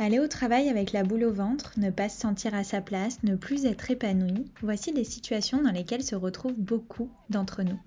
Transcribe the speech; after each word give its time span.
Aller 0.00 0.18
au 0.18 0.28
travail 0.28 0.70
avec 0.70 0.92
la 0.92 1.02
boule 1.02 1.24
au 1.24 1.30
ventre, 1.30 1.74
ne 1.76 1.90
pas 1.90 2.08
se 2.08 2.18
sentir 2.18 2.54
à 2.54 2.64
sa 2.64 2.80
place, 2.80 3.22
ne 3.22 3.36
plus 3.36 3.66
être 3.66 3.90
épanoui, 3.90 4.46
voici 4.62 4.92
des 4.92 5.04
situations 5.04 5.62
dans 5.62 5.72
lesquelles 5.72 6.02
se 6.02 6.14
retrouvent 6.14 6.58
beaucoup 6.58 7.10
d'entre 7.28 7.62
nous. 7.62 7.78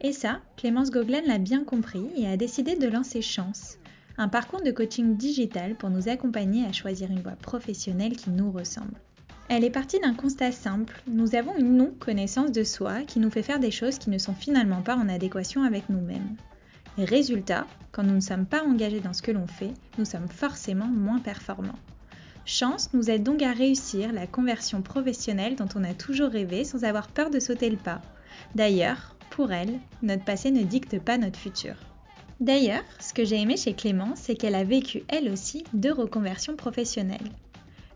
Et 0.00 0.12
ça, 0.12 0.40
Clémence 0.56 0.90
Goglen 0.90 1.24
l'a 1.24 1.38
bien 1.38 1.62
compris 1.62 2.04
et 2.16 2.26
a 2.26 2.36
décidé 2.36 2.74
de 2.74 2.88
lancer 2.88 3.22
Chance, 3.22 3.78
un 4.18 4.26
parcours 4.26 4.60
de 4.60 4.72
coaching 4.72 5.16
digital 5.16 5.76
pour 5.76 5.88
nous 5.88 6.08
accompagner 6.08 6.66
à 6.66 6.72
choisir 6.72 7.12
une 7.12 7.22
voie 7.22 7.36
professionnelle 7.36 8.16
qui 8.16 8.30
nous 8.30 8.50
ressemble. 8.50 9.00
Elle 9.48 9.62
est 9.62 9.70
partie 9.70 10.00
d'un 10.00 10.14
constat 10.14 10.50
simple, 10.50 11.00
nous 11.06 11.36
avons 11.36 11.56
une 11.56 11.76
non-connaissance 11.76 12.50
de 12.50 12.64
soi 12.64 13.02
qui 13.02 13.20
nous 13.20 13.30
fait 13.30 13.44
faire 13.44 13.60
des 13.60 13.70
choses 13.70 13.98
qui 13.98 14.10
ne 14.10 14.18
sont 14.18 14.34
finalement 14.34 14.82
pas 14.82 14.96
en 14.96 15.08
adéquation 15.08 15.62
avec 15.62 15.90
nous-mêmes. 15.90 16.34
Résultat, 16.98 17.66
quand 17.92 18.02
nous 18.02 18.14
ne 18.14 18.20
sommes 18.20 18.46
pas 18.46 18.64
engagés 18.64 19.00
dans 19.00 19.12
ce 19.12 19.20
que 19.22 19.30
l'on 19.30 19.46
fait, 19.46 19.74
nous 19.98 20.06
sommes 20.06 20.28
forcément 20.28 20.86
moins 20.86 21.18
performants. 21.18 21.78
Chance 22.46 22.90
nous 22.94 23.10
aide 23.10 23.22
donc 23.22 23.42
à 23.42 23.52
réussir 23.52 24.12
la 24.12 24.26
conversion 24.26 24.80
professionnelle 24.80 25.56
dont 25.56 25.68
on 25.74 25.84
a 25.84 25.92
toujours 25.92 26.30
rêvé 26.30 26.64
sans 26.64 26.84
avoir 26.84 27.08
peur 27.08 27.28
de 27.28 27.40
sauter 27.40 27.68
le 27.68 27.76
pas. 27.76 28.00
D'ailleurs, 28.54 29.16
pour 29.30 29.52
elle, 29.52 29.78
notre 30.02 30.24
passé 30.24 30.50
ne 30.50 30.62
dicte 30.62 30.98
pas 30.98 31.18
notre 31.18 31.38
futur. 31.38 31.74
D'ailleurs, 32.40 32.84
ce 33.00 33.12
que 33.12 33.24
j'ai 33.24 33.40
aimé 33.40 33.56
chez 33.56 33.74
Clémence, 33.74 34.20
c'est 34.20 34.36
qu'elle 34.36 34.54
a 34.54 34.64
vécu 34.64 35.02
elle 35.08 35.30
aussi 35.30 35.64
deux 35.74 35.92
reconversions 35.92 36.56
professionnelles. 36.56 37.30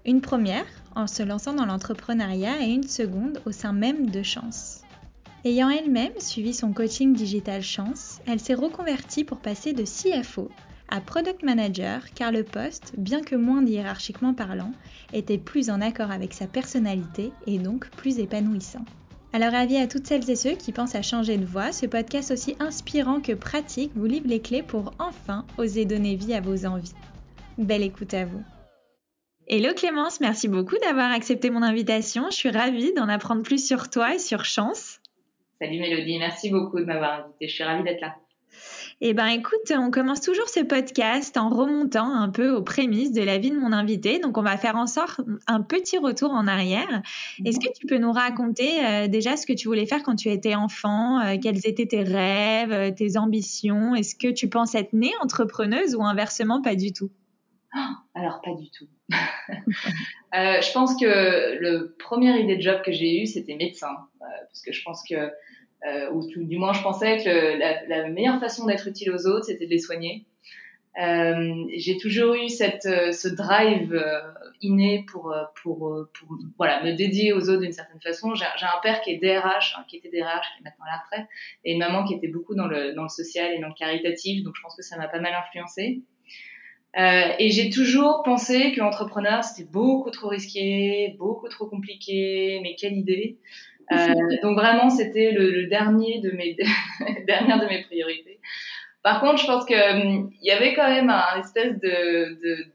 Une 0.04 0.20
première 0.20 0.66
en 0.94 1.06
se 1.06 1.22
lançant 1.22 1.52
dans 1.54 1.66
l'entrepreneuriat 1.66 2.62
et 2.62 2.70
une 2.70 2.88
seconde 2.88 3.40
au 3.46 3.52
sein 3.52 3.72
même 3.72 4.10
de 4.10 4.22
Chance. 4.22 4.82
Ayant 5.42 5.70
elle-même 5.70 6.12
suivi 6.18 6.52
son 6.52 6.74
coaching 6.74 7.14
digital 7.14 7.62
chance, 7.62 8.20
elle 8.26 8.40
s'est 8.40 8.52
reconvertie 8.52 9.24
pour 9.24 9.38
passer 9.38 9.72
de 9.72 9.84
CFO 9.84 10.50
à 10.90 11.00
Product 11.00 11.42
Manager 11.42 12.02
car 12.14 12.30
le 12.30 12.44
poste, 12.44 12.92
bien 12.98 13.22
que 13.22 13.36
moins 13.36 13.64
hiérarchiquement 13.64 14.34
parlant, 14.34 14.72
était 15.14 15.38
plus 15.38 15.70
en 15.70 15.80
accord 15.80 16.10
avec 16.10 16.34
sa 16.34 16.46
personnalité 16.46 17.32
et 17.46 17.58
donc 17.58 17.88
plus 17.90 18.18
épanouissant. 18.18 18.84
Alors 19.32 19.54
avis 19.54 19.78
à 19.78 19.86
toutes 19.86 20.06
celles 20.06 20.28
et 20.28 20.36
ceux 20.36 20.56
qui 20.56 20.72
pensent 20.72 20.96
à 20.96 21.02
changer 21.02 21.38
de 21.38 21.46
voie, 21.46 21.72
ce 21.72 21.86
podcast 21.86 22.32
aussi 22.32 22.56
inspirant 22.58 23.20
que 23.20 23.32
pratique 23.32 23.92
vous 23.94 24.06
livre 24.06 24.28
les 24.28 24.40
clés 24.40 24.62
pour 24.62 24.92
enfin 24.98 25.46
oser 25.56 25.86
donner 25.86 26.16
vie 26.16 26.34
à 26.34 26.42
vos 26.42 26.66
envies. 26.66 26.92
Belle 27.56 27.82
écoute 27.82 28.12
à 28.12 28.26
vous. 28.26 28.42
Hello 29.46 29.72
Clémence, 29.74 30.20
merci 30.20 30.48
beaucoup 30.48 30.76
d'avoir 30.82 31.10
accepté 31.12 31.48
mon 31.48 31.62
invitation. 31.62 32.26
Je 32.30 32.36
suis 32.36 32.50
ravie 32.50 32.92
d'en 32.92 33.08
apprendre 33.08 33.42
plus 33.42 33.64
sur 33.64 33.88
toi 33.88 34.14
et 34.14 34.18
sur 34.18 34.44
Chance. 34.44 34.99
Salut 35.62 35.78
Mélodie, 35.78 36.18
merci 36.18 36.48
beaucoup 36.48 36.80
de 36.80 36.86
m'avoir 36.86 37.22
invitée. 37.22 37.46
Je 37.46 37.52
suis 37.52 37.64
ravie 37.64 37.82
d'être 37.82 38.00
là. 38.00 38.16
Eh 39.02 39.12
ben, 39.12 39.26
écoute, 39.26 39.70
on 39.70 39.90
commence 39.90 40.22
toujours 40.22 40.48
ce 40.48 40.60
podcast 40.60 41.36
en 41.36 41.50
remontant 41.50 42.14
un 42.14 42.30
peu 42.30 42.50
aux 42.50 42.62
prémices 42.62 43.12
de 43.12 43.20
la 43.20 43.36
vie 43.36 43.50
de 43.50 43.58
mon 43.58 43.70
invité. 43.70 44.20
Donc, 44.20 44.38
on 44.38 44.42
va 44.42 44.56
faire 44.56 44.76
en 44.76 44.86
sorte 44.86 45.20
un 45.46 45.60
petit 45.60 45.98
retour 45.98 46.30
en 46.30 46.46
arrière. 46.46 47.02
Est-ce 47.44 47.60
que 47.60 47.70
tu 47.78 47.86
peux 47.86 47.98
nous 47.98 48.10
raconter 48.10 48.82
euh, 48.82 49.06
déjà 49.06 49.36
ce 49.36 49.44
que 49.44 49.52
tu 49.52 49.68
voulais 49.68 49.84
faire 49.84 50.02
quand 50.02 50.16
tu 50.16 50.30
étais 50.30 50.54
enfant 50.54 51.20
euh, 51.20 51.36
Quels 51.42 51.66
étaient 51.66 51.84
tes 51.84 52.04
rêves, 52.04 52.72
euh, 52.72 52.90
tes 52.90 53.18
ambitions? 53.18 53.94
Est-ce 53.94 54.14
que 54.14 54.28
tu 54.28 54.48
penses 54.48 54.74
être 54.74 54.94
née 54.94 55.12
entrepreneuse 55.20 55.94
ou 55.94 56.02
inversement 56.02 56.62
pas 56.62 56.74
du 56.74 56.94
tout? 56.94 57.10
Oh, 57.76 57.94
Alors, 58.14 58.40
pas 58.40 58.54
du 58.54 58.70
tout. 58.70 58.88
je 60.32 60.72
pense 60.72 60.98
que 60.98 61.58
le 61.60 61.94
premier 61.98 62.40
idée 62.40 62.56
de 62.56 62.62
job 62.62 62.80
que 62.82 62.92
j'ai 62.92 63.20
eu, 63.20 63.26
c'était 63.26 63.56
médecin. 63.56 63.94
parce 64.18 64.62
que 64.62 64.72
je 64.72 64.82
pense 64.82 65.02
que 65.06 65.30
euh, 65.86 66.10
ou 66.10 66.26
du 66.44 66.58
moins 66.58 66.72
je 66.72 66.82
pensais 66.82 67.18
que 67.18 67.58
la, 67.58 67.86
la, 67.86 68.08
meilleure 68.08 68.38
façon 68.38 68.66
d'être 68.66 68.86
utile 68.86 69.10
aux 69.12 69.26
autres, 69.26 69.46
c'était 69.46 69.66
de 69.66 69.70
les 69.70 69.78
soigner. 69.78 70.26
Euh, 71.00 71.66
j'ai 71.76 71.96
toujours 71.98 72.34
eu 72.34 72.48
cette, 72.48 72.84
euh, 72.86 73.12
ce 73.12 73.28
drive 73.28 73.94
euh, 73.94 74.20
inné 74.60 75.04
pour, 75.10 75.32
euh, 75.32 75.44
pour, 75.62 75.78
pour, 76.12 76.38
voilà, 76.58 76.82
me 76.82 76.92
dédier 76.92 77.32
aux 77.32 77.48
autres 77.48 77.60
d'une 77.60 77.72
certaine 77.72 78.00
façon. 78.00 78.34
J'ai 78.34 78.44
un 78.44 78.80
père 78.82 79.00
qui 79.00 79.12
est 79.12 79.18
DRH, 79.18 79.76
hein, 79.78 79.84
qui 79.88 79.96
était 79.96 80.10
DRH, 80.10 80.46
qui 80.56 80.60
est 80.60 80.64
maintenant 80.64 80.84
à 80.86 81.16
la 81.16 81.26
et 81.64 81.72
une 81.72 81.78
maman 81.78 82.04
qui 82.04 82.14
était 82.14 82.28
beaucoup 82.28 82.54
dans 82.54 82.66
le, 82.66 82.92
dans 82.92 83.04
le 83.04 83.08
social 83.08 83.52
et 83.52 83.60
dans 83.60 83.68
le 83.68 83.74
caritatif, 83.74 84.42
donc 84.42 84.56
je 84.56 84.62
pense 84.62 84.74
que 84.74 84.82
ça 84.82 84.96
m'a 84.96 85.08
pas 85.08 85.20
mal 85.20 85.32
influencé. 85.32 86.02
Euh, 86.98 87.32
et 87.38 87.50
j'ai 87.50 87.70
toujours 87.70 88.22
pensé 88.24 88.72
que 88.72 88.80
l'entrepreneur 88.80 89.44
c'était 89.44 89.68
beaucoup 89.70 90.10
trop 90.10 90.28
risqué, 90.28 91.14
beaucoup 91.18 91.48
trop 91.48 91.66
compliqué, 91.66 92.58
mais 92.62 92.74
quelle 92.74 92.94
idée. 92.94 93.38
Euh, 93.92 94.14
donc 94.42 94.56
vraiment, 94.56 94.88
c'était 94.90 95.32
le, 95.32 95.50
le, 95.50 95.66
dernier 95.66 96.20
de 96.20 96.30
mes 96.30 96.56
dernière 97.26 97.60
de 97.60 97.66
mes 97.66 97.82
priorités. 97.82 98.40
Par 99.02 99.20
contre, 99.20 99.38
je 99.38 99.46
pense 99.46 99.64
que 99.64 99.74
hum, 99.74 100.30
il 100.40 100.46
y 100.46 100.50
avait 100.50 100.74
quand 100.74 100.88
même 100.88 101.10
un 101.10 101.40
espèce 101.40 101.78
de, 101.80 102.38
de, 102.40 102.56
de, 102.56 102.70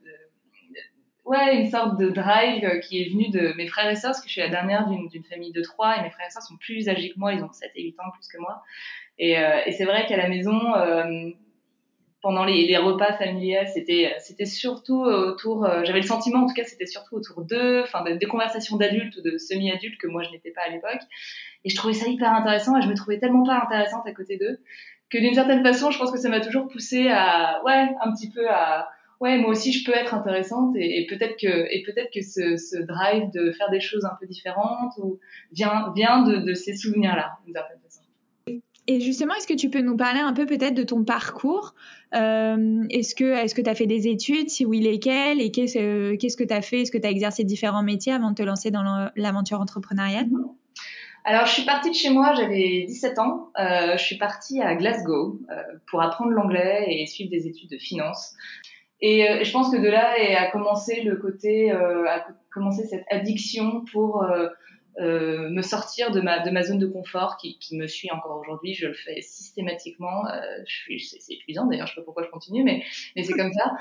ouais, 1.26 1.56
une 1.56 1.70
sorte 1.70 2.00
de 2.00 2.10
drive 2.10 2.80
qui 2.82 3.02
est 3.02 3.10
venu 3.10 3.30
de 3.30 3.54
mes 3.58 3.68
frères 3.68 3.90
et 3.90 3.96
sœurs, 3.96 4.12
parce 4.12 4.22
que 4.22 4.28
je 4.28 4.34
suis 4.34 4.42
la 4.42 4.50
dernière 4.50 4.88
d'une 4.88 5.24
famille 5.24 5.52
de 5.52 5.62
trois, 5.62 5.98
et 5.98 6.02
mes 6.02 6.10
frères 6.10 6.28
et 6.28 6.32
sœurs 6.32 6.44
sont 6.44 6.58
plus 6.58 6.90
âgés 6.90 7.10
que 7.10 7.20
moi, 7.20 7.34
ils 7.34 7.44
ont 7.44 7.52
7 7.52 7.72
et 7.76 7.84
8 7.84 8.00
ans 8.00 8.12
plus 8.14 8.28
que 8.28 8.40
moi. 8.40 8.64
Et, 9.18 9.38
euh, 9.40 9.62
et 9.66 9.72
c'est 9.72 9.86
vrai 9.86 10.06
qu'à 10.08 10.18
la 10.18 10.28
maison, 10.28 10.76
euh, 10.76 11.30
pendant 12.26 12.44
les, 12.44 12.66
les, 12.66 12.78
repas 12.78 13.14
familiales, 13.14 13.68
c'était 13.68 14.46
surtout 14.46 15.04
autour. 15.04 15.64
Euh, 15.64 15.84
j'avais 15.84 16.02
le 16.02 16.08
sentiment, 16.08 16.40
en 16.40 16.48
tout 16.48 16.56
cas, 16.56 16.64
c'était 16.64 16.88
surtout 16.88 17.18
autour 17.18 17.44
d'eux, 17.44 17.84
enfin 17.84 18.04
des 18.04 18.26
conversations 18.26 18.78
d'adultes 18.78 19.16
ou 19.18 19.22
de 19.22 19.38
semi-adultes 19.38 20.00
que 20.00 20.08
moi 20.08 20.24
je 20.24 20.32
n'étais 20.32 20.50
pas 20.50 20.62
à 20.66 20.70
l'époque. 20.70 21.04
Et 21.66 21.70
je 21.70 21.76
trouvais 21.76 21.94
ça 21.94 22.08
hyper 22.08 22.34
intéressant 22.34 22.76
et 22.80 22.82
je 22.82 22.88
me 22.88 22.96
trouvais 22.96 23.20
tellement 23.20 23.44
pas 23.44 23.62
intéressante 23.64 24.08
à 24.08 24.12
côté 24.12 24.38
d'eux 24.38 24.58
que 25.12 25.20
d'une 25.20 25.36
certaine 25.36 25.64
façon, 25.64 25.92
je 25.92 26.00
pense 26.00 26.12
que 26.12 26.18
ça 26.18 26.30
m'a 26.30 26.40
toujours 26.40 26.68
poussé 26.68 27.10
à 27.10 27.62
ouais 27.64 27.90
un 28.02 28.12
petit 28.12 28.32
peu 28.32 28.50
à 28.50 28.90
ouais 29.20 29.38
moi 29.38 29.52
aussi 29.52 29.72
je 29.72 29.86
peux 29.86 29.96
être 29.96 30.16
intéressante 30.16 30.76
et, 30.78 31.06
peut-être 31.08 31.38
que 31.40 31.68
et 31.72 31.84
peut-être 31.84 32.10
que 32.12 32.24
ce, 32.24 32.58
ce, 32.58 32.82
drive 32.82 33.30
de 33.36 33.52
faire 33.52 33.70
des 33.70 33.82
choses 33.82 34.04
un 34.04 34.18
peu 34.20 34.26
différentes 34.26 34.94
ou 34.98 35.20
vient 35.52 35.94
vient 35.96 36.24
de, 36.24 36.38
de 36.38 36.54
ces 36.56 36.76
souvenirs 36.76 37.16
là. 37.16 37.38
Et 38.88 39.00
justement, 39.00 39.34
est-ce 39.34 39.48
que 39.48 39.56
tu 39.56 39.70
peux 39.70 39.82
nous 39.82 39.98
parler 39.98 40.20
un 40.20 40.34
peu 40.34 40.46
peut-être 40.46 40.76
de 40.76 40.84
ton 40.84 41.04
parcours? 41.04 41.74
Euh, 42.14 42.84
Est-ce 42.92 43.16
que 43.16 43.62
tu 43.62 43.70
as 43.70 43.76
fait 43.76 43.88
des 43.88 44.08
études? 44.08 44.50
Si 44.50 44.64
oui, 44.66 44.80
lesquelles? 44.80 45.42
Et 45.42 45.50
qu'est-ce 45.50 45.80
euh, 45.80 46.18
qu'est-ce 46.18 46.38
que 46.38 46.44
tu 46.44 46.54
as 46.54 46.62
fait? 46.62 46.82
Est-ce 46.82 46.92
que 46.92 47.00
tu 47.00 47.08
as 47.08 47.10
exercé 47.10 47.44
différents 47.44 47.82
métiers 47.82 48.14
avant 48.14 48.30
de 48.30 48.36
te 48.36 48.44
lancer 48.44 48.70
dans 48.70 49.10
l'aventure 49.16 49.60
entrepreneuriale? 49.60 50.28
Alors, 51.24 51.48
je 51.48 51.54
suis 51.54 51.66
partie 51.66 51.90
de 51.90 51.96
chez 51.96 52.12
moi, 52.12 52.36
j'avais 52.36 52.86
17 52.88 53.18
ans. 53.18 53.50
Euh, 53.60 53.98
je 53.98 54.04
suis 54.04 54.20
partie 54.20 54.62
à 54.62 54.76
Glasgow 54.76 55.40
euh, 55.50 55.56
pour 55.90 56.04
apprendre 56.04 56.30
l'anglais 56.30 56.86
et 56.88 57.08
suivre 57.08 57.32
des 57.32 57.48
études 57.48 57.72
de 57.72 57.80
finance. 57.80 58.34
Et 59.02 59.44
je 59.44 59.52
pense 59.52 59.72
que 59.72 59.78
de 59.78 59.88
là 59.88 60.14
a 60.40 60.52
commencé 60.52 61.02
le 61.02 61.18
côté, 61.18 61.70
a 61.70 62.26
commencé 62.52 62.88
cette 62.88 63.04
addiction 63.12 63.84
pour 63.92 64.26
euh, 65.00 65.50
me 65.50 65.62
sortir 65.62 66.12
de 66.12 66.22
ma, 66.22 66.40
de 66.40 66.50
ma 66.52 66.64
zone 66.64 66.80
de 66.80 66.88
confort 66.88 67.38
qui, 67.38 67.58
qui 67.60 67.78
me 67.78 67.88
suit 67.88 68.10
encore 68.12 68.40
aujourd'hui. 68.40 68.74
Je 68.74 68.88
le 68.88 68.94
fais 68.94 69.22
systématiquement. 69.22 70.28
Euh, 70.28 70.64
c'est 71.00 71.34
épuisant 71.34 71.66
d'ailleurs, 71.66 71.88
je 71.88 71.94
sais 71.94 72.02
pas 72.02 72.06
pourquoi 72.06 72.24
je 72.24 72.30
continue, 72.30 72.64
mais, 72.64 72.84
mais 73.16 73.24
c'est 73.24 73.34
comme 73.34 73.52
ça. 73.52 73.74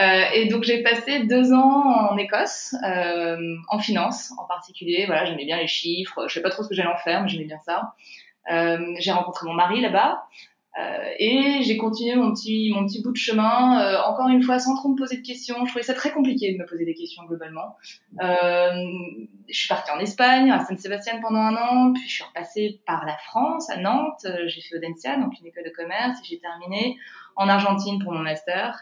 Euh, 0.00 0.24
et 0.34 0.46
donc 0.46 0.64
j'ai 0.64 0.82
passé 0.82 1.24
deux 1.26 1.52
ans 1.52 2.10
en 2.10 2.16
Écosse, 2.16 2.74
euh, 2.86 3.56
en 3.68 3.78
finance 3.78 4.32
en 4.38 4.44
particulier. 4.44 5.04
Voilà, 5.06 5.24
j'aimais 5.24 5.44
bien 5.44 5.58
les 5.58 5.66
chiffres. 5.66 6.26
Je 6.28 6.34
sais 6.34 6.42
pas 6.42 6.50
trop 6.50 6.62
ce 6.62 6.68
que 6.68 6.74
j'allais 6.74 6.88
en 6.88 6.98
faire, 6.98 7.22
mais 7.22 7.28
j'aimais 7.28 7.44
bien 7.44 7.60
ça. 7.64 7.94
Euh, 8.50 8.94
j'ai 8.98 9.12
rencontré 9.12 9.46
mon 9.46 9.54
mari 9.54 9.80
là-bas. 9.80 10.24
Euh, 10.78 11.10
et 11.18 11.62
j'ai 11.62 11.76
continué 11.76 12.14
mon 12.14 12.32
petit 12.32 12.72
mon 12.74 12.86
petit 12.86 13.02
bout 13.02 13.12
de 13.12 13.16
chemin, 13.16 13.82
euh, 13.82 14.00
encore 14.06 14.28
une 14.28 14.42
fois 14.42 14.58
sans 14.58 14.74
trop 14.74 14.88
me 14.88 14.96
poser 14.96 15.18
de 15.18 15.26
questions. 15.26 15.56
Je 15.66 15.70
trouvais 15.70 15.82
ça 15.82 15.92
très 15.92 16.12
compliqué 16.12 16.52
de 16.52 16.58
me 16.58 16.66
poser 16.66 16.86
des 16.86 16.94
questions 16.94 17.24
globalement. 17.24 17.76
Euh, 18.22 18.72
je 19.48 19.54
suis 19.54 19.68
partie 19.68 19.90
en 19.90 19.98
Espagne, 19.98 20.50
à 20.50 20.64
Saint-Sébastien 20.64 21.20
pendant 21.20 21.40
un 21.40 21.56
an, 21.56 21.92
puis 21.92 22.04
je 22.08 22.14
suis 22.14 22.24
repassée 22.24 22.80
par 22.86 23.04
la 23.04 23.18
France, 23.18 23.68
à 23.68 23.76
Nantes. 23.76 24.26
J'ai 24.46 24.62
fait 24.62 24.76
Audencia, 24.76 25.18
donc 25.18 25.38
une 25.40 25.46
école 25.46 25.64
de 25.64 25.70
commerce, 25.76 26.18
et 26.20 26.24
j'ai 26.24 26.38
terminé 26.38 26.96
en 27.36 27.48
Argentine 27.48 28.02
pour 28.02 28.12
mon 28.12 28.20
master. 28.20 28.78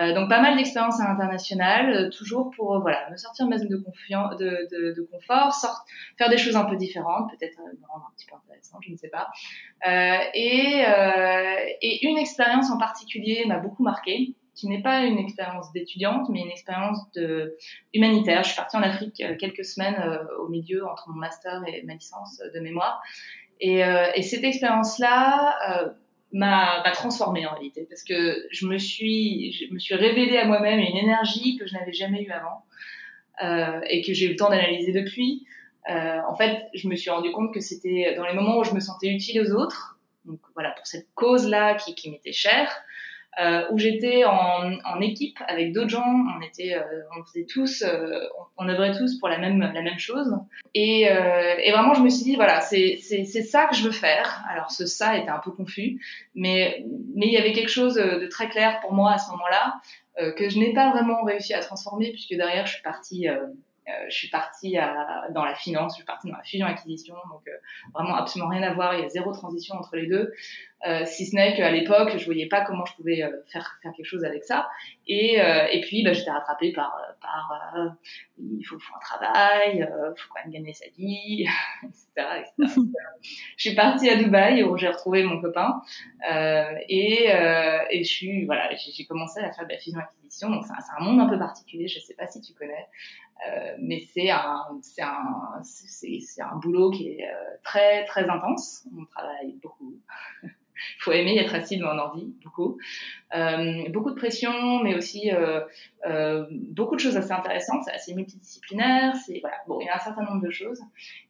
Euh, 0.00 0.14
donc 0.14 0.30
pas 0.30 0.40
mal 0.40 0.56
d'expériences 0.56 0.98
à 1.00 1.08
l'international, 1.08 1.90
euh, 1.90 2.10
toujours 2.10 2.50
pour 2.56 2.76
euh, 2.76 2.78
voilà 2.78 3.10
me 3.10 3.16
sortir 3.16 3.44
de 3.44 3.50
ma 3.50 3.58
zone 3.58 3.68
de, 3.68 3.76
de, 3.76 4.94
de, 4.94 5.02
confort, 5.02 5.52
sort, 5.52 5.84
faire 6.16 6.30
des 6.30 6.38
choses 6.38 6.56
un 6.56 6.64
peu 6.64 6.76
différentes, 6.76 7.30
peut-être 7.30 7.58
me 7.58 7.86
rendre 7.86 8.06
un 8.10 8.14
petit 8.16 8.24
peu 8.24 8.34
intéressant, 8.34 8.78
je 8.80 8.90
ne 8.90 8.96
sais 8.96 9.10
pas. 9.10 9.28
et, 10.34 10.82
et 11.82 12.06
une 12.08 12.16
expérience 12.16 12.70
en 12.70 12.78
particulier 12.78 13.44
m'a 13.46 13.58
beaucoup 13.58 13.82
marqué, 13.82 14.34
qui 14.54 14.68
n'est 14.68 14.82
pas 14.82 15.02
une 15.02 15.18
expérience 15.18 15.72
d'étudiante, 15.72 16.28
mais 16.28 16.40
une 16.40 16.50
expérience 16.50 17.10
de 17.12 17.56
humanitaire. 17.94 18.42
Je 18.42 18.48
suis 18.48 18.56
partie 18.56 18.76
en 18.76 18.82
Afrique 18.82 19.20
euh, 19.20 19.34
quelques 19.36 19.64
semaines 19.64 19.96
euh, 20.00 20.18
au 20.38 20.48
milieu 20.48 20.86
entre 20.86 21.08
mon 21.08 21.18
master 21.18 21.62
et 21.66 21.82
ma 21.84 21.94
licence 21.94 22.40
de 22.54 22.60
mémoire. 22.60 23.02
Et, 23.60 23.84
euh, 23.84 24.06
et 24.14 24.22
cette 24.22 24.44
expérience-là 24.44 25.94
m'a 26.32 26.82
transformée 26.92 27.46
en 27.46 27.52
réalité, 27.54 27.86
parce 27.88 28.02
que 28.02 28.46
je 28.50 28.66
me 28.66 28.78
suis, 28.78 29.52
je 29.52 29.72
me 29.72 29.78
suis 29.78 29.94
révélée 29.94 30.38
à 30.38 30.46
moi-même 30.46 30.78
une 30.78 30.96
énergie 30.96 31.56
que 31.56 31.66
je 31.66 31.74
n'avais 31.74 31.92
jamais 31.92 32.22
eue 32.22 32.30
avant 32.30 32.64
et 33.88 34.02
que 34.02 34.14
j'ai 34.14 34.26
eu 34.26 34.30
le 34.30 34.36
temps 34.36 34.50
d'analyser 34.50 34.92
depuis. 34.92 35.46
en 35.88 36.34
fait, 36.36 36.68
je 36.74 36.88
me 36.88 36.94
suis 36.94 37.10
rendu 37.10 37.32
compte 37.32 37.52
que 37.52 37.60
c'était 37.60 38.14
dans 38.16 38.24
les 38.24 38.34
moments 38.34 38.58
où 38.58 38.64
je 38.64 38.72
me 38.72 38.80
sentais 38.80 39.08
utile 39.08 39.42
aux 39.42 39.52
autres, 39.52 39.98
donc 40.24 40.38
voilà, 40.54 40.70
pour 40.70 40.86
cette 40.86 41.08
cause-là 41.14 41.74
qui, 41.74 41.94
qui 41.94 42.10
m'était 42.10 42.32
chère, 42.32 42.70
euh, 43.40 43.62
où 43.70 43.78
j'étais 43.78 44.24
en, 44.24 44.72
en, 44.84 45.00
équipe 45.00 45.38
avec 45.48 45.72
d'autres 45.72 45.88
gens. 45.88 46.04
On 46.04 46.42
était, 46.42 46.74
euh, 46.74 46.82
on 47.18 47.24
faisait 47.24 47.46
tous, 47.46 47.82
euh, 47.82 48.20
on, 48.58 48.68
œuvrait 48.68 48.92
tous 48.92 49.18
pour 49.18 49.28
la 49.28 49.38
même 49.38 49.60
la 49.60 49.82
même 49.82 49.98
chose. 49.98 50.36
Et, 50.74 51.10
euh, 51.10 51.54
et 51.62 51.72
vraiment, 51.72 51.94
je 51.94 52.02
me 52.02 52.10
suis 52.10 52.24
dit 52.24 52.36
voilà, 52.36 52.60
c'est 52.60 52.98
c'est 53.00 53.24
c'est 53.24 53.42
ça 53.42 53.66
que 53.66 53.74
je 53.74 53.84
veux 53.84 53.92
faire. 53.92 54.44
Alors 54.50 54.70
ce 54.70 54.84
ça 54.84 55.16
était 55.16 55.30
un 55.30 55.38
peu 55.38 55.50
confus, 55.50 56.00
mais 56.34 56.84
mais 57.14 57.26
il 57.26 57.32
y 57.32 57.38
avait 57.38 57.52
quelque 57.52 57.70
chose 57.70 57.94
de 57.94 58.26
très 58.26 58.48
clair 58.48 58.80
pour 58.80 58.92
moi 58.92 59.12
à 59.12 59.18
ce 59.18 59.30
moment-là 59.30 59.74
que 60.36 60.50
je 60.50 60.58
n'ai 60.58 60.74
pas 60.74 60.90
vraiment 60.90 61.22
réussi 61.24 61.54
à 61.54 61.60
transformer 61.60 62.10
puisque 62.10 62.34
derrière 62.34 62.66
je 62.66 62.74
suis 62.74 62.82
partie 62.82 63.28
euh, 63.28 63.38
je 64.08 64.14
suis 64.16 64.28
partie 64.28 64.76
à, 64.78 65.28
dans 65.30 65.44
la 65.44 65.54
finance, 65.54 65.92
je 65.92 65.96
suis 65.96 66.04
partie 66.04 66.28
dans 66.30 66.36
la 66.36 66.42
fusion-acquisition, 66.44 67.14
donc 67.30 67.42
euh, 67.48 67.52
vraiment 67.94 68.16
absolument 68.16 68.50
rien 68.50 68.62
à 68.62 68.72
voir, 68.74 68.94
il 68.94 69.00
y 69.00 69.04
a 69.04 69.08
zéro 69.08 69.32
transition 69.32 69.74
entre 69.74 69.96
les 69.96 70.06
deux, 70.06 70.32
euh, 70.86 71.04
si 71.04 71.26
ce 71.26 71.34
n'est 71.34 71.56
qu'à 71.56 71.70
l'époque, 71.70 72.16
je 72.16 72.24
voyais 72.24 72.46
pas 72.46 72.64
comment 72.64 72.84
je 72.84 72.94
pouvais 72.94 73.16
faire, 73.52 73.78
faire 73.82 73.92
quelque 73.96 74.04
chose 74.04 74.24
avec 74.24 74.42
ça. 74.42 74.68
Et, 75.06 75.36
et 75.36 75.80
puis, 75.82 76.02
bah, 76.02 76.12
j'étais 76.12 76.30
rattrapée 76.30 76.72
par, 76.72 76.96
par 77.20 77.96
il 78.38 78.64
faut, 78.64 78.78
faut 78.80 78.96
un 78.96 78.98
travail, 78.98 79.78
il 79.78 80.20
faut 80.20 80.28
quand 80.34 80.42
même 80.42 80.52
gagner 80.52 80.72
sa 80.72 80.86
vie, 80.96 81.46
etc. 81.84 82.40
etc. 82.40 82.80
je 83.56 83.68
suis 83.68 83.76
partie 83.76 84.10
à 84.10 84.16
Dubaï 84.16 84.64
où 84.64 84.76
j'ai 84.76 84.88
retrouvé 84.88 85.22
mon 85.22 85.40
copain 85.40 85.82
et, 86.88 87.28
et 87.90 88.04
je 88.04 88.12
suis, 88.12 88.44
voilà, 88.46 88.70
j'ai 88.74 89.04
commencé 89.04 89.38
à 89.38 89.52
faire 89.52 89.66
de 89.66 89.72
la 89.72 89.78
fusion-acquisition, 89.78 90.50
donc 90.50 90.64
c'est 90.66 90.72
un, 90.72 90.98
un 90.98 91.04
monde 91.04 91.20
un 91.20 91.28
peu 91.28 91.38
particulier, 91.38 91.86
je 91.86 92.00
sais 92.00 92.14
pas 92.14 92.26
si 92.26 92.40
tu 92.40 92.54
connais. 92.54 92.88
Euh, 93.48 93.74
mais 93.78 94.04
c'est 94.12 94.30
un, 94.30 94.78
c'est 94.82 95.02
un, 95.02 95.60
c'est, 95.62 96.20
c'est 96.20 96.42
un 96.42 96.56
boulot 96.56 96.90
qui 96.90 97.08
est 97.08 97.24
euh, 97.24 97.56
très, 97.64 98.04
très 98.04 98.28
intense. 98.28 98.86
On 98.96 99.04
travaille 99.06 99.54
beaucoup. 99.62 99.98
Il 100.42 100.50
faut 101.00 101.12
aimer 101.12 101.38
être 101.38 101.54
assis 101.54 101.76
devant 101.76 101.90
un 101.90 101.98
ordi, 101.98 102.34
beaucoup. 102.44 102.78
Euh, 103.34 103.88
beaucoup 103.90 104.10
de 104.10 104.16
pression, 104.16 104.80
mais 104.82 104.94
aussi 104.94 105.32
euh, 105.32 105.60
euh, 106.06 106.44
beaucoup 106.50 106.94
de 106.94 107.00
choses 107.00 107.16
assez 107.16 107.32
intéressantes. 107.32 107.82
C'est 107.84 107.92
assez 107.92 108.14
multidisciplinaire. 108.14 109.14
C'est 109.16 109.40
voilà, 109.40 109.56
bon, 109.66 109.80
il 109.80 109.86
y 109.86 109.88
a 109.88 109.96
un 109.96 110.00
certain 110.00 110.22
nombre 110.22 110.42
de 110.44 110.50
choses. 110.50 110.80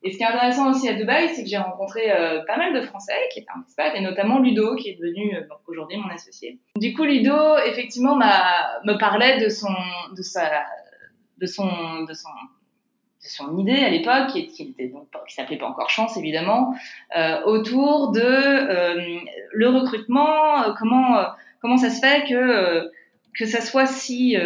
Et 0.03 0.13
ce 0.13 0.19
qui 0.19 0.23
est 0.23 0.27
intéressant 0.27 0.71
aussi 0.71 0.89
à 0.89 0.95
Dubaï, 0.95 1.29
c'est 1.31 1.45
que 1.45 1.49
j'ai 1.49 1.59
rencontré 1.59 2.11
euh, 2.13 2.43
pas 2.47 2.57
mal 2.57 2.75
de 2.75 2.83
Français 2.83 3.29
qui 3.33 3.41
étaient 3.41 3.53
un 3.55 3.63
expat, 3.63 3.95
et 3.95 4.01
notamment 4.01 4.39
Ludo, 4.39 4.75
qui 4.77 4.91
est 4.91 4.97
devenu 4.97 5.33
donc 5.49 5.61
aujourd'hui 5.67 5.97
mon 5.97 6.11
associé. 6.11 6.59
Du 6.77 6.93
coup, 6.95 7.05
Ludo, 7.05 7.57
effectivement, 7.67 8.17
m'a 8.17 8.81
me 8.85 8.99
parlait 8.99 9.43
de 9.43 9.49
son, 9.49 9.73
de 10.17 10.23
sa 10.23 10.65
de 11.39 11.47
son, 11.47 12.03
de 12.05 12.15
son, 12.15 12.29
de 13.23 13.29
son 13.29 13.59
idée 13.59 13.79
à 13.79 13.91
l'époque, 13.91 14.29
qui, 14.33 14.49
qui, 14.49 14.63
était 14.71 14.89
donc, 14.89 15.09
qui 15.29 15.35
s'appelait 15.35 15.59
pas 15.59 15.67
encore 15.67 15.91
Chance 15.91 16.17
évidemment, 16.17 16.75
euh, 17.17 17.43
autour 17.45 18.13
de 18.13 18.21
euh, 18.21 19.21
le 19.53 19.69
recrutement, 19.69 20.63
euh, 20.63 20.73
comment 20.79 21.19
euh, 21.19 21.25
comment 21.61 21.77
ça 21.77 21.91
se 21.91 22.01
fait 22.01 22.29
que 22.29 22.35
euh, 22.35 22.89
que 23.39 23.47
ça 23.47 23.61
soit 23.61 23.87
si 23.87 24.37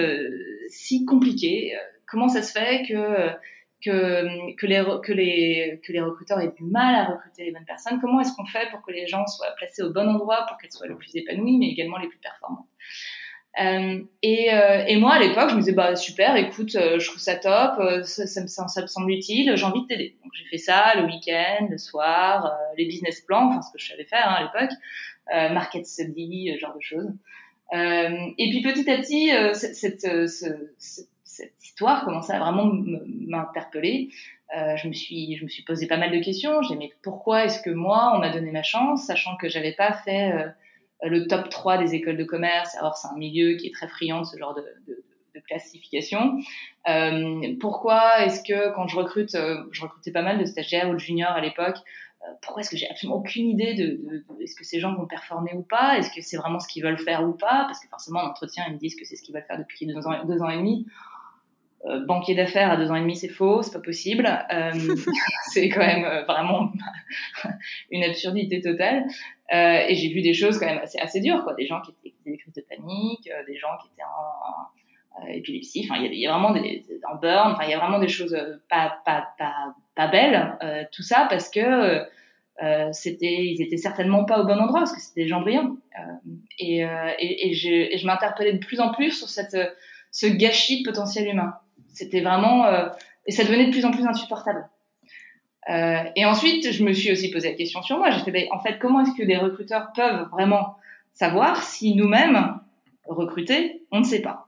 si 0.68 1.04
compliqué, 1.04 1.76
comment 2.06 2.28
ça 2.28 2.42
se 2.42 2.52
fait 2.52 2.86
que 2.86 3.30
que, 3.84 4.54
que, 4.56 4.66
les, 4.66 4.82
que, 5.04 5.12
les, 5.12 5.80
que 5.84 5.92
les 5.92 6.00
recruteurs 6.00 6.40
aient 6.40 6.52
du 6.56 6.64
mal 6.64 6.94
à 6.94 7.04
recruter 7.04 7.44
les 7.44 7.52
bonnes 7.52 7.66
personnes 7.66 8.00
Comment 8.00 8.20
est-ce 8.20 8.34
qu'on 8.34 8.46
fait 8.46 8.68
pour 8.70 8.82
que 8.82 8.90
les 8.90 9.06
gens 9.06 9.26
soient 9.26 9.52
placés 9.56 9.82
au 9.82 9.92
bon 9.92 10.08
endroit, 10.08 10.44
pour 10.48 10.56
qu'elles 10.56 10.72
soient 10.72 10.88
le 10.88 10.96
plus 10.96 11.14
épanouies, 11.14 11.58
mais 11.58 11.68
également 11.68 11.98
les 11.98 12.08
plus 12.08 12.18
performantes 12.18 12.66
euh, 13.58 14.03
et, 14.23 14.53
euh, 14.53 14.85
et, 14.87 14.97
moi, 14.97 15.14
à 15.14 15.19
l'époque, 15.19 15.49
je 15.50 15.55
me 15.55 15.61
disais, 15.61 15.73
bah 15.73 15.97
super, 15.97 16.37
écoute, 16.37 16.75
euh, 16.75 16.99
je 16.99 17.08
trouve 17.08 17.20
ça 17.20 17.37
top, 17.37 17.79
euh, 17.79 18.03
ça, 18.03 18.26
ça, 18.26 18.43
me, 18.43 18.87
semble 18.87 19.11
utile, 19.11 19.53
j'ai 19.56 19.64
envie 19.64 19.82
de 19.82 19.87
t'aider. 19.87 20.17
Donc 20.23 20.32
j'ai 20.35 20.44
fait 20.44 20.58
ça 20.58 20.94
le 20.97 21.05
week-end, 21.05 21.69
le 21.70 21.79
soir, 21.79 22.53
les 22.76 22.85
business 22.85 23.20
plans, 23.23 23.49
enfin 23.49 23.62
ce 23.62 23.73
que 23.73 23.79
je 23.79 23.88
savais 23.88 24.05
faire 24.05 24.29
hein, 24.29 24.35
à 24.35 24.43
l'époque, 24.43 24.76
market 25.53 25.87
study, 25.87 26.58
genre 26.58 26.75
de 26.75 26.82
choses. 26.82 27.08
et 27.73 28.50
puis 28.50 28.62
petit 28.62 28.91
à 28.91 28.99
petit, 28.99 29.31
cette, 29.55 29.75
cette, 29.75 31.08
cette, 31.25 31.53
histoire 31.62 32.05
commençait 32.05 32.32
à 32.32 32.38
vraiment 32.38 32.70
m'interpeller. 33.06 34.11
je 34.53 34.88
me 34.88 34.93
suis, 34.93 35.37
je 35.37 35.44
me 35.44 35.49
suis 35.49 35.62
posé 35.62 35.87
pas 35.87 35.97
mal 35.97 36.11
de 36.11 36.23
questions. 36.23 36.62
J'ai 36.62 36.76
mais 36.76 36.91
pourquoi 37.03 37.44
est-ce 37.44 37.61
que 37.62 37.70
moi, 37.70 38.12
on 38.14 38.19
m'a 38.19 38.31
donné 38.31 38.50
ma 38.50 38.62
chance, 38.62 39.05
sachant 39.06 39.37
que 39.37 39.49
j'avais 39.49 39.73
pas 39.73 39.93
fait 39.93 40.32
euh, 40.32 40.49
le 41.02 41.26
top 41.26 41.48
3 41.48 41.78
des 41.78 41.94
écoles 41.94 42.16
de 42.16 42.25
commerce. 42.25 42.75
Alors, 42.76 42.96
c'est 42.96 43.08
un 43.08 43.16
milieu 43.16 43.56
qui 43.56 43.66
est 43.66 43.75
très 43.75 43.88
friand 43.88 44.20
de 44.20 44.26
ce 44.26 44.37
genre 44.38 44.54
de, 44.54 44.64
de, 44.87 45.04
de 45.34 45.40
classification. 45.40 46.38
Euh, 46.88 47.54
pourquoi 47.60 48.25
est-ce 48.25 48.43
que 48.43 48.75
quand 48.75 48.88
je 48.88 48.96
recrute, 48.96 49.34
euh, 49.34 49.64
je 49.72 49.82
recrutais 49.82 50.12
pas 50.12 50.22
mal 50.22 50.38
de 50.38 50.44
stagiaires 50.44 50.88
ou 50.88 50.94
de 50.94 50.98
juniors 50.98 51.32
à 51.32 51.40
l'époque, 51.40 51.76
euh, 52.22 52.32
pourquoi 52.43 52.62
est-ce 52.62 52.70
que 52.70 52.76
j'ai 52.76 52.88
absolument 52.88 53.19
aucune 53.19 53.48
idée 53.48 53.75
de, 53.75 53.87
de, 53.87 54.16
de 54.19 54.43
est-ce 54.43 54.56
que 54.56 54.64
ces 54.64 54.81
gens 54.81 54.94
vont 54.94 55.06
performer 55.06 55.52
ou 55.54 55.62
pas? 55.62 55.98
Est-ce 55.98 56.10
que 56.10 56.22
c'est 56.22 56.37
vraiment 56.37 56.58
ce 56.58 56.69
qu'ils 56.69 56.82
veulent 56.82 56.98
faire 56.98 57.22
ou 57.28 57.32
pas? 57.32 57.64
Parce 57.66 57.81
que 57.81 57.88
forcément, 57.88 58.20
en 58.20 58.28
entretien, 58.28 58.64
ils 58.69 58.75
me 58.75 58.78
disent 58.78 58.96
que 58.96 59.04
c'est 59.04 59.16
ce 59.16 59.22
qu'ils 59.22 59.34
veulent 59.34 59.44
faire 59.46 59.58
depuis 59.58 59.87
deux 59.87 60.06
ans, 60.06 60.25
deux 60.25 60.40
ans 60.40 60.48
et 60.48 60.56
demi. 60.56 60.87
Euh, 61.88 62.04
banquier 62.04 62.34
d'affaires 62.34 62.72
à 62.72 62.76
deux 62.76 62.90
ans 62.90 62.96
et 62.96 63.00
demi, 63.00 63.14
c'est 63.14 63.28
faux, 63.28 63.62
c'est 63.62 63.72
pas 63.72 63.84
possible. 63.84 64.26
Euh, 64.52 64.72
c'est 65.52 65.68
quand 65.68 65.86
même 65.86 66.04
euh, 66.04 66.24
vraiment 66.24 66.72
une 67.92 68.02
absurdité 68.02 68.60
totale. 68.60 69.04
Euh, 69.54 69.84
et 69.86 69.94
j'ai 69.94 70.08
vu 70.08 70.20
des 70.20 70.34
choses 70.34 70.58
quand 70.58 70.66
même 70.66 70.80
assez, 70.82 70.98
assez 70.98 71.20
dures, 71.20 71.44
quoi. 71.44 71.54
Des 71.54 71.66
gens 71.66 71.80
qui 71.82 71.92
étaient 72.04 72.16
des 72.26 72.38
crises 72.38 72.54
de 72.54 72.64
panique, 72.68 73.30
euh, 73.30 73.44
des 73.46 73.56
gens 73.56 73.68
qui 73.80 73.88
étaient 73.92 74.02
en, 74.02 75.22
en 75.22 75.26
épilepsie. 75.28 75.86
Enfin, 75.88 76.02
il 76.02 76.12
y, 76.12 76.22
y, 76.22 76.26
a 76.26 76.32
vraiment 76.32 76.52
des, 76.52 76.84
en 77.08 77.16
burn. 77.16 77.52
Enfin, 77.52 77.64
il 77.64 77.70
y 77.70 77.74
a 77.74 77.78
vraiment 77.78 78.00
des 78.00 78.08
choses 78.08 78.36
pas 78.68 78.98
pas 79.04 79.28
pas 79.38 79.74
pas 79.94 80.08
belles. 80.08 80.58
tout 80.90 81.02
ça 81.02 81.26
parce 81.30 81.48
que 81.48 82.04
c'était, 82.92 83.44
ils 83.44 83.62
étaient 83.62 83.76
certainement 83.76 84.24
pas 84.24 84.40
au 84.40 84.44
bon 84.44 84.58
endroit 84.58 84.80
parce 84.80 84.92
que 84.92 85.00
c'était 85.00 85.22
des 85.22 85.28
gens 85.28 85.40
brillants. 85.40 85.76
Et, 86.58 86.80
et, 86.80 87.48
et, 87.48 87.54
je, 87.54 87.70
et 87.70 87.96
je 87.96 88.06
m'interpellais 88.06 88.54
de 88.54 88.64
plus 88.64 88.80
en 88.80 88.92
plus 88.92 89.12
sur 89.12 89.28
cette, 89.28 89.56
ce 90.10 90.26
gâchis 90.26 90.82
de 90.82 90.90
potentiel 90.90 91.28
humain. 91.28 91.54
C'était 91.96 92.20
vraiment 92.20 92.67
euh, 92.67 92.88
et 93.26 93.32
ça 93.32 93.43
devenait 93.43 93.67
de 93.67 93.70
plus 93.70 93.86
en 93.86 93.91
plus 93.91 94.06
insupportable. 94.06 94.69
Euh, 95.70 96.05
et 96.15 96.26
ensuite, 96.26 96.70
je 96.70 96.84
me 96.84 96.93
suis 96.93 97.10
aussi 97.10 97.31
posé 97.31 97.48
la 97.48 97.56
question 97.56 97.82
sur 97.82 97.98
moi. 97.98 98.10
J'ai 98.10 98.20
fait, 98.20 98.31
ben, 98.31 98.46
en 98.53 98.60
fait, 98.60 98.79
comment 98.79 99.00
est-ce 99.00 99.15
que 99.17 99.26
des 99.26 99.36
recruteurs 99.36 99.93
peuvent 99.94 100.29
vraiment 100.31 100.76
savoir 101.15 101.62
si 101.62 101.96
nous-mêmes 101.96 102.60
recruter, 103.06 103.82
on 103.91 104.00
ne 104.00 104.05
sait 104.05 104.20
pas? 104.20 104.46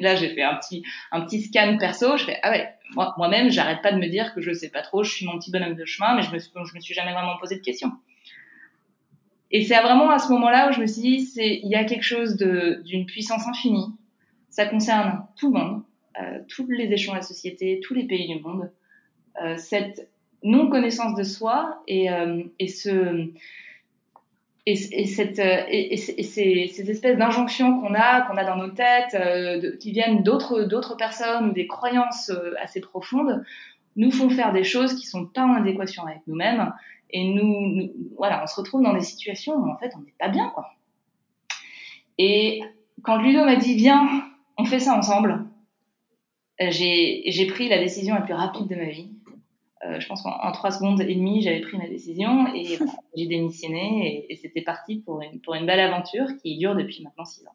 Là, 0.00 0.16
j'ai 0.16 0.30
fait 0.30 0.42
un 0.42 0.54
petit 0.56 0.82
un 1.12 1.20
petit 1.20 1.42
scan 1.42 1.76
perso. 1.78 2.16
Je 2.16 2.24
fais 2.24 2.38
ah 2.42 2.50
ouais, 2.50 2.66
moi 2.94 3.14
moi-même, 3.18 3.50
j'arrête 3.50 3.82
pas 3.82 3.92
de 3.92 3.98
me 3.98 4.08
dire 4.08 4.34
que 4.34 4.40
je 4.40 4.52
sais 4.52 4.70
pas 4.70 4.80
trop. 4.80 5.02
Je 5.04 5.12
suis 5.12 5.26
mon 5.26 5.38
petit 5.38 5.50
bonhomme 5.50 5.74
de 5.74 5.84
chemin, 5.84 6.16
mais 6.16 6.22
je 6.22 6.32
me 6.32 6.38
je 6.38 6.74
me 6.74 6.80
suis 6.80 6.94
jamais 6.94 7.12
vraiment 7.12 7.36
posé 7.38 7.56
de 7.56 7.60
questions. 7.60 7.92
Et 9.52 9.64
c'est 9.64 9.80
vraiment 9.80 10.10
à 10.10 10.18
ce 10.18 10.32
moment-là 10.32 10.70
où 10.70 10.72
je 10.72 10.80
me 10.80 10.86
suis 10.86 11.02
dit, 11.02 11.20
c'est 11.20 11.60
il 11.62 11.68
y 11.68 11.74
a 11.74 11.84
quelque 11.84 12.04
chose 12.04 12.36
de 12.36 12.82
d'une 12.86 13.04
puissance 13.04 13.46
infinie. 13.46 13.86
Ça 14.48 14.64
concerne 14.66 15.26
tout 15.36 15.52
le 15.52 15.60
monde 15.60 15.82
tous 16.48 16.66
les 16.68 16.92
échelons 16.92 17.12
de 17.12 17.18
la 17.18 17.22
société, 17.22 17.80
tous 17.82 17.94
les 17.94 18.04
pays 18.04 18.26
du 18.26 18.42
monde, 18.42 18.70
euh, 19.42 19.56
cette 19.56 20.10
non-connaissance 20.42 21.14
de 21.14 21.22
soi 21.22 21.82
et, 21.86 22.10
euh, 22.10 22.42
ces, 22.66 23.34
ces, 26.22 26.90
espèces 26.90 27.18
d'injonctions 27.18 27.80
qu'on 27.80 27.94
a, 27.94 28.22
qu'on 28.22 28.36
a 28.36 28.44
dans 28.44 28.56
nos 28.56 28.70
têtes, 28.70 29.14
euh, 29.14 29.76
qui 29.78 29.92
viennent 29.92 30.22
d'autres, 30.22 30.94
personnes 30.96 31.50
ou 31.50 31.52
des 31.52 31.66
croyances 31.66 32.32
assez 32.60 32.80
profondes, 32.80 33.44
nous 33.96 34.10
font 34.10 34.30
faire 34.30 34.52
des 34.52 34.64
choses 34.64 34.94
qui 34.94 35.06
sont 35.06 35.26
pas 35.26 35.42
en 35.42 35.54
adéquation 35.54 36.06
avec 36.06 36.20
nous-mêmes. 36.26 36.72
Et 37.10 37.24
nous, 37.24 37.92
voilà, 38.16 38.42
on 38.42 38.46
se 38.46 38.56
retrouve 38.56 38.82
dans 38.82 38.94
des 38.94 39.00
situations 39.00 39.54
où 39.54 39.70
en 39.70 39.76
fait 39.76 39.92
on 39.96 40.00
n'est 40.00 40.14
pas 40.18 40.28
bien. 40.28 40.52
Et 42.18 42.62
quand 43.02 43.16
Ludo 43.16 43.44
m'a 43.44 43.56
dit 43.56 43.74
viens, 43.74 44.24
on 44.56 44.64
fait 44.64 44.80
ça 44.80 44.94
ensemble, 44.94 45.32
euh, 45.32 45.49
j'ai 46.60 47.46
pris 47.46 47.68
la 47.68 47.78
décision 47.78 48.14
la 48.14 48.22
plus 48.22 48.34
rapide 48.34 48.68
de 48.68 48.76
ma 48.76 48.90
vie. 48.90 49.10
Euh, 49.86 49.98
je 49.98 50.06
pense 50.06 50.22
qu'en 50.22 50.52
trois 50.52 50.72
secondes 50.72 51.00
et 51.00 51.14
demie, 51.14 51.40
j'avais 51.40 51.60
pris 51.60 51.78
ma 51.78 51.88
décision 51.88 52.54
et 52.54 52.78
j'ai 53.16 53.26
démissionné 53.26 54.26
et, 54.28 54.32
et 54.32 54.36
c'était 54.36 54.60
parti 54.60 54.96
pour 54.96 55.22
une, 55.22 55.40
pour 55.40 55.54
une 55.54 55.64
belle 55.64 55.80
aventure 55.80 56.26
qui 56.42 56.58
dure 56.58 56.74
depuis 56.74 57.02
maintenant 57.02 57.24
six 57.24 57.46
ans. 57.46 57.54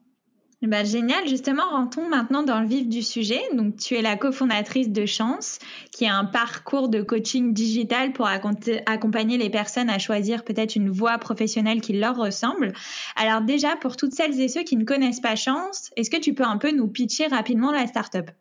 Bah, 0.62 0.84
génial, 0.84 1.28
justement, 1.28 1.64
rentrons 1.70 2.10
maintenant 2.10 2.42
dans 2.42 2.60
le 2.60 2.68
vif 2.68 2.88
du 2.88 3.04
sujet. 3.04 3.42
Donc, 3.54 3.76
tu 3.78 3.96
es 3.96 4.02
la 4.02 4.16
cofondatrice 4.16 4.90
de 4.90 5.06
Chance, 5.06 5.60
qui 5.92 6.06
est 6.06 6.10
un 6.10 6.26
parcours 6.26 6.90
de 6.90 7.02
coaching 7.02 7.54
digital 7.54 8.14
pour 8.14 8.28
accompagner 8.28 9.38
les 9.38 9.50
personnes 9.50 9.90
à 9.90 10.00
choisir 10.00 10.44
peut-être 10.44 10.76
une 10.76 10.90
voie 10.90 11.18
professionnelle 11.18 11.82
qui 11.82 11.94
leur 11.94 12.16
ressemble. 12.16 12.74
Alors 13.16 13.42
déjà, 13.42 13.76
pour 13.76 13.96
toutes 13.96 14.14
celles 14.14 14.40
et 14.40 14.48
ceux 14.48 14.64
qui 14.64 14.78
ne 14.78 14.86
connaissent 14.86 15.20
pas 15.20 15.36
Chance, 15.36 15.92
est-ce 15.98 16.10
que 16.10 16.20
tu 16.20 16.34
peux 16.34 16.46
un 16.46 16.58
peu 16.58 16.72
nous 16.72 16.88
pitcher 16.88 17.28
rapidement 17.28 17.72
la 17.72 17.86
startup? 17.86 18.32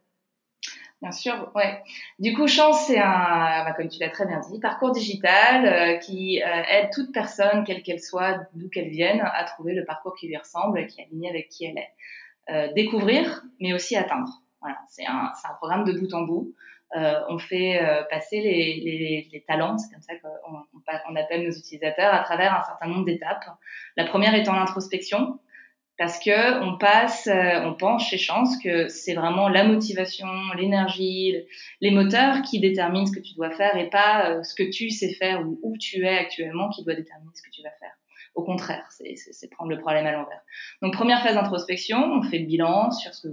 Bien 1.02 1.12
sûr, 1.12 1.50
ouais. 1.54 1.82
Du 2.18 2.34
coup, 2.34 2.46
Chance, 2.46 2.86
c'est 2.86 2.98
un, 2.98 3.64
bah, 3.64 3.74
comme 3.76 3.88
tu 3.88 3.98
l'as 4.00 4.08
très 4.08 4.26
bien 4.26 4.40
dit, 4.40 4.58
parcours 4.58 4.90
digital 4.92 5.66
euh, 5.66 5.98
qui 5.98 6.42
euh, 6.42 6.62
aide 6.70 6.88
toute 6.94 7.12
personne, 7.12 7.64
quelle 7.64 7.82
qu'elle 7.82 8.00
soit, 8.00 8.38
d'où 8.54 8.68
qu'elle 8.70 8.88
vienne, 8.88 9.20
à 9.20 9.44
trouver 9.44 9.74
le 9.74 9.84
parcours 9.84 10.16
qui 10.16 10.28
lui 10.28 10.36
ressemble, 10.36 10.86
qui 10.86 11.00
est 11.00 11.04
aligné 11.04 11.28
avec 11.28 11.48
qui 11.48 11.66
elle 11.66 11.78
est. 11.78 11.92
Euh, 12.50 12.72
découvrir, 12.74 13.42
mais 13.60 13.72
aussi 13.74 13.96
atteindre. 13.96 14.30
Voilà, 14.60 14.78
c'est 14.88 15.06
un, 15.06 15.32
un, 15.32 15.54
programme 15.54 15.84
de 15.84 15.92
bout 15.98 16.12
en 16.14 16.22
bout. 16.22 16.54
on 16.94 17.38
fait 17.38 17.80
passer 18.08 18.40
les, 18.40 18.80
les, 18.82 19.28
les 19.30 19.40
talents, 19.42 19.76
c'est 19.76 19.92
comme 19.92 20.02
ça 20.02 20.14
qu'on 20.16 20.56
on, 20.56 20.62
on 21.10 21.16
appelle 21.16 21.42
nos 21.44 21.52
utilisateurs, 21.52 22.14
à 22.14 22.20
travers 22.20 22.54
un 22.54 22.62
certain 22.64 22.86
nombre 22.86 23.04
d'étapes. 23.04 23.44
La 23.96 24.04
première 24.04 24.34
étant 24.34 24.54
l'introspection, 24.54 25.38
parce 25.96 26.18
que 26.18 26.62
on 26.64 26.76
passe, 26.76 27.28
euh, 27.28 27.60
on 27.64 27.74
pense 27.74 28.08
chez 28.08 28.18
Chance 28.18 28.56
que 28.62 28.88
c'est 28.88 29.14
vraiment 29.14 29.48
la 29.48 29.64
motivation, 29.64 30.26
l'énergie, 30.56 31.36
les 31.80 31.90
moteurs 31.92 32.42
qui 32.42 32.58
déterminent 32.58 33.06
ce 33.06 33.12
que 33.12 33.20
tu 33.20 33.34
dois 33.34 33.50
faire 33.50 33.76
et 33.76 33.88
pas 33.90 34.30
euh, 34.30 34.42
ce 34.42 34.54
que 34.54 34.68
tu 34.68 34.90
sais 34.90 35.14
faire 35.14 35.46
ou 35.46 35.60
où 35.62 35.76
tu 35.78 36.04
es 36.04 36.18
actuellement 36.18 36.68
qui 36.70 36.82
doit 36.84 36.94
déterminer 36.94 37.30
ce 37.34 37.42
que 37.42 37.50
tu 37.50 37.62
vas 37.62 37.70
faire. 37.78 37.92
Au 38.34 38.42
contraire, 38.42 38.84
c'est 38.90 39.48
prendre 39.48 39.70
le 39.70 39.78
problème 39.78 40.06
à 40.06 40.10
l'envers. 40.10 40.40
Donc 40.82 40.92
première 40.92 41.22
phase 41.22 41.36
d'introspection, 41.36 41.98
on 41.98 42.22
fait 42.22 42.40
le 42.40 42.46
bilan 42.46 42.90
sur 42.90 43.14
ce 43.14 43.28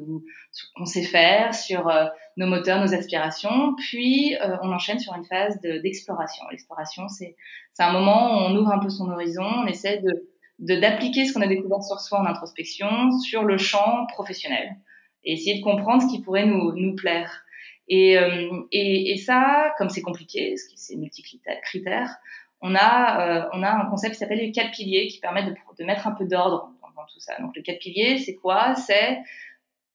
qu'on 0.76 0.86
sait 0.86 1.02
faire, 1.02 1.56
sur 1.56 1.88
euh, 1.88 2.06
nos 2.38 2.46
moteurs, 2.46 2.80
nos 2.80 2.94
aspirations, 2.94 3.74
puis 3.78 4.36
on 4.62 4.72
enchaîne 4.72 5.00
sur 5.00 5.16
une 5.16 5.26
phase 5.26 5.60
d'exploration. 5.62 6.46
L'exploration, 6.52 7.08
c'est 7.08 7.36
c'est 7.74 7.82
un 7.82 7.94
moment 7.94 8.30
où 8.30 8.40
on 8.42 8.56
ouvre 8.56 8.72
un 8.72 8.78
peu 8.78 8.90
son 8.90 9.10
horizon, 9.10 9.44
on 9.44 9.66
essaie 9.66 9.98
de 9.98 10.31
d'appliquer 10.62 11.26
ce 11.26 11.34
qu'on 11.34 11.42
a 11.42 11.48
découvert 11.48 11.84
sur 11.84 12.00
soi 12.00 12.20
en 12.20 12.26
introspection 12.26 13.12
sur 13.20 13.44
le 13.44 13.58
champ 13.58 14.06
professionnel 14.08 14.78
et 15.24 15.34
essayer 15.34 15.60
de 15.60 15.64
comprendre 15.64 16.02
ce 16.04 16.08
qui 16.08 16.22
pourrait 16.22 16.46
nous, 16.46 16.72
nous 16.76 16.96
plaire. 16.96 17.44
Et, 17.88 18.18
euh, 18.18 18.62
et, 18.72 19.12
et, 19.12 19.18
ça, 19.18 19.74
comme 19.78 19.90
c'est 19.90 20.02
compliqué, 20.02 20.52
parce 20.52 20.64
que 20.64 20.74
c'est 20.76 20.96
multi-critères, 20.96 22.18
on 22.62 22.76
a, 22.76 23.28
euh, 23.28 23.50
on 23.54 23.64
a 23.64 23.72
un 23.72 23.86
concept 23.90 24.14
qui 24.14 24.20
s'appelle 24.20 24.38
les 24.38 24.52
quatre 24.52 24.72
piliers 24.72 25.08
qui 25.08 25.20
permettent 25.20 25.48
de, 25.48 25.56
de 25.80 25.84
mettre 25.84 26.08
un 26.08 26.12
peu 26.12 26.26
d'ordre 26.26 26.72
dans, 26.96 27.06
tout 27.12 27.20
ça. 27.20 27.40
Donc 27.42 27.56
le 27.56 27.64
quatre 27.64 27.80
piliers, 27.80 28.20
c'est 28.20 28.36
quoi? 28.36 28.76
C'est 28.76 29.20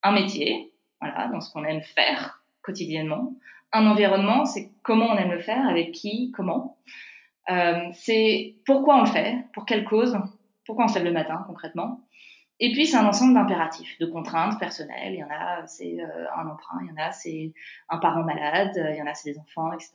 un 0.03 0.13
métier, 0.13 0.73
voilà, 1.01 1.29
dans 1.29 1.41
ce 1.41 1.53
qu'on 1.53 1.65
aime 1.65 1.83
faire 1.83 2.43
quotidiennement. 2.63 3.35
Un 3.73 3.87
environnement, 3.87 4.45
c'est 4.45 4.71
comment 4.83 5.07
on 5.07 5.17
aime 5.17 5.31
le 5.31 5.41
faire, 5.41 5.67
avec 5.69 5.93
qui, 5.93 6.33
comment. 6.37 6.77
Euh, 7.49 7.81
c'est 7.93 8.57
pourquoi 8.67 8.97
on 8.97 9.01
le 9.03 9.11
fait, 9.11 9.37
pour 9.55 9.65
quelle 9.65 9.85
cause, 9.85 10.19
pourquoi 10.67 10.85
on 10.85 10.89
se 10.89 10.95
lève 10.95 11.05
le 11.05 11.13
matin 11.13 11.45
concrètement? 11.47 12.01
Et 12.59 12.73
puis 12.73 12.87
c'est 12.87 12.97
un 12.97 13.07
ensemble 13.07 13.35
d'impératifs, 13.35 13.99
de 13.99 14.07
contraintes 14.07 14.59
personnelles. 14.59 15.13
Il 15.13 15.19
y 15.19 15.25
en 15.25 15.31
a, 15.31 15.67
c'est 15.67 16.01
euh, 16.01 16.27
un 16.37 16.49
emprunt, 16.49 16.79
il 16.83 16.89
y 16.89 16.93
en 16.93 16.97
a, 16.97 17.13
c'est 17.13 17.53
un 17.89 17.99
parent 17.99 18.25
malade, 18.25 18.73
il 18.77 18.97
y 18.97 19.03
en 19.03 19.07
a, 19.07 19.15
c'est 19.15 19.33
des 19.33 19.39
enfants, 19.39 19.73
etc. 19.73 19.93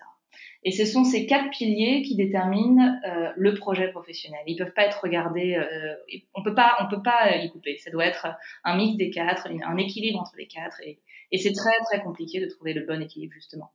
Et 0.64 0.72
ce 0.72 0.86
sont 0.86 1.04
ces 1.04 1.26
quatre 1.26 1.50
piliers 1.50 2.04
qui 2.04 2.16
déterminent 2.16 3.00
euh, 3.06 3.32
le 3.36 3.54
projet 3.56 3.90
professionnel. 3.90 4.42
Ils 4.46 4.58
peuvent 4.58 4.74
pas 4.74 4.86
être 4.86 5.02
regardés, 5.02 5.56
euh, 5.56 5.96
on 6.36 6.44
peut 6.44 6.54
pas, 6.54 6.78
on 6.80 6.88
peut 6.88 7.02
pas 7.02 7.36
y 7.36 7.50
couper. 7.50 7.78
Ça 7.78 7.90
doit 7.90 8.06
être 8.06 8.28
un 8.64 8.78
mix 8.78 8.96
des 8.96 9.10
quatre, 9.10 9.48
un 9.48 9.78
équilibre 9.78 10.20
entre 10.20 10.36
les 10.38 10.48
quatre, 10.48 10.80
et 10.84 11.38
c'est 11.38 11.54
très 11.54 11.78
très 11.86 12.04
compliqué 12.04 12.40
de 12.40 12.46
trouver 12.46 12.74
le 12.74 12.86
bon 12.86 13.02
équilibre 13.02 13.34
justement. 13.34 13.72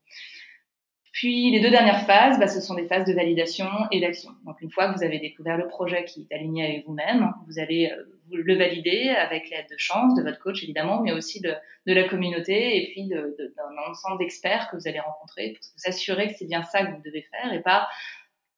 Puis 1.16 1.50
les 1.50 1.60
deux 1.60 1.70
dernières 1.70 2.04
phases, 2.04 2.38
bah, 2.38 2.46
ce 2.46 2.60
sont 2.60 2.74
des 2.74 2.86
phases 2.86 3.06
de 3.06 3.14
validation 3.14 3.70
et 3.90 4.02
d'action. 4.02 4.32
Donc 4.44 4.60
une 4.60 4.70
fois 4.70 4.92
que 4.92 4.98
vous 4.98 5.02
avez 5.02 5.18
découvert 5.18 5.56
le 5.56 5.66
projet 5.66 6.04
qui 6.04 6.26
est 6.28 6.34
aligné 6.34 6.66
avec 6.66 6.86
vous-même, 6.86 7.32
vous 7.46 7.58
allez 7.58 7.90
euh, 7.90 8.04
le 8.30 8.54
valider 8.54 9.08
avec 9.08 9.48
l'aide 9.48 9.64
de 9.70 9.78
chance, 9.78 10.14
de 10.14 10.22
votre 10.22 10.38
coach 10.38 10.62
évidemment, 10.62 11.00
mais 11.00 11.12
aussi 11.12 11.40
de, 11.40 11.54
la 11.86 12.06
communauté 12.06 12.76
et 12.76 12.90
puis 12.90 13.08
d'un 13.08 13.90
ensemble 13.90 14.18
d'experts 14.18 14.68
que 14.70 14.76
vous 14.76 14.88
allez 14.88 15.00
rencontrer 15.00 15.54
pour 15.54 15.66
vous 15.78 15.88
assurer 15.88 16.28
que 16.28 16.34
c'est 16.34 16.44
bien 16.44 16.62
ça 16.64 16.84
que 16.84 16.94
vous 16.94 17.02
devez 17.02 17.22
faire 17.22 17.50
et 17.50 17.62
pas 17.62 17.88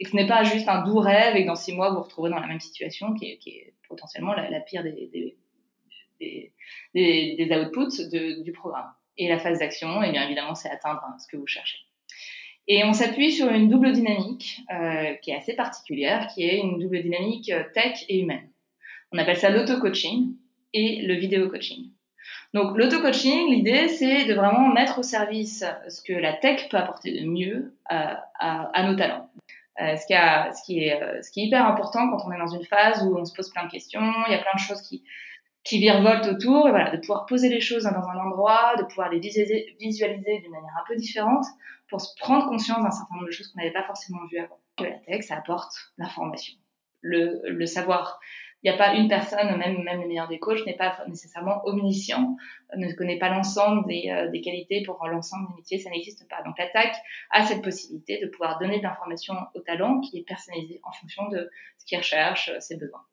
et 0.00 0.04
que 0.04 0.10
ce 0.10 0.16
n'est 0.16 0.26
pas 0.26 0.42
juste 0.42 0.68
un 0.68 0.82
doux 0.82 0.98
rêve 0.98 1.36
et 1.36 1.42
que 1.42 1.46
dans 1.46 1.54
six 1.54 1.72
mois 1.72 1.90
vous 1.90 1.98
vous 1.98 2.02
retrouvez 2.02 2.30
dans 2.30 2.40
la 2.40 2.48
même 2.48 2.58
situation 2.58 3.14
qui 3.14 3.38
est, 3.40 3.74
potentiellement 3.88 4.32
la, 4.32 4.60
pire 4.60 4.82
des, 4.82 5.36
des, 6.20 6.52
des, 6.92 7.56
outputs 7.56 8.42
du 8.42 8.50
programme. 8.50 8.92
Et 9.16 9.28
la 9.28 9.38
phase 9.38 9.60
d'action, 9.60 10.02
et 10.02 10.08
eh 10.08 10.12
bien 10.12 10.24
évidemment, 10.24 10.54
c'est 10.54 10.70
atteindre 10.70 11.02
ce 11.18 11.26
que 11.28 11.36
vous 11.36 11.46
cherchez. 11.46 11.78
Et 12.68 12.84
on 12.84 12.92
s'appuie 12.92 13.32
sur 13.32 13.48
une 13.48 13.70
double 13.70 13.92
dynamique 13.92 14.60
euh, 14.70 15.14
qui 15.22 15.30
est 15.30 15.36
assez 15.36 15.56
particulière, 15.56 16.28
qui 16.32 16.44
est 16.44 16.58
une 16.58 16.78
double 16.78 17.02
dynamique 17.02 17.50
euh, 17.50 17.64
tech 17.74 18.04
et 18.08 18.20
humaine. 18.20 18.48
On 19.10 19.18
appelle 19.18 19.38
ça 19.38 19.48
l'auto-coaching 19.48 20.34
et 20.74 21.00
le 21.02 21.14
vidéo-coaching. 21.14 21.90
Donc 22.52 22.76
l'auto-coaching, 22.76 23.50
l'idée, 23.50 23.88
c'est 23.88 24.26
de 24.26 24.34
vraiment 24.34 24.68
mettre 24.68 24.98
au 24.98 25.02
service 25.02 25.64
ce 25.88 26.02
que 26.02 26.12
la 26.12 26.34
tech 26.34 26.68
peut 26.68 26.76
apporter 26.76 27.18
de 27.18 27.26
mieux 27.26 27.74
à, 27.86 28.22
à, 28.38 28.82
nos 28.86 28.96
talents. 28.96 29.30
Euh, 29.80 29.96
ce, 29.96 30.06
qui 30.06 30.14
a, 30.14 30.52
ce, 30.52 30.62
qui 30.64 30.80
est, 30.80 31.00
euh, 31.00 31.22
ce 31.22 31.30
qui 31.30 31.40
est 31.40 31.44
hyper 31.44 31.64
important 31.64 32.10
quand 32.10 32.26
on 32.26 32.32
est 32.32 32.38
dans 32.38 32.48
une 32.48 32.64
phase 32.64 33.02
où 33.04 33.16
on 33.16 33.24
se 33.24 33.32
pose 33.32 33.50
plein 33.50 33.64
de 33.64 33.70
questions, 33.70 34.12
il 34.26 34.32
y 34.32 34.34
a 34.34 34.38
plein 34.38 34.54
de 34.54 34.60
choses 34.60 34.82
qui, 34.82 35.04
qui 35.64 35.78
virevoltent 35.80 36.28
autour, 36.28 36.66
et 36.68 36.70
voilà, 36.70 36.90
de 36.90 36.96
pouvoir 36.98 37.26
poser 37.26 37.48
les 37.48 37.60
choses 37.60 37.84
dans 37.84 37.90
un 37.90 38.18
endroit, 38.18 38.76
de 38.78 38.84
pouvoir 38.84 39.10
les 39.10 39.18
visualiser, 39.18 39.76
visualiser 39.80 40.38
d'une 40.40 40.52
manière 40.52 40.74
un 40.80 40.86
peu 40.86 40.96
différente 40.96 41.44
pour 41.88 42.00
se 42.00 42.14
prendre 42.20 42.48
conscience 42.48 42.82
d'un 42.82 42.90
certain 42.90 43.14
nombre 43.14 43.26
de 43.26 43.32
choses 43.32 43.48
qu'on 43.48 43.60
n'avait 43.60 43.72
pas 43.72 43.84
forcément 43.84 44.20
vues 44.30 44.38
avant. 44.38 44.60
La 44.78 44.98
tech, 45.06 45.24
ça 45.24 45.36
apporte 45.36 45.72
l'information, 45.96 46.54
le, 47.00 47.40
le 47.44 47.66
savoir. 47.66 48.20
Il 48.62 48.70
n'y 48.70 48.74
a 48.74 48.78
pas 48.78 48.94
une 48.94 49.08
personne, 49.08 49.56
même, 49.56 49.82
même 49.84 50.00
le 50.00 50.08
meilleur 50.08 50.26
des 50.26 50.40
coachs 50.40 50.66
n'est 50.66 50.76
pas 50.76 50.98
nécessairement 51.06 51.62
omniscient, 51.64 52.36
ne 52.76 52.92
connaît 52.92 53.18
pas 53.18 53.28
l'ensemble 53.28 53.86
des, 53.86 54.10
euh, 54.10 54.30
des, 54.30 54.40
qualités 54.40 54.82
pour 54.82 55.06
l'ensemble 55.06 55.48
des 55.50 55.56
métiers, 55.56 55.78
ça 55.78 55.90
n'existe 55.90 56.28
pas. 56.28 56.42
Donc 56.42 56.58
la 56.58 56.66
tech 56.68 56.96
a 57.30 57.44
cette 57.44 57.62
possibilité 57.62 58.18
de 58.20 58.26
pouvoir 58.26 58.58
donner 58.58 58.78
de 58.78 58.82
l'information 58.82 59.34
au 59.54 59.60
talent 59.60 60.00
qui 60.00 60.18
est 60.18 60.26
personnalisée 60.26 60.80
en 60.82 60.92
fonction 60.92 61.28
de 61.28 61.48
ce 61.78 61.86
qu'il 61.86 61.98
recherche, 61.98 62.50
ses 62.58 62.76
besoins. 62.76 63.04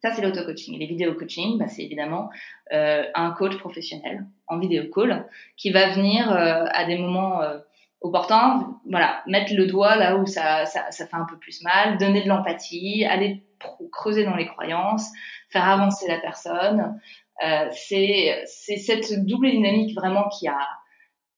Ça, 0.00 0.12
c'est 0.12 0.22
l'auto-coaching. 0.22 0.78
Les 0.78 0.86
vidéo-coaching, 0.86 1.58
bah, 1.58 1.66
c'est 1.68 1.82
évidemment 1.82 2.30
euh, 2.72 3.04
un 3.14 3.32
coach 3.32 3.56
professionnel 3.58 4.26
en 4.46 4.58
vidéo 4.58 4.84
call 4.92 5.28
qui 5.56 5.70
va 5.70 5.90
venir 5.90 6.30
euh, 6.30 6.64
à 6.70 6.84
des 6.84 6.96
moments 6.96 7.42
euh, 7.42 7.58
opportuns, 8.00 8.78
voilà, 8.88 9.22
mettre 9.26 9.52
le 9.54 9.66
doigt 9.66 9.96
là 9.96 10.16
où 10.16 10.26
ça, 10.26 10.66
ça, 10.66 10.90
ça 10.90 11.06
fait 11.06 11.16
un 11.16 11.26
peu 11.28 11.36
plus 11.36 11.62
mal, 11.62 11.98
donner 11.98 12.22
de 12.22 12.28
l'empathie, 12.28 13.04
aller 13.04 13.42
creuser 13.90 14.24
dans 14.24 14.36
les 14.36 14.46
croyances, 14.46 15.10
faire 15.50 15.68
avancer 15.68 16.06
la 16.08 16.18
personne. 16.18 17.00
Euh, 17.44 17.68
c'est 17.72 18.44
cette 18.46 19.24
double 19.26 19.50
dynamique 19.50 19.94
vraiment 19.94 20.28
qui 20.28 20.48
a 20.48 20.58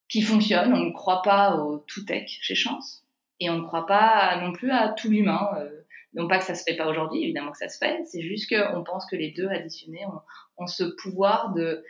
qui 0.08 0.22
fonctionne. 0.22 0.72
On 0.74 0.86
ne 0.86 0.92
croit 0.92 1.22
pas 1.22 1.56
au 1.56 1.78
tout 1.78 2.04
tech 2.04 2.26
chez 2.26 2.54
Chance 2.54 3.04
et 3.38 3.48
on 3.48 3.58
ne 3.58 3.66
croit 3.66 3.86
pas 3.86 4.38
non 4.42 4.52
plus 4.52 4.70
à 4.70 4.88
tout 4.88 5.08
l'humain. 5.08 5.48
Euh, 5.58 5.79
non 6.14 6.28
pas 6.28 6.38
que 6.38 6.44
ça 6.44 6.54
se 6.54 6.64
fait 6.64 6.76
pas 6.76 6.88
aujourd'hui, 6.88 7.22
évidemment 7.22 7.52
que 7.52 7.58
ça 7.58 7.68
se 7.68 7.78
fait, 7.78 8.02
c'est 8.06 8.22
juste 8.22 8.48
qu'on 8.48 8.82
pense 8.82 9.06
que 9.06 9.16
les 9.16 9.30
deux 9.30 9.48
additionnés 9.48 10.04
ont, 10.58 10.66
ce 10.66 10.84
pouvoir 11.02 11.54
de, 11.54 11.82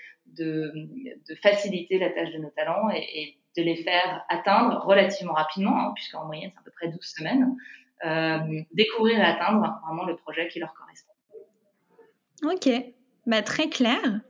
faciliter 1.43 1.99
la 1.99 2.11
tâche 2.11 2.33
de 2.33 2.39
nos 2.39 2.50
talents 2.50 2.91
et, 2.91 3.07
et, 3.15 3.37
de 3.57 3.62
les 3.62 3.77
faire 3.77 4.25
atteindre 4.29 4.85
relativement 4.85 5.33
rapidement, 5.33 5.77
hein, 5.77 5.93
puisqu'en 5.97 6.25
moyenne 6.25 6.53
c'est 6.55 6.61
à 6.61 6.62
peu 6.62 6.71
près 6.71 6.87
12 6.87 7.00
semaines, 7.03 7.57
euh, 8.05 8.62
découvrir 8.73 9.19
et 9.19 9.23
atteindre 9.23 9.81
vraiment 9.85 10.05
le 10.05 10.17
projet 10.17 10.47
qui 10.49 10.61
leur 10.61 10.73
correspond. 10.73 11.12
Ok, 12.45 12.69
bah, 13.27 13.43
très 13.43 13.69
clair. 13.69 14.21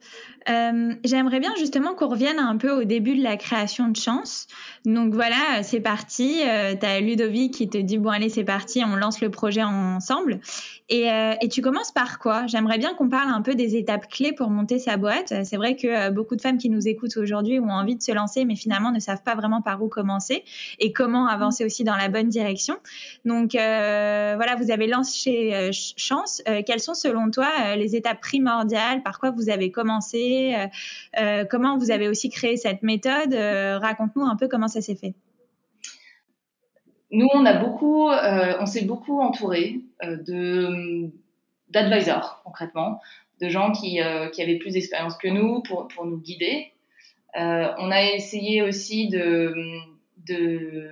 Euh, 0.48 0.94
J'aimerais 1.04 1.40
bien 1.40 1.54
justement 1.58 1.94
qu'on 1.94 2.08
revienne 2.08 2.38
un 2.38 2.56
peu 2.56 2.70
au 2.70 2.84
début 2.84 3.16
de 3.16 3.22
la 3.22 3.36
création 3.36 3.88
de 3.88 3.96
Chance. 3.96 4.46
Donc 4.84 5.12
voilà, 5.12 5.62
c'est 5.62 5.80
parti. 5.80 6.40
Euh, 6.46 6.74
tu 6.74 7.04
Ludovic 7.04 7.54
qui 7.54 7.68
te 7.68 7.78
dit, 7.78 7.98
bon 7.98 8.10
allez, 8.10 8.28
c'est 8.28 8.44
parti, 8.44 8.82
on 8.84 8.96
lance 8.96 9.20
le 9.20 9.30
projet 9.30 9.62
ensemble. 9.62 10.40
Et, 10.92 11.08
euh, 11.08 11.34
et 11.40 11.48
tu 11.48 11.62
commences 11.62 11.92
par 11.92 12.18
quoi? 12.18 12.48
J'aimerais 12.48 12.76
bien 12.76 12.94
qu'on 12.94 13.08
parle 13.08 13.30
un 13.30 13.42
peu 13.42 13.54
des 13.54 13.76
étapes 13.76 14.08
clés 14.08 14.32
pour 14.32 14.50
monter 14.50 14.80
sa 14.80 14.96
boîte. 14.96 15.32
C'est 15.44 15.56
vrai 15.56 15.76
que 15.76 15.86
euh, 15.86 16.10
beaucoup 16.10 16.34
de 16.34 16.40
femmes 16.40 16.58
qui 16.58 16.68
nous 16.68 16.88
écoutent 16.88 17.16
aujourd'hui 17.16 17.60
ont 17.60 17.70
envie 17.70 17.94
de 17.94 18.02
se 18.02 18.10
lancer, 18.10 18.44
mais 18.44 18.56
finalement 18.56 18.90
ne 18.90 18.98
savent 18.98 19.22
pas 19.22 19.36
vraiment 19.36 19.62
par 19.62 19.80
où 19.84 19.88
commencer 19.88 20.42
et 20.80 20.92
comment 20.92 21.28
avancer 21.28 21.64
aussi 21.64 21.84
dans 21.84 21.94
la 21.94 22.08
bonne 22.08 22.28
direction. 22.28 22.74
Donc 23.24 23.54
euh, 23.54 24.32
voilà, 24.34 24.56
vous 24.56 24.72
avez 24.72 24.88
lancé 24.88 25.50
euh, 25.54 25.70
Chance. 25.72 26.42
quelles 26.66 26.80
sont 26.80 26.94
selon 26.94 27.30
toi 27.30 27.76
les 27.76 27.94
étapes 27.94 28.20
primordiales? 28.20 29.04
Par 29.04 29.20
quoi 29.20 29.30
vous 29.30 29.48
avez 29.48 29.70
commencé? 29.70 30.56
Comment 31.50 31.78
vous 31.78 31.92
avez 31.92 32.08
aussi 32.08 32.30
créé 32.30 32.56
cette 32.56 32.82
méthode? 32.82 33.32
Raconte-nous 33.34 34.24
un 34.24 34.36
peu 34.36 34.48
comment 34.48 34.68
ça 34.68 34.80
s'est 34.80 34.96
fait. 34.96 35.14
Nous, 37.10 37.28
on 37.34 37.44
a 37.44 37.54
beaucoup, 37.54 38.08
euh, 38.10 38.56
on 38.60 38.66
s'est 38.66 38.84
beaucoup 38.84 39.20
entouré 39.20 39.80
euh, 40.02 40.16
de 40.16 41.10
d'advisors 41.68 42.42
concrètement, 42.44 43.00
de 43.40 43.48
gens 43.48 43.70
qui, 43.70 44.00
qui 44.32 44.42
avaient 44.42 44.58
plus 44.58 44.72
d'expérience 44.72 45.16
que 45.16 45.28
nous 45.28 45.62
pour, 45.62 45.86
pour 45.86 46.04
nous 46.04 46.18
guider. 46.18 46.72
on 47.36 47.90
a 47.92 48.02
essayé 48.12 48.60
aussi 48.62 49.08
de, 49.08 49.54
de, 50.26 50.90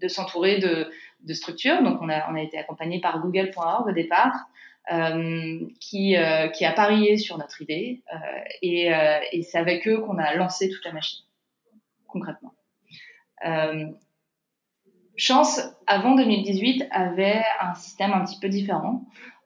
de 0.00 0.08
s'entourer 0.08 0.58
de, 0.58 0.88
de 1.24 1.34
structures. 1.34 1.82
Donc, 1.82 2.00
on 2.00 2.08
a, 2.08 2.30
on 2.30 2.34
a 2.34 2.42
été 2.42 2.58
accompagné 2.58 3.00
par 3.00 3.20
Google.org 3.20 3.88
au 3.88 3.92
départ, 3.92 4.46
euh, 4.92 5.60
qui, 5.80 6.16
euh, 6.16 6.48
qui 6.48 6.64
a 6.64 6.72
parié 6.72 7.16
sur 7.16 7.38
notre 7.38 7.62
idée. 7.62 8.02
Euh, 8.12 8.16
et, 8.62 8.92
euh, 8.94 9.18
et 9.32 9.42
c'est 9.42 9.58
avec 9.58 9.86
eux 9.86 10.00
qu'on 10.00 10.18
a 10.18 10.34
lancé 10.34 10.68
toute 10.68 10.84
la 10.84 10.92
machine, 10.92 11.24
concrètement. 12.06 12.54
Euh, 13.46 13.86
Chance, 15.20 15.60
avant 15.86 16.14
2018, 16.14 16.86
avait 16.90 17.42
un 17.60 17.74
système 17.74 18.12
un 18.12 18.24
petit 18.24 18.38
peu 18.40 18.48
différent 18.48 19.04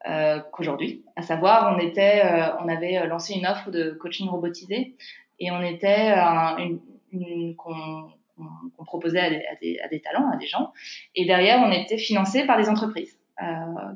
euh, 0.09 0.41
qu'aujourd'hui. 0.53 1.05
À 1.17 1.23
savoir, 1.23 1.75
on, 1.75 1.81
était, 1.81 2.23
on 2.63 2.69
avait 2.69 3.07
lancé 3.09 3.35
une 3.35 3.47
offre 3.47 3.71
de 3.71 3.91
coaching 3.91 4.29
robotisé 4.29 4.95
et 5.41 5.51
on 5.51 5.63
était 5.63 6.15
une, 6.59 6.81
une, 7.11 7.57
qu'on 7.57 8.85
proposait 8.85 9.21
à 9.21 9.31
des, 9.31 9.79
à, 9.81 9.89
des, 9.89 10.01
talents, 10.01 10.31
à 10.31 10.37
des 10.37 10.47
gens. 10.47 10.73
Et 11.15 11.25
derrière, 11.25 11.59
on 11.61 11.71
était 11.71 11.99
financé 11.99 12.47
par 12.47 12.59
des 12.59 12.69
entreprises 12.69 13.19
euh, 13.43 13.47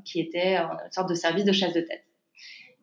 qui 0.04 0.20
étaient 0.20 0.56
une 0.56 0.90
sorte 0.90 1.08
de 1.08 1.14
service 1.14 1.44
de 1.44 1.52
chasse 1.52 1.72
de 1.72 1.80
tête. 1.80 2.04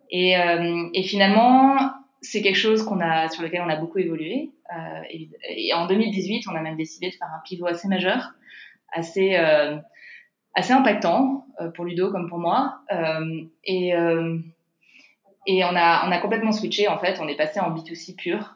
Et, 0.09 0.37
euh, 0.37 0.87
et 0.93 1.03
finalement, 1.03 1.91
c'est 2.21 2.41
quelque 2.41 2.57
chose 2.57 2.83
qu'on 2.83 2.99
a, 2.99 3.29
sur 3.29 3.43
lequel 3.43 3.61
on 3.61 3.69
a 3.69 3.75
beaucoup 3.75 3.99
évolué. 3.99 4.51
Euh, 4.75 5.01
et, 5.09 5.29
et, 5.49 5.73
en 5.73 5.87
2018, 5.87 6.47
on 6.47 6.55
a 6.55 6.61
même 6.61 6.77
décidé 6.77 7.09
de 7.09 7.15
faire 7.15 7.27
un 7.27 7.41
pivot 7.43 7.67
assez 7.67 7.87
majeur, 7.87 8.33
assez, 8.95 9.35
euh, 9.35 9.77
assez 10.55 10.73
impactant 10.73 11.45
euh, 11.61 11.69
pour 11.69 11.85
Ludo 11.85 12.11
comme 12.11 12.27
pour 12.29 12.39
moi. 12.39 12.79
Euh, 12.91 13.43
et, 13.63 13.89
et 15.47 15.63
on 15.63 15.75
a, 15.75 16.07
on 16.07 16.11
a 16.11 16.17
complètement 16.19 16.51
switché 16.51 16.87
en 16.87 16.97
fait. 16.97 17.19
On 17.21 17.27
est 17.27 17.37
passé 17.37 17.59
en 17.59 17.75
B2C 17.75 18.15
pur. 18.15 18.55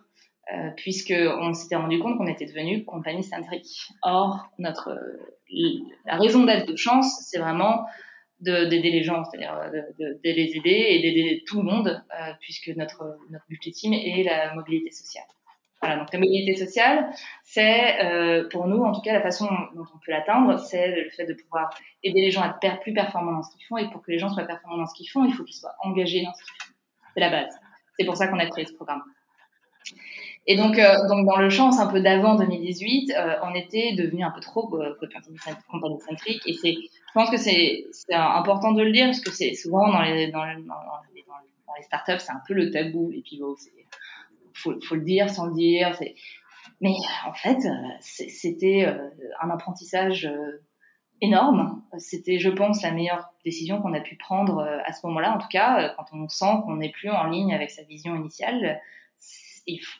Euh, 0.52 0.72
puisqu'on 0.76 1.54
s'était 1.54 1.76
rendu 1.76 2.00
compte 2.00 2.18
qu'on 2.18 2.26
était 2.26 2.48
devenu 2.48 2.84
compagnie 2.84 3.24
centrique. 3.24 3.92
Or, 4.02 4.50
notre, 4.58 5.00
la 6.06 6.16
raison 6.18 6.44
d'être 6.44 6.66
de 6.66 6.76
chance, 6.76 7.24
c'est 7.30 7.38
vraiment 7.38 7.86
d'aider 8.40 8.90
les 8.90 9.04
gens, 9.04 9.24
c'est-à-dire 9.26 9.54
de, 10.00 10.18
les 10.24 10.56
aider 10.56 10.88
et 10.90 11.02
d'aider 11.04 11.44
tout 11.46 11.58
le 11.58 11.66
monde, 11.66 12.04
puisque 12.40 12.70
notre, 12.70 13.18
notre 13.30 13.46
but 13.48 13.64
ultime 13.64 13.94
est 13.94 14.24
la 14.24 14.56
mobilité 14.56 14.90
sociale. 14.90 15.26
Voilà, 15.82 15.96
donc 15.96 16.12
la 16.12 16.20
mobilité 16.20 16.56
sociale, 16.56 17.10
c'est 17.44 18.04
euh, 18.04 18.50
pour 18.50 18.68
nous, 18.68 18.84
en 18.84 18.92
tout 18.92 19.02
cas, 19.02 19.14
la 19.14 19.22
façon 19.22 19.48
dont 19.76 19.86
on 19.96 19.98
peut 20.06 20.12
l'atteindre, 20.12 20.60
c'est 20.60 20.90
le 20.90 21.10
fait 21.10 21.26
de 21.26 21.34
pouvoir 21.34 21.70
aider 22.04 22.20
les 22.20 22.32
gens 22.32 22.42
à 22.42 22.58
être 22.62 22.80
plus 22.82 22.94
performants 22.94 23.32
dans 23.32 23.44
ce 23.44 23.56
qu'ils 23.56 23.66
font. 23.66 23.78
Et 23.78 23.90
pour 23.90 24.02
que 24.02 24.12
les 24.12 24.20
gens 24.20 24.30
soient 24.30 24.44
performants 24.44 24.78
dans 24.78 24.86
ce 24.86 24.94
qu'ils 24.94 25.10
font, 25.10 25.24
il 25.24 25.34
faut 25.34 25.44
qu'ils 25.46 25.56
soient 25.56 25.76
engagés 25.82 26.24
dans 26.24 26.34
ce 26.34 26.44
qu'ils 26.44 26.68
font. 26.68 26.74
C'est 27.14 27.22
la 27.22 27.30
base. 27.30 27.56
C'est 27.98 28.06
pour 28.06 28.18
ça 28.18 28.28
qu'on 28.28 28.40
a 28.40 28.46
créé 28.48 28.66
ce 28.66 28.74
programme. 28.74 29.04
Et 30.48 30.58
donc, 30.58 30.78
euh, 30.80 31.08
donc 31.08 31.26
dans 31.26 31.38
le 31.38 31.50
champ, 31.50 31.78
un 31.80 31.88
peu 31.88 32.02
d'avant 32.02 32.36
2018, 32.36 33.14
euh, 33.16 33.36
on 33.44 33.54
était 33.54 33.94
devenu 33.94 34.24
un 34.24 34.32
peu 34.32 34.42
trop 34.42 34.74
euh, 34.82 34.98
compagnie 35.70 36.00
centrique. 36.02 36.42
Et 36.46 36.54
c'est, 36.54 36.74
je 36.74 37.14
pense 37.14 37.30
que 37.30 37.38
c'est, 37.38 37.86
important 38.10 38.74
de 38.74 38.84
le 38.84 38.92
dire 38.92 39.06
parce 39.06 39.22
que 39.22 39.32
c'est 39.32 39.54
souvent 39.54 39.92
dans 39.92 40.02
les, 40.02 40.28
dans, 40.32 40.40
dans 40.40 41.76
les 41.78 41.84
startups, 41.84 42.20
c'est 42.20 42.32
un 42.32 42.42
peu 42.48 42.54
le 42.54 42.72
tabou, 42.72 43.12
les 43.12 43.22
pivots. 43.22 43.56
Faut, 44.62 44.74
faut 44.82 44.96
le 44.96 45.02
dire 45.02 45.30
sans 45.30 45.48
le 45.48 45.54
dire. 45.54 45.98
Mais 46.82 46.96
en 47.26 47.34
fait, 47.34 47.60
c'était 48.00 48.86
euh, 48.86 49.10
un 49.42 49.50
apprentissage 49.50 50.26
euh, 50.26 50.64
énorme. 51.22 51.82
C'était, 51.98 52.40
je 52.40 52.50
pense, 52.50 52.82
la 52.82 52.92
meilleure 52.92 53.34
décision 53.44 53.82
qu'on 53.82 53.94
a 53.94 54.00
pu 54.00 54.16
prendre 54.16 54.62
à 54.86 54.94
ce 54.94 55.06
moment-là. 55.08 55.36
En 55.36 55.38
tout 55.38 55.48
cas, 55.50 55.94
quand 55.98 56.06
on 56.14 56.28
sent 56.30 56.62
qu'on 56.66 56.78
n'est 56.78 56.92
plus 56.92 57.10
en 57.10 57.26
ligne 57.26 57.54
avec 57.54 57.72
sa 57.72 57.84
vision 57.84 58.16
initiale 58.16 58.80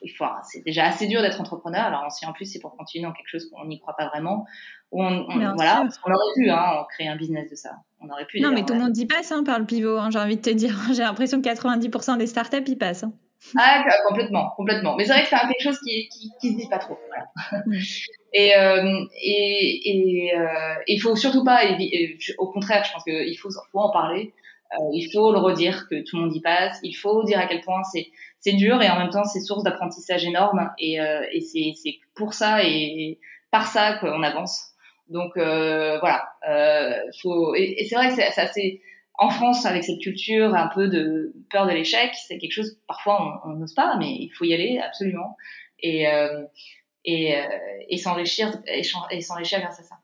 il 0.02 0.10
faut, 0.10 0.24
c'est 0.44 0.64
déjà 0.64 0.84
assez 0.84 1.06
dur 1.06 1.22
d'être 1.22 1.40
entrepreneur. 1.40 1.82
Alors 1.82 2.10
si 2.10 2.26
en 2.26 2.32
plus 2.32 2.46
c'est 2.46 2.58
pour 2.58 2.76
continuer 2.76 3.06
dans 3.06 3.12
quelque 3.12 3.28
chose 3.28 3.48
qu'on 3.50 3.64
n'y 3.66 3.80
croit 3.80 3.96
pas 3.96 4.08
vraiment, 4.08 4.46
on, 4.92 5.04
on 5.04 5.54
voilà, 5.54 5.86
on 6.04 6.10
aurait 6.10 6.34
pu 6.34 6.50
hein, 6.50 6.84
créer 6.90 7.08
un 7.08 7.16
business 7.16 7.50
de 7.50 7.54
ça. 7.54 7.76
On 8.00 8.08
aurait 8.08 8.26
pu. 8.26 8.40
Non, 8.40 8.50
mais 8.52 8.64
tout 8.64 8.74
le 8.74 8.80
monde 8.80 8.96
y 8.96 9.06
passe 9.06 9.30
hein, 9.32 9.44
par 9.44 9.58
le 9.58 9.66
pivot. 9.66 9.98
Hein, 9.98 10.10
j'ai 10.10 10.18
envie 10.18 10.36
de 10.36 10.42
te 10.42 10.50
dire, 10.50 10.74
j'ai 10.92 11.02
l'impression 11.02 11.40
que 11.40 11.48
90% 11.48 12.18
des 12.18 12.26
startups 12.26 12.68
y 12.70 12.76
passent. 12.76 13.04
Ah, 13.58 13.84
complètement, 14.06 14.50
complètement. 14.56 14.96
Mais 14.96 15.04
c'est 15.04 15.12
vrai 15.12 15.22
que 15.22 15.28
c'est 15.28 15.36
quelque 15.36 15.62
chose 15.62 15.80
qui, 15.80 16.08
qui, 16.08 16.30
qui 16.40 16.52
se 16.52 16.56
dit 16.56 16.68
pas 16.68 16.78
trop. 16.78 16.98
Voilà. 17.08 17.64
Et, 18.32 18.54
euh, 18.56 19.04
et, 19.20 19.90
et 20.28 20.36
euh, 20.36 20.74
il 20.86 21.00
faut 21.00 21.16
surtout 21.16 21.44
pas, 21.44 21.62
au 22.38 22.52
contraire, 22.52 22.84
je 22.84 22.92
pense 22.92 23.02
qu'il 23.04 23.38
faut, 23.38 23.48
faut 23.72 23.78
en 23.80 23.90
parler. 23.90 24.32
Euh, 24.72 24.84
il 24.92 25.10
faut 25.12 25.32
le 25.32 25.38
redire 25.38 25.88
que 25.88 25.96
tout 26.08 26.16
le 26.16 26.22
monde 26.22 26.36
y 26.36 26.40
passe. 26.40 26.78
Il 26.84 26.94
faut 26.94 27.24
dire 27.24 27.40
à 27.40 27.46
quel 27.46 27.60
point 27.60 27.82
c'est 27.92 28.06
c'est 28.38 28.52
dur 28.52 28.80
et 28.80 28.88
en 28.88 28.98
même 28.98 29.10
temps 29.10 29.24
c'est 29.24 29.40
source 29.40 29.64
d'apprentissage 29.64 30.24
énorme 30.24 30.70
et, 30.78 31.00
euh, 31.00 31.26
et 31.32 31.40
c'est 31.40 31.72
c'est 31.82 31.96
pour 32.14 32.34
ça 32.34 32.62
et 32.62 33.18
par 33.50 33.66
ça 33.66 33.94
qu'on 33.94 34.22
avance. 34.22 34.66
Donc 35.08 35.36
euh, 35.36 35.98
voilà, 35.98 36.28
euh, 36.48 36.94
faut 37.20 37.54
et, 37.56 37.74
et 37.78 37.84
c'est 37.86 37.96
vrai 37.96 38.08
que 38.10 38.14
c'est 38.14 38.40
assez 38.40 38.80
en 39.20 39.28
France 39.28 39.66
avec 39.66 39.84
cette 39.84 40.00
culture 40.00 40.54
un 40.54 40.68
peu 40.68 40.88
de 40.88 41.34
peur 41.50 41.66
de 41.66 41.72
l'échec, 41.72 42.10
c'est 42.26 42.38
quelque 42.38 42.52
chose 42.52 42.80
parfois 42.88 43.42
on 43.44 43.50
n'ose 43.50 43.74
pas, 43.74 43.96
mais 43.98 44.16
il 44.18 44.30
faut 44.30 44.44
y 44.44 44.54
aller 44.54 44.78
absolument 44.78 45.36
et 45.78 46.08
euh, 46.08 46.44
et, 47.04 47.36
euh, 47.36 47.46
et 47.88 47.98
s'enrichir 47.98 48.50
et 48.66 48.82
s'enrichir 49.20 49.60
grâce 49.60 49.78
à 49.78 49.82
ça. 49.82 49.96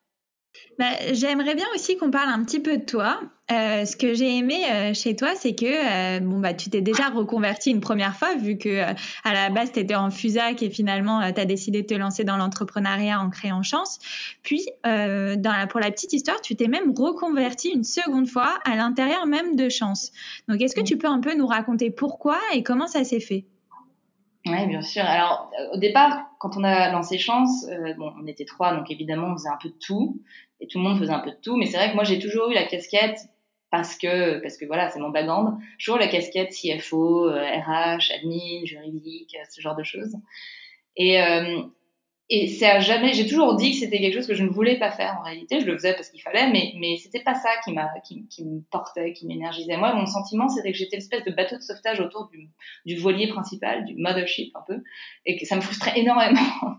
Bah, 0.79 0.91
J'aimerais 1.13 1.55
bien 1.55 1.67
aussi 1.75 1.97
qu'on 1.97 2.11
parle 2.11 2.29
un 2.29 2.45
petit 2.45 2.61
peu 2.61 2.77
de 2.77 2.85
toi. 2.85 3.21
Euh, 3.51 3.85
ce 3.85 3.97
que 3.97 4.13
j'ai 4.13 4.37
aimé 4.37 4.61
euh, 4.71 4.93
chez 4.93 5.15
toi, 5.15 5.31
c'est 5.37 5.55
que 5.55 5.65
euh, 5.65 6.21
bon 6.21 6.41
bah 6.41 6.53
tu 6.53 6.69
t'es 6.69 6.81
déjà 6.81 7.09
reconverti 7.09 7.71
une 7.71 7.81
première 7.81 8.17
fois 8.17 8.35
vu 8.35 8.59
que 8.59 8.83
à 8.83 9.33
la 9.33 9.51
base 9.51 9.71
tu 9.71 9.79
étais 9.79 9.95
en 9.95 10.11
Fusac 10.11 10.63
et 10.65 10.71
finalement 10.71 11.33
tu 11.33 11.41
as 11.41 11.45
décidé 11.45 11.83
de 11.83 11.87
te 11.87 11.95
lancer 11.95 12.25
dans 12.25 12.37
l'entrepreneuriat 12.37 13.21
en 13.21 13.31
créant 13.31 13.63
Chance. 13.63 14.01
Puis 14.43 14.67
dans 14.85 15.39
la, 15.45 15.67
pour 15.69 15.81
la 15.81 15.91
petite 15.93 16.13
histoire, 16.13 16.41
tu 16.41 16.57
t'es 16.57 16.67
même 16.69 16.93
reconverti 16.97 17.71
une 17.71 17.85
seconde 17.85 18.29
fois 18.29 18.59
à 18.65 18.75
l'intérieur 18.75 19.27
même 19.27 19.55
de 19.55 19.69
Chance. 19.69 20.11
Donc 20.49 20.61
est-ce 20.61 20.75
que 20.75 20.83
tu 20.83 20.99
peux 20.99 21.09
un 21.09 21.21
peu 21.21 21.35
nous 21.37 21.47
raconter 21.47 21.91
pourquoi 21.91 22.39
et 22.53 22.63
comment 22.63 22.89
ça 22.89 23.05
s'est 23.05 23.21
fait? 23.21 23.47
Oui, 24.47 24.67
bien 24.69 24.83
sûr. 24.83 25.03
Alors, 25.05 25.51
au 25.73 25.79
départ, 25.79 26.25
quand 26.39 26.57
on 26.57 26.63
a 26.63 26.91
lancé 26.93 27.19
Chance, 27.19 27.67
euh, 27.69 27.95
bon, 27.95 28.13
on 28.23 28.27
était 28.27 28.45
trois, 28.45 28.77
donc 28.77 28.91
évidemment, 28.91 29.29
on 29.33 29.37
faisait 29.37 29.49
un 29.49 29.59
peu 29.61 29.71
de 29.71 29.75
tout, 29.85 30.21
et 30.61 30.67
tout 30.67 30.79
le 30.79 30.85
monde 30.85 30.99
faisait 30.99 31.13
un 31.13 31.21
peu 31.21 31.31
de 31.31 31.39
tout. 31.43 31.57
Mais 31.57 31.67
c'est 31.67 31.77
vrai 31.77 31.91
que 31.91 31.95
moi, 31.95 32.05
j'ai 32.05 32.19
toujours 32.19 32.51
eu 32.51 32.55
la 32.55 32.65
casquette 32.65 33.19
parce 33.71 33.97
que, 33.97 34.39
parce 34.41 34.57
que 34.57 34.65
voilà, 34.65 34.89
c'est 34.91 35.01
mon 35.01 35.11
background. 35.11 35.59
Toujours 35.79 35.99
la 35.99 36.09
casquette 36.09 36.51
CFO, 36.51 37.31
RH, 37.31 38.13
admin, 38.15 38.65
juridique, 38.65 39.37
ce 39.51 39.61
genre 39.61 39.77
de 39.77 39.83
choses. 39.83 40.15
Et, 40.97 41.21
euh, 41.21 41.63
et 42.29 42.49
c'est 42.49 42.67
à 42.67 42.81
jamais, 42.81 43.13
j'ai 43.13 43.27
toujours 43.27 43.55
dit 43.55 43.71
que 43.71 43.77
c'était 43.77 44.01
quelque 44.01 44.15
chose 44.15 44.27
que 44.27 44.35
je 44.35 44.43
ne 44.43 44.49
voulais 44.49 44.79
pas 44.79 44.91
faire 44.91 45.17
en 45.21 45.23
réalité. 45.23 45.61
Je 45.61 45.67
le 45.67 45.77
faisais 45.77 45.95
parce 45.95 46.09
qu'il 46.11 46.21
fallait, 46.21 46.51
mais, 46.51 46.73
mais 46.79 46.97
c'était 46.97 47.23
pas 47.23 47.35
ça 47.35 47.51
qui 47.65 47.73
m'a, 47.73 47.89
qui, 48.05 48.27
qui 48.29 48.45
me 48.45 48.63
portait, 48.71 49.13
qui 49.13 49.27
m'énergisait. 49.27 49.77
Moi, 49.77 49.95
mon 49.95 50.07
sentiment, 50.07 50.49
c'était 50.49 50.73
que 50.73 50.79
j'étais 50.79 50.97
l'espèce 50.97 51.25
de 51.25 51.31
bateau 51.31 51.57
de 51.57 51.63
sauvetage 51.63 52.01
autour 52.01 52.29
du, 52.29 52.49
du 52.85 52.97
voilier 52.97 53.29
principal, 53.29 53.85
du 53.85 53.95
mothership 53.95 54.57
un 54.57 54.63
peu, 54.67 54.83
et 55.25 55.39
que 55.39 55.47
ça 55.47 55.55
me 55.55 55.61
frustrait 55.61 55.93
énormément 56.01 56.79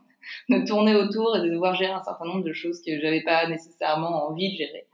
de 0.50 0.66
tourner 0.66 0.96
autour 0.96 1.38
et 1.38 1.42
de 1.42 1.50
devoir 1.50 1.76
gérer 1.76 1.94
un 1.94 2.04
certain 2.04 2.26
nombre 2.26 2.44
de 2.44 2.54
choses 2.54 2.82
que 2.86 3.00
j'avais 3.00 3.24
pas 3.24 3.48
nécessairement 3.48 4.28
envie 4.28 4.52
de 4.54 4.58
gérer. 4.58 4.88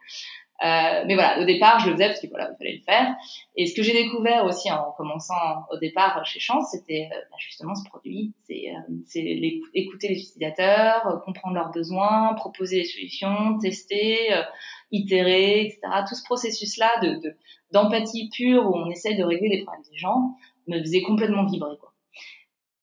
Euh, 0.64 1.04
mais 1.08 1.16
voilà, 1.16 1.42
au 1.42 1.46
départ, 1.46 1.80
je 1.80 1.88
le 1.88 1.94
faisais 1.94 2.08
parce 2.08 2.22
que 2.22 2.28
voilà, 2.28 2.52
il 2.52 2.58
fallait 2.58 2.78
le 2.78 2.84
faire. 2.84 3.16
Et 3.58 3.66
ce 3.66 3.76
que 3.76 3.84
j'ai 3.84 3.92
découvert 3.92 4.46
aussi 4.46 4.72
en 4.72 4.92
commençant 4.96 5.66
au 5.72 5.78
départ 5.78 6.26
chez 6.26 6.40
Chance, 6.40 6.70
c'était 6.72 7.10
euh, 7.12 7.18
bah, 7.30 7.36
justement 7.38 7.76
ce 7.76 7.84
produit. 7.90 8.34
C'est 8.48 8.70
euh, 8.70 9.60
écouter 9.74 10.08
les 10.08 10.22
utilisateurs, 10.22 11.06
euh, 11.08 11.18
comprendre 11.26 11.56
leurs 11.56 11.72
besoins, 11.72 12.34
proposer 12.36 12.78
des 12.78 12.86
solutions, 12.86 13.58
tester, 13.58 14.34
euh, 14.34 14.44
itérer, 14.92 15.66
etc. 15.66 15.80
Tout 16.08 16.16
ce 16.16 16.24
processus-là 16.24 17.00
de 17.02 17.36
d'empathie 17.72 18.30
pure 18.30 18.66
où 18.68 18.76
on 18.76 18.90
essaie 18.92 19.16
de 19.16 19.24
régler 19.24 19.50
les 19.50 19.64
problèmes 19.64 19.84
des 19.92 19.98
gens 19.98 20.36
me 20.68 20.80
faisait 20.80 21.02
complètement 21.02 21.46
vibrer. 21.46 21.76
Quoi. 21.80 21.93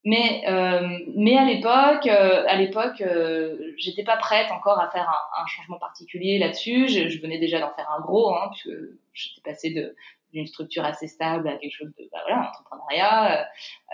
Mais 0.03 0.43
euh, 0.47 0.97
mais 1.15 1.37
à 1.37 1.45
l'époque, 1.45 2.07
euh, 2.07 2.43
à 2.47 2.55
l'époque, 2.55 3.01
euh, 3.01 3.73
j'étais 3.77 4.03
pas 4.03 4.17
prête 4.17 4.51
encore 4.51 4.79
à 4.79 4.89
faire 4.89 5.07
un, 5.07 5.43
un 5.43 5.45
changement 5.45 5.77
particulier 5.77 6.39
là-dessus. 6.39 6.87
Je, 6.87 7.07
je, 7.07 7.21
venais 7.21 7.37
déjà 7.37 7.59
d'en 7.59 7.71
faire 7.75 7.87
un 7.95 8.01
gros, 8.01 8.33
hein, 8.33 8.49
puisque 8.51 8.75
j'étais 9.13 9.41
passée 9.43 9.73
de 9.73 9.95
d'une 10.33 10.47
structure 10.47 10.85
assez 10.85 11.07
stable 11.07 11.47
à 11.49 11.57
quelque 11.57 11.75
chose 11.75 11.91
de 11.99 12.09
bah 12.11 12.19
voilà, 12.25 12.49
entrepreneuriat. 12.49 13.47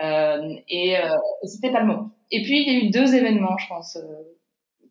Euh, 0.04 0.56
et, 0.70 0.98
euh, 0.98 1.18
c'était 1.44 1.72
pas 1.72 1.82
le 1.82 1.88
moment. 1.88 2.12
Et 2.32 2.44
puis 2.44 2.62
il 2.62 2.72
y 2.72 2.76
a 2.76 2.86
eu 2.86 2.90
deux 2.90 3.16
événements, 3.16 3.58
je 3.58 3.68
pense, 3.68 3.98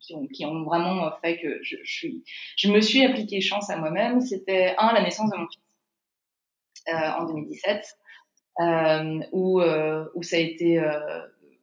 qui 0.00 0.14
ont 0.14 0.26
qui 0.26 0.44
ont 0.44 0.64
vraiment 0.64 1.10
fait 1.22 1.38
que 1.40 1.62
je, 1.62 1.76
suis, 1.84 2.24
je 2.56 2.68
me 2.68 2.80
suis 2.80 3.04
appliqué 3.06 3.40
chance 3.40 3.70
à 3.70 3.76
moi-même. 3.76 4.20
C'était 4.20 4.74
un 4.76 4.92
la 4.92 5.02
naissance 5.02 5.30
de 5.30 5.36
mon 5.36 5.46
fils 5.48 5.62
en 6.88 7.24
2017 7.24 7.96
euh, 8.60 9.20
où, 9.32 9.60
euh, 9.60 10.06
où 10.14 10.22
ça 10.22 10.36
a 10.36 10.40
été 10.40 10.78
euh, 10.78 11.20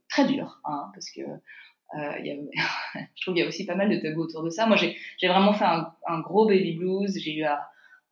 très 0.10 0.28
dur, 0.28 0.60
hein, 0.66 0.92
parce 0.94 1.10
que 1.10 1.22
euh, 1.22 2.20
y 2.20 2.32
a, 2.32 2.36
je 3.16 3.22
trouve 3.22 3.34
qu'il 3.34 3.44
y 3.44 3.46
a 3.46 3.48
aussi 3.48 3.66
pas 3.66 3.76
mal 3.76 3.90
de 3.90 3.98
tabous 3.98 4.24
autour 4.24 4.44
de 4.44 4.50
ça. 4.50 4.66
Moi, 4.66 4.78
j'ai 4.78 5.28
vraiment 5.28 5.54
fait 5.54 5.66
un, 5.66 5.94
un, 6.08 6.20
gros 6.22 6.48
baby 6.48 6.74
blues. 6.74 7.18
J'ai 7.18 7.36
eu 7.36 7.46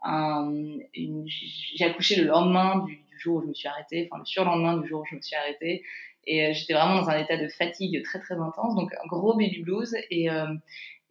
un, 0.03 0.77
j'ai 0.93 1.85
accouché 1.85 2.15
le 2.21 2.27
lendemain 2.27 2.83
du, 2.85 2.99
jour 3.17 3.37
où 3.37 3.41
je 3.43 3.47
me 3.49 3.53
suis 3.53 3.67
arrêtée, 3.67 4.09
enfin 4.09 4.19
le 4.19 4.25
surlendemain 4.25 4.77
du 4.77 4.87
jour 4.87 5.01
où 5.01 5.05
je 5.05 5.15
me 5.15 5.21
suis 5.21 5.35
arrêtée. 5.35 5.83
Et 6.25 6.53
j'étais 6.55 6.73
vraiment 6.73 6.95
dans 6.95 7.09
un 7.09 7.19
état 7.19 7.37
de 7.37 7.47
fatigue 7.49 8.03
très 8.03 8.19
très 8.19 8.33
intense, 8.33 8.75
donc 8.75 8.91
un 8.93 9.07
gros 9.07 9.37
baby 9.37 9.61
blues. 9.61 9.95
Et, 10.09 10.27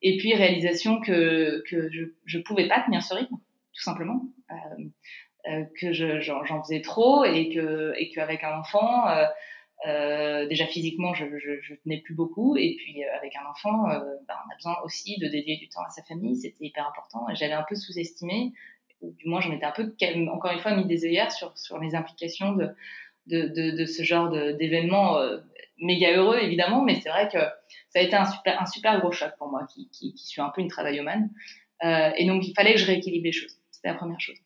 et 0.03 0.17
puis 0.17 0.35
réalisation 0.35 1.01
que, 1.01 1.63
que 1.71 1.89
je 1.93 2.07
je 2.25 2.39
pouvais 2.41 2.67
pas 2.67 2.81
tenir 2.81 3.01
ce 3.03 3.15
rythme, 3.15 3.37
tout 3.37 3.83
simplement. 3.83 4.25
Que 5.81 5.92
j'en 5.92 6.62
faisais 6.62 6.83
trop 6.83 7.24
et 7.24 7.48
que 7.50 7.94
et 7.96 8.11
qu'avec 8.11 8.44
un 8.44 8.59
enfant, 8.59 9.09
euh, 9.09 9.26
euh, 9.87 10.46
déjà 10.46 10.66
physiquement, 10.66 11.14
je, 11.14 11.24
je, 11.38 11.61
je, 11.62 11.74
tenais 11.74 11.98
plus 12.03 12.14
beaucoup, 12.14 12.57
et 12.57 12.76
puis 12.76 13.03
euh, 13.03 13.16
avec 13.16 13.35
un 13.37 13.48
enfant, 13.48 13.88
euh, 13.88 13.98
ben, 14.29 14.35
on 14.46 14.53
a 14.53 14.55
besoin 14.55 14.76
aussi 14.85 15.18
de 15.18 15.26
dédier 15.26 15.57
du 15.57 15.68
temps 15.70 15.83
à 15.83 15.88
sa 15.88 16.03
famille. 16.03 16.37
C'était 16.37 16.57
hyper 16.61 16.87
important. 16.87 17.26
Et 17.31 17.35
j'avais 17.35 17.55
un 17.55 17.64
peu 17.66 17.74
sous-estimé, 17.74 18.53
ou 19.00 19.12
du 19.12 19.29
moins 19.29 19.40
j'en 19.40 19.53
étais 19.53 19.64
un 19.64 19.72
peu, 19.72 19.94
encore 20.31 20.53
une 20.53 20.61
fois, 20.61 20.74
mis 20.74 20.85
des 20.85 21.07
œillères 21.07 21.33
sur 21.33 21.57
sur 21.57 21.79
les 21.79 21.94
implications 21.94 22.53
de 22.53 22.68
de, 23.26 23.42
de, 23.48 23.76
de 23.76 23.85
ce 23.87 24.03
genre 24.03 24.31
d'événements 24.31 25.18
méga 25.79 26.14
heureux 26.14 26.38
évidemment, 26.38 26.83
mais 26.83 27.00
c'est 27.00 27.11
vrai 27.11 27.29
que 27.29 27.38
ça 27.90 28.00
a 28.00 28.03
été 28.03 28.16
un 28.16 28.26
super 28.26 28.61
un 28.61 28.66
super 28.66 29.00
gros 29.00 29.12
choc 29.12 29.33
pour 29.38 29.48
moi, 29.48 29.66
qui 29.72 29.88
qui, 29.90 30.14
qui 30.14 30.26
suis 30.26 30.42
un 30.42 30.50
peu 30.50 30.61
une 30.61 30.68
travaillomane. 30.68 31.31
et 31.83 32.26
donc 32.26 32.46
il 32.46 32.53
fallait 32.55 32.74
que 32.74 32.81
je 32.81 32.87
rééquilibre 32.87 33.24
les 33.24 33.33
choses. 33.33 33.57
C'était 33.70 33.88
la 33.88 33.94
première 33.94 34.20
chose. 34.20 34.37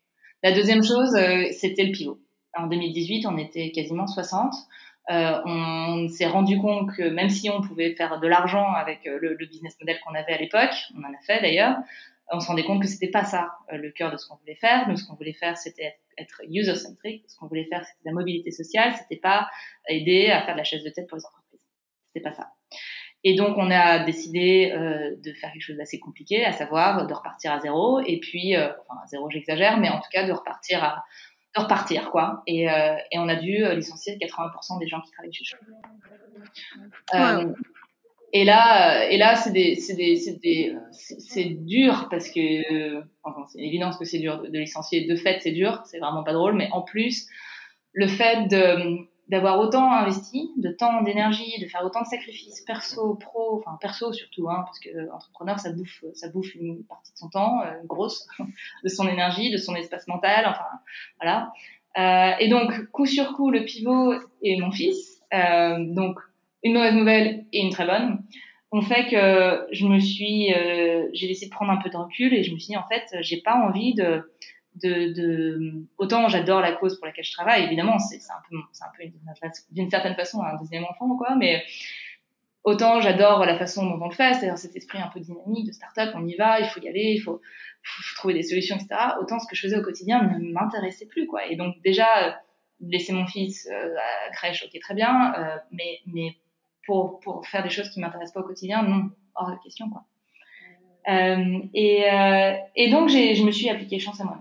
La 0.44 0.52
deuxième 0.52 0.84
chose, 0.84 1.16
euh, 1.16 1.46
c'était 1.52 1.84
le 1.84 1.90
pivot. 1.90 2.20
En 2.54 2.66
2018, 2.66 3.26
on 3.26 3.38
était 3.38 3.72
quasiment 3.72 4.06
60. 4.06 4.54
Euh, 5.10 5.40
on 5.46 6.06
s'est 6.08 6.26
rendu 6.26 6.58
compte 6.58 6.94
que 6.94 7.02
même 7.02 7.30
si 7.30 7.48
on 7.48 7.62
pouvait 7.62 7.94
faire 7.94 8.20
de 8.20 8.28
l'argent 8.28 8.70
avec 8.74 9.06
euh, 9.06 9.18
le, 9.20 9.34
le, 9.34 9.46
business 9.46 9.74
model 9.80 9.98
qu'on 10.04 10.14
avait 10.14 10.34
à 10.34 10.38
l'époque, 10.38 10.74
on 10.96 11.00
en 11.00 11.12
a 11.14 11.18
fait 11.26 11.40
d'ailleurs, 11.40 11.76
on 12.30 12.40
se 12.40 12.46
rendait 12.46 12.64
compte 12.64 12.82
que 12.82 12.88
c'était 12.88 13.10
pas 13.10 13.24
ça 13.24 13.52
euh, 13.72 13.78
le 13.78 13.90
cœur 13.90 14.12
de 14.12 14.18
ce 14.18 14.28
qu'on 14.28 14.36
voulait 14.36 14.54
faire. 14.54 14.86
Nous, 14.86 14.98
ce 14.98 15.06
qu'on 15.06 15.14
voulait 15.14 15.32
faire, 15.32 15.56
c'était 15.56 15.96
être, 16.18 16.42
user-centric. 16.46 17.24
Ce 17.26 17.38
qu'on 17.38 17.46
voulait 17.46 17.64
faire, 17.64 17.82
c'était 17.82 18.10
la 18.10 18.12
mobilité 18.12 18.50
sociale. 18.50 18.94
C'était 18.98 19.20
pas 19.20 19.48
aider 19.88 20.26
à 20.30 20.42
faire 20.42 20.54
de 20.54 20.58
la 20.58 20.64
chaise 20.64 20.84
de 20.84 20.90
tête 20.90 21.06
pour 21.08 21.16
les 21.16 21.24
entreprises. 21.24 21.66
C'était 22.06 22.22
pas 22.22 22.34
ça. 22.34 22.52
Et 23.26 23.34
donc, 23.34 23.56
on 23.56 23.70
a 23.70 24.00
décidé 24.00 24.70
euh, 24.76 25.16
de 25.24 25.32
faire 25.32 25.50
quelque 25.50 25.62
chose 25.62 25.78
d'assez 25.78 25.98
compliqué, 25.98 26.44
à 26.44 26.52
savoir 26.52 27.06
de 27.06 27.14
repartir 27.14 27.52
à 27.52 27.60
zéro. 27.60 28.00
Et 28.00 28.20
puis, 28.20 28.54
euh, 28.54 28.68
enfin, 28.86 29.00
à 29.02 29.06
zéro, 29.06 29.30
j'exagère, 29.30 29.78
mais 29.78 29.88
en 29.88 29.98
tout 29.98 30.10
cas, 30.12 30.26
de 30.26 30.32
repartir 30.32 30.84
à 30.84 31.04
de 31.56 31.62
repartir, 31.62 32.10
quoi. 32.10 32.42
Et, 32.48 32.68
euh, 32.68 32.96
et 33.12 33.18
on 33.18 33.28
a 33.28 33.36
dû 33.36 33.64
licencier 33.76 34.18
80% 34.18 34.80
des 34.80 34.88
gens 34.88 35.00
qui 35.00 35.12
travaillent 35.12 35.32
chez 35.32 35.44
Choc. 35.44 35.60
Euh, 37.14 37.52
et 38.32 38.44
là, 38.44 39.08
et 39.08 39.16
là, 39.16 39.36
c'est 39.36 39.52
des, 39.52 39.76
c'est 39.76 39.94
des, 39.94 40.16
c'est 40.16 40.40
des, 40.40 40.74
c'est 40.90 41.44
dur 41.44 42.08
parce 42.10 42.28
que, 42.28 43.04
enfin, 43.22 43.44
c'est 43.52 43.60
évident 43.60 43.96
que 43.96 44.04
c'est 44.04 44.18
dur 44.18 44.42
de 44.42 44.58
licencier. 44.58 45.06
De 45.06 45.14
fait, 45.14 45.38
c'est 45.42 45.52
dur, 45.52 45.80
c'est 45.86 46.00
vraiment 46.00 46.24
pas 46.24 46.32
drôle. 46.32 46.54
Mais 46.54 46.68
en 46.72 46.82
plus, 46.82 47.28
le 47.92 48.08
fait 48.08 48.48
de 48.48 49.06
d'avoir 49.28 49.58
autant 49.58 49.90
investi 49.92 50.50
de 50.56 50.70
temps, 50.70 51.02
d'énergie, 51.02 51.58
de 51.60 51.66
faire 51.66 51.82
autant 51.84 52.02
de 52.02 52.06
sacrifices 52.06 52.60
perso, 52.62 53.14
pro, 53.14 53.58
enfin 53.58 53.78
perso 53.80 54.12
surtout, 54.12 54.50
hein, 54.50 54.62
parce 54.66 54.78
que 54.78 55.10
entrepreneur 55.12 55.58
ça 55.58 55.72
bouffe, 55.72 56.04
ça 56.14 56.28
bouffe 56.28 56.54
une 56.54 56.84
partie 56.84 57.12
de 57.12 57.18
son 57.18 57.28
temps, 57.30 57.62
euh, 57.62 57.72
grosse, 57.84 58.26
de 58.84 58.88
son 58.88 59.08
énergie, 59.08 59.50
de 59.50 59.56
son 59.56 59.74
espace 59.74 60.06
mental, 60.08 60.44
enfin 60.46 60.66
voilà. 61.20 61.52
Euh, 61.96 62.36
et 62.40 62.48
donc 62.48 62.90
coup 62.90 63.06
sur 63.06 63.32
coup 63.32 63.50
le 63.50 63.64
pivot 63.64 64.14
et 64.42 64.60
mon 64.60 64.70
fils, 64.70 65.22
euh, 65.32 65.76
donc 65.78 66.18
une 66.62 66.74
mauvaise 66.74 66.94
nouvelle 66.94 67.46
et 67.52 67.60
une 67.60 67.70
très 67.70 67.86
bonne, 67.86 68.22
ont 68.72 68.82
fait 68.82 69.06
que 69.06 69.66
je 69.70 69.86
me 69.86 70.00
suis, 70.00 70.52
euh, 70.52 71.06
j'ai 71.12 71.28
laissé 71.28 71.48
prendre 71.48 71.70
un 71.70 71.76
peu 71.76 71.88
de 71.88 71.96
recul 71.96 72.34
et 72.34 72.42
je 72.42 72.52
me 72.52 72.58
suis 72.58 72.72
dit 72.72 72.76
en 72.76 72.86
fait 72.88 73.04
j'ai 73.20 73.40
pas 73.40 73.54
envie 73.54 73.94
de 73.94 74.28
de, 74.82 75.12
de 75.12 75.86
autant 75.98 76.28
j'adore 76.28 76.60
la 76.60 76.72
cause 76.72 76.98
pour 76.98 77.06
laquelle 77.06 77.24
je 77.24 77.32
travaille 77.32 77.64
évidemment 77.64 77.98
c'est 77.98 78.16
un 78.16 78.42
peu 78.50 78.56
un 78.56 78.90
peu 78.96 79.12
d'une 79.70 79.90
certaine 79.90 80.14
façon 80.14 80.42
un 80.42 80.56
deuxième 80.56 80.84
enfant 80.84 81.16
quoi 81.16 81.36
mais 81.36 81.62
autant 82.64 83.00
j'adore 83.00 83.44
la 83.44 83.56
façon 83.56 83.86
dont 83.86 84.02
on 84.02 84.08
le 84.08 84.14
fait 84.14 84.34
c'est-à-dire 84.34 84.58
cet 84.58 84.74
esprit 84.74 84.98
un 84.98 85.08
peu 85.08 85.20
dynamique 85.20 85.66
de 85.66 85.72
start-up 85.72 86.14
on 86.16 86.26
y 86.26 86.34
va 86.34 86.60
il 86.60 86.66
faut 86.66 86.80
y 86.80 86.88
aller 86.88 87.14
il 87.16 87.20
faut, 87.20 87.40
trouver 88.16 88.34
des 88.34 88.42
solutions 88.42 88.76
etc 88.76 88.88
autant 89.20 89.38
ce 89.38 89.46
que 89.46 89.54
je 89.54 89.60
faisais 89.60 89.78
au 89.78 89.82
quotidien 89.82 90.22
ne 90.22 90.52
m'intéressait 90.52 91.06
plus 91.06 91.26
quoi. 91.26 91.46
Et 91.46 91.54
donc 91.54 91.76
déjà 91.84 92.40
laisser 92.80 93.12
mon 93.12 93.26
fils 93.26 93.68
euh, 93.70 93.94
à 93.94 94.32
crèche 94.32 94.64
ok 94.64 94.80
très 94.80 94.94
bien 94.94 95.34
euh, 95.34 95.56
mais 95.70 96.00
mais 96.06 96.34
pour 96.86 97.20
pour 97.20 97.46
faire 97.46 97.62
des 97.62 97.70
choses 97.70 97.90
qui 97.90 98.00
m'intéressent 98.00 98.32
pas 98.32 98.40
au 98.40 98.44
quotidien 98.44 98.82
non 98.82 99.10
hors 99.34 99.50
de 99.50 99.56
question 99.62 99.90
quoi. 99.90 100.04
Euh, 101.06 101.58
et, 101.74 102.10
euh, 102.10 102.54
et 102.74 102.88
donc 102.90 103.10
je 103.10 103.44
me 103.44 103.50
suis 103.50 103.68
appliqué 103.68 103.98
chance 103.98 104.18
à 104.22 104.24
moi 104.24 104.38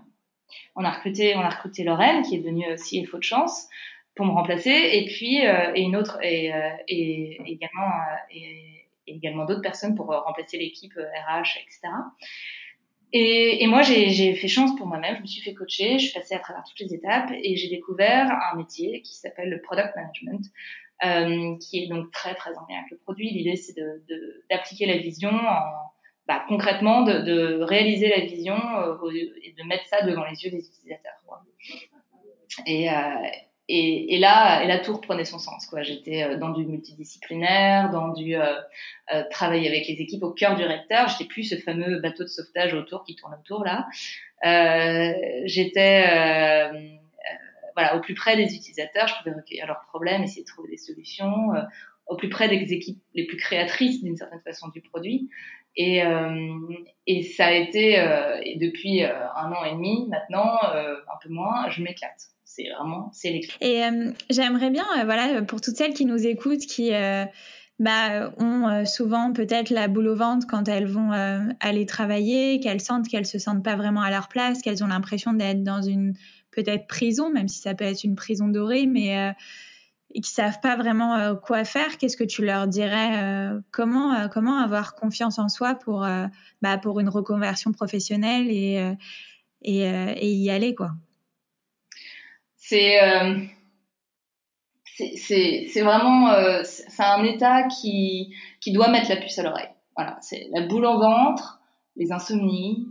on 0.76 0.84
a 0.84 0.92
recruté, 0.92 1.36
on 1.36 1.42
a 1.42 1.50
recruté 1.50 1.84
Lorraine, 1.84 2.24
qui 2.24 2.36
est 2.36 2.40
devenue 2.40 2.66
CFO 2.76 3.18
de 3.18 3.24
chance, 3.24 3.68
pour 4.16 4.26
me 4.26 4.32
remplacer, 4.32 4.70
et 4.70 5.06
puis 5.06 5.46
euh, 5.46 5.74
et 5.76 5.82
une 5.82 5.96
autre 5.96 6.20
et, 6.22 6.54
euh, 6.54 6.70
et 6.88 7.40
également 7.46 7.88
euh, 7.88 8.16
et, 8.32 8.88
également 9.06 9.46
d'autres 9.46 9.62
personnes 9.62 9.96
pour 9.96 10.08
remplacer 10.08 10.58
l'équipe 10.58 10.94
RH, 10.94 11.60
etc. 11.62 11.94
Et, 13.12 13.64
et 13.64 13.68
moi, 13.68 13.82
j'ai 13.82 14.34
fait 14.34 14.48
chance 14.48 14.76
pour 14.78 14.88
moi-même. 14.88 15.18
Je 15.18 15.22
me 15.22 15.28
suis 15.28 15.42
fait 15.42 15.54
coacher, 15.54 16.00
je 16.00 16.06
suis 16.06 16.20
passée 16.20 16.36
à 16.36 16.40
travers 16.40 16.64
toutes 16.64 16.80
les 16.80 16.96
étapes 16.96 17.30
et 17.32 17.56
j'ai 17.58 17.70
découvert 17.70 18.32
un 18.32 18.56
métier 18.56 19.02
qui 19.02 19.16
s'appelle 19.16 19.50
le 19.50 19.62
product 19.62 19.94
management, 19.96 20.46
euh, 21.06 21.58
qui 21.60 21.84
est 21.84 21.88
donc 21.88 22.12
très 22.12 22.34
très 22.34 22.52
en 22.52 22.66
lien 22.68 22.78
avec 22.80 22.92
le 22.92 22.98
produit. 22.98 23.30
L'idée, 23.30 23.56
c'est 23.56 23.76
d'appliquer 24.50 24.88
de, 24.88 24.92
la 24.94 24.98
vision 24.98 25.30
en 25.30 25.93
bah, 26.28 26.44
concrètement 26.48 27.02
de, 27.04 27.20
de, 27.20 27.62
réaliser 27.64 28.10
la 28.10 28.22
vision 28.22 28.56
euh, 28.56 29.12
et 29.14 29.54
de 29.58 29.64
mettre 29.68 29.86
ça 29.88 30.06
devant 30.06 30.26
les 30.26 30.44
yeux 30.44 30.52
des 30.52 30.66
utilisateurs. 30.66 31.22
Quoi. 31.28 31.42
Et, 32.66 32.90
euh, 32.90 32.94
et, 33.70 34.16
et, 34.16 34.20
là, 34.20 34.64
et 34.64 34.68
là, 34.68 34.80
tout 34.80 34.94
reprenait 34.94 35.26
son 35.26 35.40
sens. 35.40 35.66
Quoi. 35.66 35.84
J'étais 35.84 36.24
euh, 36.24 36.38
dans 36.38 36.50
du 36.50 36.66
multidisciplinaire, 36.66 37.90
dans 37.92 38.10
du 38.10 38.36
euh, 38.36 38.56
euh, 39.14 39.24
travail 39.32 39.68
avec 39.68 39.88
les 39.88 39.96
équipes 39.96 40.24
au 40.24 40.32
cœur 40.32 40.56
du 40.56 40.64
recteur. 40.64 41.08
J'étais 41.08 41.26
plus 41.26 41.44
ce 41.44 41.56
fameux 41.56 42.00
bateau 42.00 42.24
de 42.24 42.30
sauvetage 42.30 42.74
autour 42.74 43.04
qui 43.04 43.16
tourne 43.16 43.34
autour 43.34 43.64
là. 43.64 43.88
Euh, 44.46 45.14
j'étais 45.46 46.70
voilà 47.76 47.96
au 47.96 48.02
plus 48.02 48.14
près 48.14 48.36
des 48.36 48.54
utilisateurs. 48.54 49.08
Je 49.08 49.16
pouvais 49.18 49.36
recueillir 49.36 49.66
leurs 49.66 49.82
problèmes, 49.88 50.24
essayer 50.24 50.44
de 50.44 50.48
trouver 50.48 50.70
des 50.70 50.78
solutions. 50.78 51.54
Au 52.08 52.16
plus 52.16 52.30
près 52.30 52.50
des 52.50 52.74
équipes 52.74 53.02
les 53.14 53.26
plus 53.26 53.38
créatrices 53.38 54.04
d'une 54.04 54.18
certaine 54.18 54.42
façon 54.42 54.68
du 54.70 54.82
produit. 54.82 55.30
Et, 55.76 56.04
euh, 56.04 56.60
et 57.08 57.24
ça 57.24 57.48
a 57.48 57.52
été, 57.54 58.00
euh, 58.00 58.40
depuis 58.58 59.04
euh, 59.04 59.12
un 59.36 59.52
an 59.52 59.64
et 59.66 59.72
demi 59.72 60.08
maintenant, 60.10 60.58
un 60.64 61.18
peu 61.22 61.30
moins, 61.30 61.70
je 61.70 61.82
m'éclate. 61.82 62.30
C'est 62.44 62.70
vraiment, 62.70 63.10
c'est 63.14 63.32
l'éclat. 63.32 63.56
Et 63.62 63.82
j'aimerais 64.30 64.70
bien, 64.70 64.86
voilà, 65.06 65.42
pour 65.42 65.60
toutes 65.60 65.76
celles 65.76 65.94
qui 65.94 66.06
nous 66.06 66.28
écoutent, 66.28 66.68
qui 66.68 66.92
bah, 67.80 68.32
ont 68.38 68.86
souvent 68.86 69.34
peut-être 69.34 69.72
la 69.72 69.88
boule 69.88 70.10
au 70.10 70.16
ventre 70.16 70.46
quand 70.48 70.68
elles 70.68 70.86
vont 70.86 71.12
aller 71.60 71.88
travailler, 71.88 72.60
qu'elles 72.60 72.80
sentent 72.80 73.08
qu'elles 73.08 73.26
se 73.26 73.40
sentent 73.40 73.64
pas 73.64 73.76
vraiment 73.76 74.02
à 74.02 74.12
leur 74.12 74.28
place, 74.28 74.62
qu'elles 74.62 74.84
ont 74.84 74.88
l'impression 74.88 75.34
d'être 75.34 75.64
dans 75.64 75.82
une 75.82 76.14
peut-être 76.52 76.86
prison, 76.86 77.32
même 77.32 77.48
si 77.48 77.60
ça 77.60 77.74
peut 77.74 77.86
être 77.86 78.04
une 78.04 78.16
prison 78.16 78.48
dorée, 78.48 78.86
mais 78.86 79.34
et 80.14 80.22
qui 80.22 80.32
savent 80.32 80.60
pas 80.62 80.76
vraiment 80.76 81.16
euh, 81.16 81.36
quoi 81.36 81.64
faire, 81.64 81.98
qu'est-ce 81.98 82.18
que 82.18 82.24
tu 82.24 82.46
leur 82.46 82.68
dirais 82.68 83.22
euh, 83.22 83.60
Comment 83.72 84.14
euh, 84.14 84.28
comment 84.28 84.60
avoir 84.60 84.96
confiance 84.96 85.40
en 85.40 85.50
soi 85.50 85.76
pour 85.76 86.06
bah, 86.62 86.78
pour 86.78 87.00
une 87.00 87.10
reconversion 87.10 87.72
professionnelle 87.72 88.48
et 88.50 88.96
et, 89.64 90.32
y 90.32 90.50
aller 90.50 90.76
quoi? 90.76 90.92
C'est 92.58 93.00
c'est 94.96 95.82
vraiment 95.82 96.34
c'est 96.64 97.04
un 97.04 97.24
état 97.24 97.64
qui 97.64 98.36
qui 98.62 98.72
doit 98.72 98.90
mettre 98.90 99.10
la 99.10 99.18
puce 99.18 99.38
à 99.40 99.44
l'oreille. 99.44 99.70
Voilà, 99.96 100.18
c'est 100.22 100.48
la 100.52 100.62
boule 100.62 100.86
au 100.86 100.98
ventre, 100.98 101.60
les 101.96 102.12
insomnies. 102.12 102.88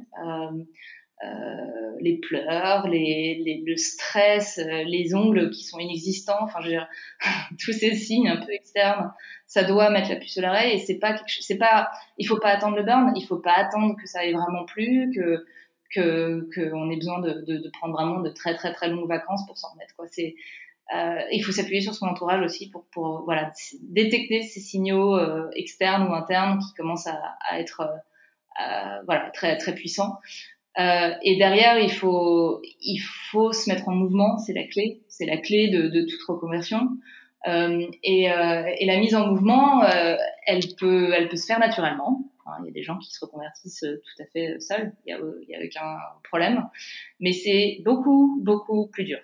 Les 2.03 2.19
pleurs, 2.19 2.89
les, 2.89 3.41
les, 3.45 3.63
le 3.65 3.77
stress, 3.77 4.59
euh, 4.59 4.83
les 4.85 5.15
ongles 5.15 5.51
qui 5.51 5.65
sont 5.65 5.79
inexistants, 5.79 6.39
enfin 6.43 6.61
je 6.61 6.67
veux 6.67 6.73
dire, 6.73 6.89
tous 7.65 7.73
ces 7.73 7.95
signes 7.95 8.29
un 8.29 8.45
peu 8.45 8.53
externes, 8.53 9.13
ça 9.47 9.63
doit 9.63 9.89
mettre 9.91 10.11
la 10.11 10.17
puce 10.17 10.37
à 10.39 10.43
l'oreille 10.43 10.75
et 10.75 10.79
c'est 10.79 10.99
pas 10.99 11.17
c'est 11.27 11.59
pas, 11.59 11.91
il 12.19 12.27
faut 12.27 12.39
pas 12.39 12.49
attendre 12.49 12.77
le 12.77 12.83
burn, 12.83 13.13
il 13.17 13.25
faut 13.25 13.39
pas 13.39 13.55
attendre 13.55 13.97
que 13.97 14.07
ça 14.07 14.21
aille 14.21 14.33
vraiment 14.33 14.65
plus, 14.65 15.13
que 15.15 15.47
que 15.95 16.49
qu'on 16.55 16.91
ait 16.91 16.97
besoin 16.97 17.21
de, 17.21 17.45
de, 17.47 17.71
prendre 17.71 17.95
vraiment 17.95 18.21
de 18.21 18.31
très 18.31 18.55
très 18.55 18.73
très 18.73 18.89
longues 18.89 19.09
vacances 19.09 19.47
pour 19.47 19.57
s'en 19.57 19.69
remettre 19.73 19.95
quoi. 19.95 20.07
C'est 20.11 20.35
euh, 20.95 21.21
il 21.31 21.43
faut 21.45 21.53
s'appuyer 21.53 21.81
sur 21.81 21.95
son 21.95 22.07
entourage 22.07 22.45
aussi 22.45 22.69
pour, 22.71 22.85
pour 22.87 23.23
voilà 23.25 23.53
détecter 23.83 24.43
ces 24.43 24.61
signaux 24.61 25.17
euh, 25.17 25.49
externes 25.55 26.09
ou 26.09 26.15
internes 26.15 26.59
qui 26.59 26.75
commencent 26.75 27.07
à, 27.07 27.61
être 27.61 27.83
euh, 28.61 29.03
voilà 29.07 29.31
très 29.31 29.57
très 29.59 29.75
puissants. 29.75 30.19
Euh, 30.79 31.11
et 31.23 31.37
derrière, 31.37 31.79
il 31.79 31.93
faut, 31.93 32.63
il 32.81 32.99
faut 32.99 33.53
se 33.53 33.69
mettre 33.69 33.89
en 33.89 33.93
mouvement, 33.93 34.39
c'est 34.39 34.55
la 34.55 34.65
clé, 34.65 35.03
c'est 35.09 35.27
la 35.27 35.37
clé 35.37 35.69
de, 35.69 36.01
toute 36.03 36.23
reconversion. 36.27 36.89
Euh, 37.47 37.87
et, 38.03 38.31
euh, 38.31 38.65
et, 38.79 38.87
la 38.87 38.99
mise 38.99 39.15
en 39.15 39.27
mouvement, 39.27 39.85
elle 40.47 40.61
peut, 40.79 41.13
elle 41.13 41.29
peut 41.29 41.37
se 41.37 41.47
faire 41.47 41.59
naturellement. 41.59 42.29
Il 42.61 42.67
y 42.67 42.69
a 42.71 42.73
des 42.73 42.83
gens 42.83 42.99
qui 42.99 43.11
se 43.11 43.25
reconvertissent 43.25 43.85
tout 43.85 44.23
à 44.23 44.27
fait 44.27 44.61
seuls, 44.61 44.93
il 45.07 45.11
y 45.11 45.15
a, 45.15 45.19
a 45.19 45.65
aucun 45.65 45.97
problème. 46.25 46.69
Mais 47.21 47.33
c'est 47.33 47.81
beaucoup, 47.85 48.41
beaucoup 48.43 48.89
plus 48.89 49.05
dur. 49.05 49.19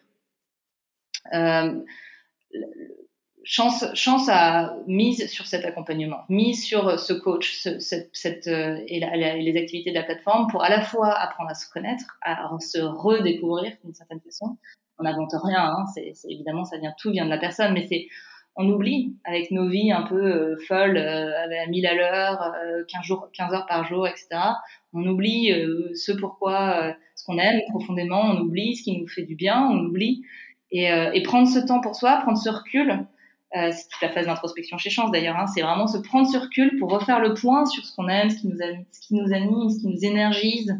Chance, 3.49 3.85
chance 3.95 4.29
à 4.29 4.77
mise 4.87 5.27
sur 5.31 5.47
cet 5.47 5.65
accompagnement, 5.65 6.21
mise 6.29 6.63
sur 6.63 7.01
ce 7.01 7.15
coach, 7.15 7.59
ce, 7.59 7.79
cette, 7.81 8.11
cette 8.13 8.47
et, 8.47 9.01
les 9.01 9.57
activités 9.57 9.91
de 9.91 9.95
la 9.95 10.03
plateforme 10.03 10.49
pour 10.51 10.63
à 10.63 10.69
la 10.69 10.83
fois 10.83 11.15
apprendre 11.15 11.51
à 11.51 11.55
se 11.55 11.69
connaître, 11.71 12.19
à 12.23 12.47
se 12.61 12.79
redécouvrir 12.79 13.73
d'une 13.83 13.95
certaine 13.95 14.21
façon. 14.21 14.59
On 14.99 15.05
n'invente 15.05 15.33
rien, 15.43 15.65
hein, 15.65 15.85
c'est 15.95 16.13
évidemment 16.29 16.65
ça 16.65 16.77
vient 16.77 16.93
tout 16.99 17.11
vient 17.11 17.25
de 17.25 17.31
la 17.31 17.39
personne, 17.39 17.73
mais 17.73 17.87
c'est 17.89 18.09
on 18.61 18.69
oublie 18.69 19.17
avec 19.25 19.53
nos 19.53 19.69
vies 19.69 19.93
un 19.93 20.03
peu 20.03 20.21
euh, 20.21 20.57
folles, 20.67 20.99
euh, 20.99 21.63
à 21.63 21.67
1000 21.69 21.87
à 21.87 21.95
l'heure, 21.95 22.55
15, 22.89 23.05
jours, 23.05 23.29
15 23.33 23.55
heures 23.55 23.67
par 23.67 23.87
jour, 23.87 24.07
etc. 24.07 24.29
On 24.93 25.07
oublie 25.07 25.53
euh, 25.53 25.91
ce 25.95 26.11
pourquoi, 26.11 26.93
ce 27.15 27.25
qu'on 27.25 27.39
aime 27.39 27.61
profondément, 27.71 28.21
on 28.21 28.41
oublie 28.41 28.75
ce 28.75 28.83
qui 28.83 29.01
nous 29.01 29.07
fait 29.07 29.23
du 29.23 29.37
bien, 29.37 29.65
on 29.71 29.79
oublie. 29.87 30.25
Et, 30.71 30.89
et 31.15 31.23
prendre 31.23 31.49
ce 31.49 31.61
temps 31.61 31.81
pour 31.81 31.95
soi, 31.95 32.19
prendre 32.19 32.37
ce 32.37 32.51
recul, 32.51 33.07
c'est 33.53 33.89
toute 33.89 34.03
la 34.03 34.11
phase 34.11 34.27
d'introspection 34.27 34.77
chez 34.79 34.91
Chance 34.91 35.11
d'ailleurs, 35.11 35.37
hein, 35.37 35.47
c'est 35.47 35.63
vraiment 35.63 35.87
se 35.87 35.99
prendre 35.99 36.29
ce 36.31 36.37
recul 36.37 36.79
pour 36.79 36.91
refaire 36.91 37.21
le 37.21 37.35
point 37.35 37.65
sur 37.65 37.85
ce 37.85 37.95
qu'on 37.95 38.09
aime, 38.09 38.31
ce 38.31 38.41
qui 38.41 38.49
nous 38.49 38.63
anime, 38.63 38.85
ce 38.93 39.01
qui 39.01 39.15
nous, 39.15 39.33
anime, 39.33 39.71
ce 39.71 39.81
qui 39.81 39.87
nous 39.87 40.05
énergise, 40.05 40.77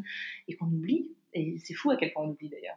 et 0.49 0.57
qu'on 0.57 0.67
oublie. 0.67 1.09
Et 1.33 1.57
c'est 1.65 1.75
fou 1.75 1.91
à 1.91 1.97
quel 1.97 2.13
point 2.13 2.25
on 2.25 2.31
oublie 2.31 2.51
d'ailleurs. 2.51 2.77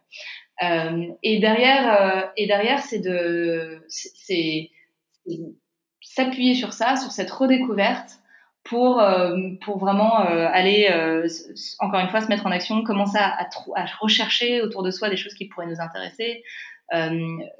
Euh, 0.62 1.12
et 1.22 1.40
derrière, 1.40 2.32
et 2.36 2.46
derrière, 2.46 2.80
c'est 2.80 3.00
de, 3.00 3.84
c'est 3.88 4.70
s'appuyer 6.00 6.54
sur 6.54 6.72
ça, 6.72 6.96
sur 6.96 7.10
cette 7.10 7.30
redécouverte 7.30 8.18
pour 8.64 9.00
euh, 9.00 9.36
pour 9.64 9.78
vraiment 9.78 10.20
euh, 10.20 10.48
aller 10.52 10.88
euh, 10.90 11.26
encore 11.80 12.00
une 12.00 12.08
fois 12.08 12.20
se 12.20 12.28
mettre 12.28 12.46
en 12.46 12.50
action, 12.50 12.82
commencer 12.84 13.18
à, 13.18 13.48
à, 13.76 13.86
rechercher 14.00 14.62
autour 14.62 14.82
de 14.82 14.90
soi 14.90 15.08
des 15.10 15.16
choses 15.16 15.34
qui 15.34 15.46
pourraient 15.46 15.66
nous 15.66 15.80
intéresser. 15.80 16.44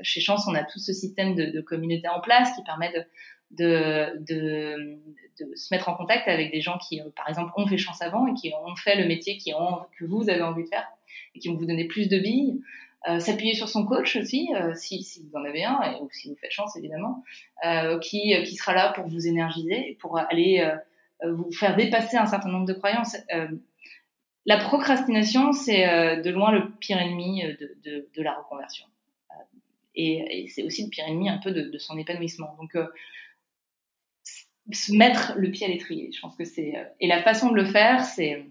Chez 0.00 0.20
Chance, 0.20 0.46
on 0.46 0.54
a 0.54 0.64
tout 0.64 0.78
ce 0.78 0.92
système 0.92 1.34
de, 1.34 1.46
de 1.46 1.60
communauté 1.60 2.08
en 2.08 2.20
place 2.20 2.54
qui 2.54 2.62
permet 2.62 2.92
de 2.92 3.04
de, 3.52 4.18
de, 4.20 4.98
de, 5.40 5.54
se 5.54 5.74
mettre 5.74 5.88
en 5.88 5.94
contact 5.94 6.26
avec 6.28 6.52
des 6.52 6.60
gens 6.60 6.78
qui, 6.78 7.00
par 7.16 7.28
exemple, 7.28 7.52
ont 7.56 7.66
fait 7.66 7.78
chance 7.78 8.00
avant 8.02 8.26
et 8.26 8.34
qui 8.34 8.52
ont 8.54 8.76
fait 8.76 8.96
le 8.96 9.06
métier 9.06 9.36
qui 9.36 9.52
ont, 9.54 9.80
que 9.98 10.04
vous 10.04 10.28
avez 10.30 10.42
envie 10.42 10.64
de 10.64 10.68
faire 10.68 10.86
et 11.34 11.38
qui 11.38 11.48
vont 11.48 11.56
vous 11.56 11.66
donner 11.66 11.84
plus 11.84 12.08
de 12.08 12.18
billes. 12.18 12.62
Euh, 13.08 13.18
s'appuyer 13.18 13.54
sur 13.54 13.68
son 13.68 13.84
coach 13.84 14.14
aussi, 14.14 14.50
euh, 14.54 14.74
si, 14.76 15.02
si, 15.02 15.24
vous 15.24 15.36
en 15.36 15.44
avez 15.44 15.64
un, 15.64 15.80
et, 15.82 16.00
ou 16.00 16.08
si 16.12 16.28
vous 16.28 16.36
faites 16.36 16.52
chance 16.52 16.76
évidemment, 16.76 17.24
euh, 17.66 17.98
qui, 17.98 18.32
qui 18.44 18.54
sera 18.54 18.74
là 18.74 18.92
pour 18.92 19.08
vous 19.08 19.26
énergiser, 19.26 19.96
pour 20.00 20.18
aller 20.18 20.64
vous 21.24 21.50
faire 21.52 21.76
dépasser 21.76 22.16
un 22.16 22.26
certain 22.26 22.48
nombre 22.48 22.66
de 22.66 22.72
croyances. 22.72 23.16
la 24.46 24.56
procrastination, 24.56 25.52
c'est 25.52 26.20
de 26.20 26.30
loin 26.30 26.52
le 26.52 26.70
pire 26.80 26.98
ennemi 26.98 27.42
de, 27.84 28.08
de 28.14 28.22
la 28.22 28.34
reconversion. 28.34 28.86
Et, 29.94 30.46
c'est 30.48 30.62
aussi 30.62 30.84
le 30.84 30.90
pire 30.90 31.06
ennemi 31.06 31.28
un 31.28 31.38
peu 31.38 31.52
de, 31.52 31.78
son 31.78 31.98
épanouissement. 31.98 32.56
Donc, 32.58 32.76
se 34.72 34.94
mettre 34.94 35.34
le 35.36 35.50
pied 35.50 35.66
à 35.66 35.68
l'étrier, 35.68 36.10
je 36.12 36.20
pense 36.20 36.36
que 36.36 36.44
c'est... 36.44 36.74
et 37.00 37.06
la 37.08 37.22
façon 37.22 37.50
de 37.50 37.56
le 37.56 37.64
faire, 37.64 38.04
c'est... 38.04 38.46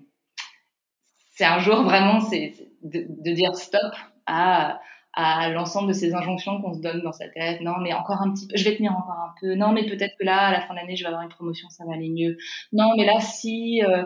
C'est 1.33 1.45
un 1.45 1.59
jour 1.59 1.81
vraiment, 1.81 2.19
c'est 2.19 2.53
de, 2.83 3.31
dire 3.31 3.55
stop, 3.55 3.93
à, 4.27 4.79
à 5.13 5.49
l'ensemble 5.49 5.89
de 5.89 5.93
ces 5.93 6.13
injonctions 6.13 6.61
qu'on 6.61 6.73
se 6.73 6.79
donne 6.79 7.01
dans 7.01 7.11
sa 7.11 7.27
tête. 7.27 7.61
Non, 7.61 7.77
mais 7.81 7.93
encore 7.93 8.21
un 8.21 8.31
petit 8.31 8.47
peu, 8.47 8.55
je 8.55 8.63
vais 8.63 8.75
tenir 8.75 8.93
encore 8.93 9.19
un 9.19 9.33
peu. 9.39 9.55
Non, 9.55 9.71
mais 9.71 9.85
peut-être 9.85 10.15
que 10.17 10.25
là, 10.25 10.47
à 10.47 10.51
la 10.51 10.61
fin 10.61 10.73
de 10.73 10.79
l'année, 10.79 10.95
je 10.95 11.03
vais 11.03 11.07
avoir 11.07 11.23
une 11.23 11.29
promotion, 11.29 11.69
ça 11.69 11.83
va 11.85 11.93
aller 11.93 12.09
mieux. 12.09 12.37
Non, 12.71 12.93
mais 12.95 13.05
là, 13.05 13.19
si 13.19 13.83
euh, 13.83 14.05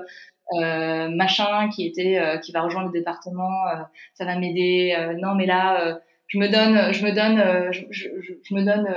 euh, 0.54 1.10
machin 1.10 1.70
qui 1.70 1.86
était, 1.86 2.18
euh, 2.18 2.38
qui 2.38 2.52
va 2.52 2.62
rejoindre 2.62 2.88
le 2.88 2.94
département, 2.94 3.68
euh, 3.68 3.84
ça 4.14 4.26
va 4.26 4.38
m'aider. 4.38 4.96
Euh, 4.98 5.14
non, 5.14 5.36
mais 5.36 5.46
là, 5.46 6.00
je 6.28 6.40
me 6.40 6.48
donne, 6.48 6.92
je 6.94 7.06
me 7.06 7.12
donne, 7.12 7.72
je, 7.72 7.82
je, 7.92 8.10
je, 8.22 8.54
me 8.54 8.64
donne 8.64 8.88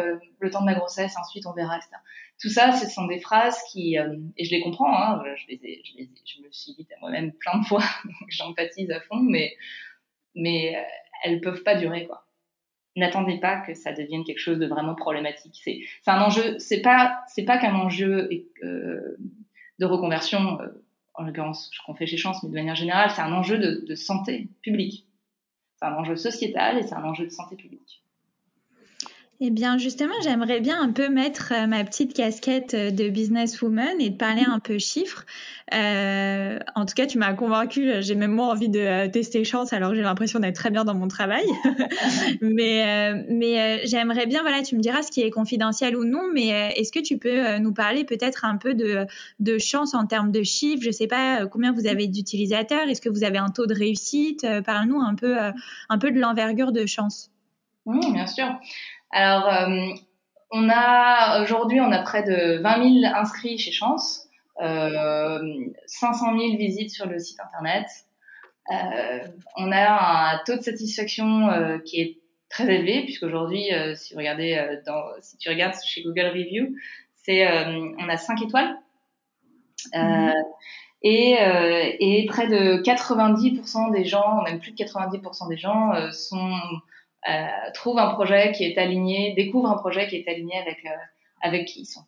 le 0.41 0.51
temps 0.51 0.61
de 0.61 0.67
ma 0.67 0.75
grossesse. 0.75 1.15
Ensuite, 1.19 1.47
on 1.47 1.53
verra, 1.53 1.77
etc. 1.77 1.91
Tout 2.41 2.49
ça, 2.49 2.73
ce 2.73 2.89
sont 2.89 3.07
des 3.07 3.21
phrases 3.21 3.59
qui, 3.71 3.97
et 3.97 4.45
je 4.45 4.51
les 4.51 4.63
comprends. 4.63 4.97
Hein, 4.97 5.23
je, 5.37 5.47
les 5.49 5.61
ai, 5.63 5.83
je, 5.85 5.99
les 5.99 6.11
je 6.25 6.43
me 6.43 6.49
suis 6.51 6.73
dit 6.75 6.87
à 6.97 7.01
moi-même 7.01 7.33
plein 7.33 7.59
de 7.59 7.65
fois, 7.65 7.85
j'empathise 8.29 8.91
à 8.91 9.01
fond, 9.01 9.21
mais 9.21 9.55
mais 10.35 10.77
elles 11.23 11.41
peuvent 11.41 11.63
pas 11.63 11.75
durer 11.75 12.07
quoi. 12.07 12.25
N'attendez 12.97 13.39
pas 13.39 13.61
que 13.61 13.75
ça 13.75 13.93
devienne 13.93 14.25
quelque 14.25 14.41
chose 14.41 14.59
de 14.59 14.67
vraiment 14.67 14.95
problématique. 14.95 15.55
C'est 15.63 15.81
c'est 16.03 16.11
un 16.11 16.21
enjeu. 16.21 16.59
C'est 16.59 16.81
pas 16.81 17.21
c'est 17.29 17.45
pas 17.45 17.59
qu'un 17.59 17.75
enjeu 17.75 18.29
euh, 18.65 19.17
de 19.79 19.87
reconversion 19.87 20.61
euh, 20.61 20.69
en 21.15 21.25
l'occurrence 21.25 21.71
ce 21.73 21.81
qu'on 21.85 21.95
fait 21.95 22.07
chez 22.07 22.17
Chance, 22.17 22.43
mais 22.43 22.51
de 22.51 22.55
manière 22.55 22.75
générale, 22.75 23.11
c'est 23.11 23.23
un 23.23 23.33
enjeu 23.33 23.59
de, 23.59 23.85
de 23.87 23.95
santé 23.95 24.49
publique. 24.63 25.07
C'est 25.81 25.87
un 25.87 25.95
enjeu 25.95 26.17
sociétal 26.17 26.79
et 26.79 26.83
c'est 26.83 26.95
un 26.95 27.05
enjeu 27.05 27.25
de 27.25 27.31
santé 27.31 27.55
publique. 27.55 28.03
Eh 29.41 29.51
bien, 29.51 29.79
justement, 29.79 30.15
j'aimerais 30.25 30.59
bien 30.59 30.83
un 30.83 30.91
peu 30.91 31.09
mettre 31.09 31.53
euh, 31.55 31.69
ma 31.69 31.85
petite 31.85 32.13
casquette 32.13 32.75
euh, 32.75 32.91
de 32.91 33.09
businesswoman 33.09 34.01
et 34.01 34.11
parler 34.11 34.43
un 34.45 34.59
peu 34.59 34.79
chiffres. 34.79 35.25
Euh, 35.73 36.59
en 36.75 36.85
tout 36.85 36.95
cas, 36.95 37.07
tu 37.07 37.19
m'as 37.19 37.35
convaincue. 37.35 38.03
J'ai 38.03 38.17
même 38.17 38.33
moins 38.33 38.49
envie 38.51 38.69
de 38.69 39.07
tester 39.07 39.45
chance, 39.45 39.73
alors 39.73 39.95
j'ai 39.95 40.03
l'impression 40.03 40.41
d'être 40.41 40.57
très 40.57 40.71
bien 40.71 40.85
dans 40.85 40.97
mon 40.97 41.07
travail. 41.07 41.45
mais 42.41 43.15
mais 43.29 43.87
j'aimerais 43.87 44.27
bien, 44.27 44.43
voilà, 44.43 44.63
tu 44.63 44.77
me 44.77 44.81
diras 44.81 45.03
ce 45.03 45.13
qui 45.13 45.21
est 45.23 45.31
confidentiel 45.31 45.97
ou 45.97 46.05
non, 46.05 46.23
mais 46.33 46.49
est-ce 46.77 46.91
que 46.91 46.99
tu 46.99 47.19
peux 47.19 47.59
nous 47.59 47.73
parler 47.73 48.05
peut-être 48.05 48.45
un 48.45 48.57
peu 48.57 48.75
de, 48.75 49.07
de 49.39 49.59
chance 49.59 49.95
en 49.95 50.07
termes 50.07 50.33
de 50.33 50.43
chiffres? 50.43 50.83
Je 50.83 50.89
ne 50.89 50.93
sais 50.93 51.07
pas 51.07 51.47
combien 51.47 51.73
vous 51.73 51.87
avez 51.87 52.09
d'utilisateurs? 52.09 52.89
Est-ce 52.89 53.03
que 53.03 53.11
vous 53.11 53.23
avez 53.23 53.39
un 53.39 53.51
taux 53.51 53.67
de 53.67 53.75
réussite? 53.75 54.47
Parle-nous 54.65 55.01
un 55.01 55.15
peu, 55.15 55.37
un 55.89 55.99
peu 55.99 56.11
de 56.11 56.19
l'envergure 56.19 56.73
de 56.73 56.87
chance. 56.87 57.31
Oui, 57.85 58.01
bien 58.13 58.27
sûr. 58.27 58.49
Alors, 59.11 59.49
euh, 59.49 59.95
on 60.51 60.69
a 60.71 61.43
aujourd'hui, 61.43 61.81
on 61.81 61.93
a 61.93 62.03
près 62.03 62.23
de 62.23 62.61
20 62.63 63.03
000 63.03 63.15
inscrits 63.15 63.59
chez 63.59 63.73
Chance, 63.73 64.29
euh, 64.63 65.39
500 65.87 66.39
000 66.39 66.57
visites 66.57 66.91
sur 66.91 67.07
le 67.07 67.19
site 67.19 67.39
internet. 67.41 67.87
Euh, 68.71 69.21
on 69.57 69.73
a 69.73 70.35
un 70.35 70.41
taux 70.45 70.57
de 70.57 70.63
satisfaction 70.63 71.49
euh, 71.49 71.79
qui 71.79 72.01
est 72.01 72.19
très 72.51 72.65
élevé 72.65 73.05
puisqu'aujourd'hui, 73.05 73.73
euh, 73.73 73.95
si 73.95 74.13
vous 74.13 74.19
regardez 74.19 74.55
euh, 74.55 74.77
dans, 74.87 75.03
si 75.21 75.39
tu 75.39 75.49
regardes 75.49 75.75
chez 75.85 76.03
Google 76.03 76.27
Review, 76.27 76.75
c'est 77.15 77.47
on 77.99 78.09
a 78.09 78.17
5 78.17 78.43
étoiles. 78.43 78.75
Mmh. 79.95 80.33
Et, 81.03 81.37
et, 82.01 82.27
près 82.27 82.49
de 82.49 82.83
90% 82.83 83.93
des 83.93 84.05
gens, 84.05 84.43
même 84.43 84.61
plus 84.61 84.73
de 84.73 84.77
90% 84.77 85.49
des 85.49 85.59
gens, 85.59 85.93
sont 86.11 86.59
trouve 87.75 87.99
un 87.99 88.15
projet 88.15 88.53
qui 88.53 88.65
est 88.65 88.79
aligné, 88.79 89.35
découvre 89.35 89.69
un 89.71 89.77
projet 89.77 90.09
qui 90.09 90.17
est 90.17 90.29
aligné 90.29 90.57
avec 90.59 90.85
euh, 90.85 90.91
avec 91.41 91.67
qui 91.67 91.81
ils 91.81 91.87
sont. 91.87 92.05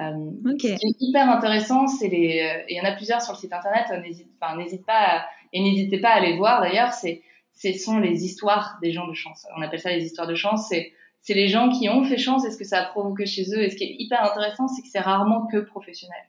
Euh, 0.00 0.30
Ce 0.44 0.56
qui 0.56 0.66
est 0.68 0.96
hyper 1.00 1.30
intéressant, 1.30 1.86
c'est 1.86 2.08
les, 2.08 2.40
euh, 2.40 2.64
il 2.68 2.76
y 2.76 2.80
en 2.80 2.84
a 2.84 2.92
plusieurs 2.92 3.22
sur 3.22 3.34
le 3.34 3.38
site 3.38 3.52
internet. 3.52 3.86
N'hésite, 4.02 4.28
enfin, 4.40 4.56
n'hésite 4.56 4.84
pas 4.84 5.26
et 5.52 5.60
n'hésitez 5.60 5.98
pas 5.98 6.10
à 6.10 6.20
les 6.20 6.36
voir. 6.36 6.60
D'ailleurs, 6.60 6.92
c'est, 6.92 7.22
ce 7.54 7.72
sont 7.72 7.98
les 7.98 8.24
histoires 8.24 8.78
des 8.82 8.92
gens 8.92 9.06
de 9.06 9.14
chance. 9.14 9.46
On 9.56 9.62
appelle 9.62 9.80
ça 9.80 9.90
les 9.90 10.04
histoires 10.04 10.26
de 10.26 10.34
chance. 10.34 10.68
C'est, 10.68 10.92
c'est 11.22 11.34
les 11.34 11.48
gens 11.48 11.70
qui 11.70 11.88
ont 11.88 12.04
fait 12.04 12.18
chance 12.18 12.44
et 12.44 12.50
ce 12.50 12.58
que 12.58 12.64
ça 12.64 12.80
a 12.80 12.84
provoqué 12.86 13.26
chez 13.26 13.44
eux? 13.54 13.62
Et 13.62 13.70
ce 13.70 13.76
qui 13.76 13.84
est 13.84 13.96
hyper 13.98 14.22
intéressant, 14.24 14.68
c'est 14.68 14.82
que 14.82 14.88
c'est 14.88 15.00
rarement 15.00 15.46
que 15.46 15.58
professionnel. 15.58 16.22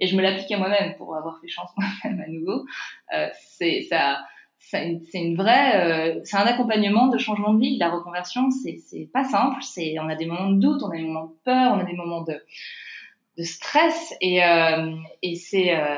Et 0.00 0.06
je 0.06 0.16
me 0.16 0.22
l'applique 0.22 0.50
à 0.50 0.58
moi-même 0.58 0.96
pour 0.96 1.14
avoir 1.14 1.38
fait 1.40 1.48
chance 1.48 1.70
moi-même 1.76 2.20
à 2.20 2.28
nouveau. 2.28 2.64
Euh, 3.14 3.28
c'est 3.58 3.82
ça 3.82 4.24
c'est 4.80 5.18
une 5.18 5.36
vraie, 5.36 6.16
euh, 6.16 6.20
c'est 6.24 6.36
un 6.36 6.46
accompagnement 6.46 7.08
de 7.08 7.18
changement 7.18 7.52
de 7.54 7.60
vie. 7.60 7.76
La 7.78 7.90
reconversion, 7.90 8.50
c'est 8.50 9.10
pas 9.12 9.24
simple. 9.24 9.58
C'est, 9.60 9.96
on 10.00 10.08
a 10.08 10.14
des 10.16 10.26
moments 10.26 10.50
de 10.50 10.60
doute, 10.60 10.82
on 10.82 10.90
a 10.90 10.96
des 10.96 11.02
moments 11.02 11.26
de 11.26 11.36
peur, 11.44 11.72
on 11.74 11.80
a 11.80 11.84
des 11.84 11.94
moments 11.94 12.22
de 12.22 12.40
de 13.38 13.44
stress 13.44 14.14
et 14.20 14.44
euh, 14.44 14.94
et 15.22 15.36
c'est 15.36 15.74
euh, 15.74 15.96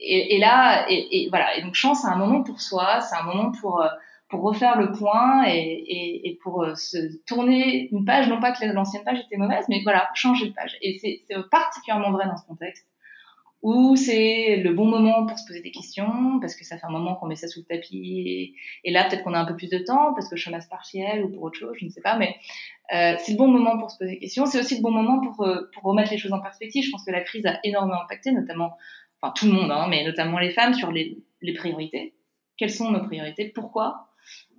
et, 0.00 0.38
là 0.38 0.86
et, 0.88 1.28
voilà. 1.30 1.56
Et 1.56 1.62
donc 1.62 1.74
chance, 1.74 2.02
c'est 2.02 2.08
un 2.08 2.16
moment 2.16 2.42
pour 2.42 2.60
soi, 2.60 3.00
c'est 3.00 3.16
un 3.16 3.22
moment 3.22 3.52
pour 3.60 3.82
euh, 3.82 3.88
pour 4.28 4.42
refaire 4.42 4.78
le 4.78 4.90
point 4.92 5.44
et, 5.46 5.54
et, 5.54 6.28
et 6.28 6.38
pour 6.42 6.64
euh, 6.64 6.74
se 6.74 6.98
tourner 7.26 7.88
une 7.92 8.04
page. 8.04 8.28
Non 8.28 8.40
pas 8.40 8.52
que 8.52 8.64
l'ancienne 8.66 9.04
page 9.04 9.20
était 9.20 9.36
mauvaise, 9.36 9.64
mais 9.68 9.80
voilà, 9.84 10.08
changer 10.14 10.48
de 10.48 10.54
page. 10.54 10.76
Et 10.82 10.98
c'est 10.98 11.24
particulièrement 11.50 12.10
vrai 12.10 12.26
dans 12.26 12.36
ce 12.36 12.46
contexte 12.46 12.86
ou 13.64 13.96
c'est 13.96 14.56
le 14.56 14.74
bon 14.74 14.84
moment 14.84 15.24
pour 15.24 15.38
se 15.38 15.46
poser 15.46 15.62
des 15.62 15.70
questions, 15.70 16.38
parce 16.38 16.54
que 16.54 16.66
ça 16.66 16.76
fait 16.76 16.84
un 16.84 16.90
moment 16.90 17.14
qu'on 17.14 17.26
met 17.26 17.34
ça 17.34 17.48
sous 17.48 17.60
le 17.60 17.64
tapis, 17.64 18.54
et, 18.84 18.92
là 18.92 19.08
peut-être 19.08 19.24
qu'on 19.24 19.32
a 19.32 19.38
un 19.38 19.46
peu 19.46 19.56
plus 19.56 19.70
de 19.70 19.78
temps, 19.78 20.12
parce 20.12 20.28
que 20.28 20.36
chômage 20.36 20.68
partiel 20.68 21.24
ou 21.24 21.30
pour 21.30 21.44
autre 21.44 21.58
chose, 21.58 21.74
je 21.80 21.86
ne 21.86 21.90
sais 21.90 22.02
pas, 22.02 22.18
mais 22.18 22.36
euh, 22.92 23.14
c'est 23.18 23.32
le 23.32 23.38
bon 23.38 23.48
moment 23.48 23.78
pour 23.78 23.90
se 23.90 23.96
poser 23.96 24.10
des 24.10 24.18
questions, 24.18 24.44
c'est 24.44 24.60
aussi 24.60 24.76
le 24.76 24.82
bon 24.82 24.90
moment 24.90 25.18
pour, 25.18 25.46
euh, 25.46 25.62
pour 25.72 25.82
remettre 25.84 26.10
les 26.10 26.18
choses 26.18 26.34
en 26.34 26.42
perspective. 26.42 26.84
Je 26.84 26.90
pense 26.90 27.06
que 27.06 27.10
la 27.10 27.22
crise 27.22 27.46
a 27.46 27.58
énormément 27.64 28.02
impacté, 28.02 28.32
notamment, 28.32 28.76
enfin 29.22 29.32
tout 29.34 29.46
le 29.46 29.52
monde, 29.52 29.70
hein, 29.70 29.86
mais 29.88 30.04
notamment 30.04 30.38
les 30.38 30.50
femmes, 30.50 30.74
sur 30.74 30.92
les, 30.92 31.16
les 31.40 31.54
priorités. 31.54 32.12
Quelles 32.58 32.70
sont 32.70 32.90
nos 32.90 33.02
priorités? 33.02 33.48
Pourquoi? 33.48 34.08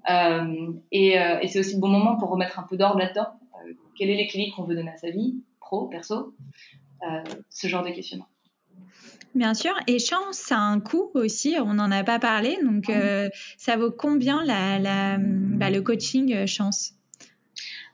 Euh, 0.09 0.73
et, 0.91 1.13
et 1.41 1.47
c'est 1.47 1.59
aussi 1.59 1.75
le 1.75 1.79
bon 1.79 1.89
moment 1.89 2.17
pour 2.17 2.31
remettre 2.31 2.57
un 2.57 2.63
peu 2.63 2.75
d'ordre 2.75 2.97
là-dedans. 2.97 3.27
Quel 3.95 4.09
est 4.09 4.15
l'équilibre 4.15 4.55
qu'on 4.55 4.63
veut 4.63 4.75
donner 4.75 4.91
à 4.91 4.97
sa 4.97 5.11
vie, 5.11 5.35
pro, 5.59 5.85
perso? 5.89 6.33
Ce 7.49 7.67
genre 7.67 7.83
de 7.83 7.91
questionnement. 7.91 8.25
Bien 9.35 9.53
sûr, 9.53 9.73
et 9.87 9.99
chance, 9.99 10.37
ça 10.37 10.55
a 10.55 10.61
un 10.61 10.79
coût 10.79 11.11
aussi, 11.13 11.57
on 11.59 11.73
n'en 11.73 11.91
a 11.91 12.05
pas 12.05 12.19
parlé, 12.19 12.57
donc 12.63 12.89
euh, 12.89 13.27
ça 13.57 13.75
vaut 13.75 13.91
combien 13.91 14.45
la, 14.45 14.79
la, 14.79 15.17
bah, 15.19 15.69
le 15.69 15.81
coaching 15.81 16.33
euh, 16.33 16.45
chance? 16.47 16.93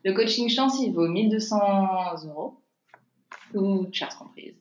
Le 0.05 0.13
coaching 0.13 0.49
chance, 0.49 0.79
il 0.79 0.93
vaut 0.93 1.07
1200 1.07 1.57
euros, 2.27 2.61
toutes 3.51 3.91
charges 3.91 4.13
comprises. 4.15 4.53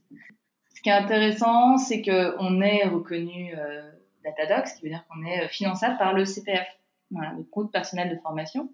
Ce 0.75 0.81
qui 0.81 0.89
est 0.89 0.93
intéressant, 0.93 1.77
c'est 1.77 2.01
qu'on 2.01 2.63
est 2.63 2.87
reconnu 2.87 3.55
euh, 3.59 3.91
Datadoc, 4.25 4.67
ce 4.67 4.77
qui 4.77 4.85
veut 4.85 4.89
dire 4.89 5.05
qu'on 5.11 5.23
est 5.27 5.49
finançable 5.49 5.99
par 5.99 6.15
le 6.15 6.25
CPF, 6.25 6.67
voilà, 7.11 7.35
le 7.37 7.43
compte 7.43 7.71
personnel 7.71 8.09
de 8.09 8.19
formation, 8.23 8.73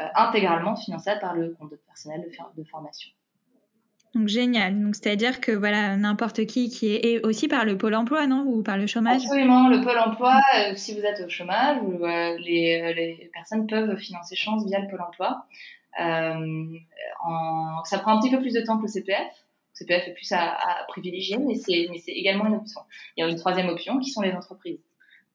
euh, 0.00 0.06
intégralement 0.14 0.76
finançable 0.76 1.20
par 1.20 1.34
le 1.34 1.56
compte 1.58 1.74
personnel 1.86 2.22
de, 2.22 2.62
de 2.62 2.68
formation. 2.68 3.10
Donc 4.14 4.28
génial. 4.28 4.78
Donc 4.78 4.94
c'est-à-dire 4.94 5.40
que 5.40 5.52
voilà 5.52 5.96
n'importe 5.96 6.44
qui 6.44 6.68
qui 6.68 6.92
est 6.92 7.04
et 7.04 7.20
aussi 7.20 7.48
par 7.48 7.64
le 7.64 7.78
pôle 7.78 7.94
emploi 7.94 8.26
non? 8.26 8.44
Ou 8.46 8.62
par 8.62 8.76
le 8.76 8.86
chômage? 8.86 9.22
Absolument, 9.22 9.68
le 9.68 9.80
pôle 9.80 9.98
emploi. 9.98 10.38
Euh, 10.58 10.74
si 10.76 10.94
vous 10.94 11.04
êtes 11.04 11.24
au 11.24 11.30
chômage, 11.30 11.78
euh, 11.82 12.36
les, 12.38 12.82
euh, 12.82 12.92
les, 12.92 13.30
personnes 13.32 13.66
peuvent 13.66 13.96
financer 13.96 14.36
Chance 14.36 14.66
via 14.66 14.80
le 14.80 14.88
pôle 14.88 15.00
emploi. 15.00 15.46
Euh, 16.00 16.66
en, 17.24 17.84
ça 17.84 17.98
prend 17.98 18.16
un 18.16 18.20
petit 18.20 18.30
peu 18.30 18.40
plus 18.40 18.52
de 18.52 18.60
temps 18.60 18.76
que 18.76 18.82
le 18.82 18.88
CPF. 18.88 19.18
Le 19.18 19.86
CPF 19.86 20.08
est 20.08 20.14
plus 20.14 20.30
à, 20.32 20.52
à 20.52 20.84
privilégier, 20.88 21.38
mais 21.38 21.54
c'est 21.54 21.86
mais 21.90 21.98
c'est 21.98 22.12
également 22.12 22.46
une 22.46 22.56
option. 22.56 22.82
Il 23.16 23.24
y 23.24 23.24
a 23.24 23.30
une 23.30 23.38
troisième 23.38 23.68
option 23.68 23.98
qui 23.98 24.10
sont 24.10 24.20
les 24.20 24.32
entreprises. 24.32 24.80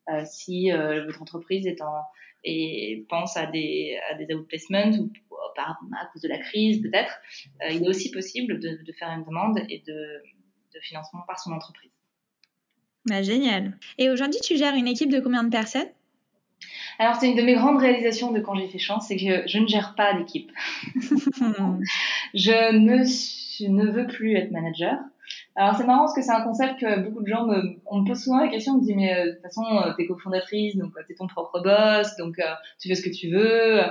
Euh, 0.10 0.24
si 0.26 0.72
votre 0.72 1.22
entreprise 1.22 1.68
est 1.68 1.82
en 1.82 2.04
et 2.44 3.06
pense 3.10 3.38
à 3.38 3.46
des, 3.46 4.00
à 4.10 4.16
des 4.16 4.34
outplacements 4.34 4.92
ou 4.92 5.12
par, 5.56 5.80
à 6.00 6.06
cause 6.14 6.22
de 6.22 6.30
la 6.30 6.38
crise 6.38 6.82
peut-être, 6.82 7.20
euh, 7.62 7.70
il 7.72 7.84
est 7.84 7.90
aussi 7.90 8.12
possible 8.12 8.60
de, 8.60 8.80
de, 8.84 8.92
faire 8.94 9.10
une 9.10 9.24
demande 9.24 9.60
et 9.70 9.84
de, 9.86 10.24
de 10.74 10.80
financement 10.82 11.22
par 11.28 11.40
son 11.40 11.52
entreprise. 11.52 11.92
Bah, 13.06 13.22
génial. 13.22 13.78
Et 13.98 14.10
aujourd'hui, 14.10 14.40
tu 14.42 14.58
gères 14.58 14.76
une 14.76 14.88
équipe 14.88 15.12
de 15.12 15.20
combien 15.20 15.44
de 15.44 15.50
personnes? 15.50 15.88
Alors, 17.00 17.16
c'est 17.16 17.30
une 17.30 17.38
de 17.38 17.44
mes 17.44 17.56
grandes 17.56 17.80
réalisations 17.80 18.32
de 18.32 18.40
quand 18.40 18.56
j'ai 18.56 18.68
fait 18.68 18.80
chance, 18.80 19.08
c'est 19.08 19.18
que 19.18 19.48
je 19.48 19.60
ne 19.60 19.68
gère 19.68 19.96
pas 19.96 20.14
d'équipe. 20.14 20.52
je 22.34 22.72
ne, 22.74 23.04
je 23.04 23.70
ne 23.70 23.92
veux 23.92 24.08
plus 24.08 24.36
être 24.36 24.52
manager. 24.52 24.98
Alors 25.58 25.76
c'est 25.76 25.86
marrant 25.86 26.02
parce 26.02 26.14
que 26.14 26.22
c'est 26.22 26.32
un 26.32 26.44
concept 26.44 26.80
que 26.80 27.00
beaucoup 27.00 27.24
de 27.24 27.28
gens 27.28 27.46
me, 27.46 27.80
on 27.88 28.02
me 28.02 28.08
pose 28.08 28.24
souvent 28.24 28.40
la 28.40 28.48
question, 28.48 28.74
on 28.74 28.78
me 28.78 28.84
dit 28.84 28.96
mais 28.96 29.14
euh, 29.14 29.26
de 29.26 29.32
toute 29.32 29.42
façon 29.42 29.64
euh, 29.66 29.92
t'es 29.98 30.06
cofondatrice, 30.06 30.78
donc 30.78 30.92
euh, 30.96 31.02
t'es 31.08 31.16
ton 31.16 31.28
propre 31.28 31.62
boss, 31.62 32.16
donc 32.18 32.36
tu 32.80 32.88
fais 32.88 32.96
ce 32.96 33.02
que 33.02 33.14
tu 33.14 33.30
veux. 33.30 33.82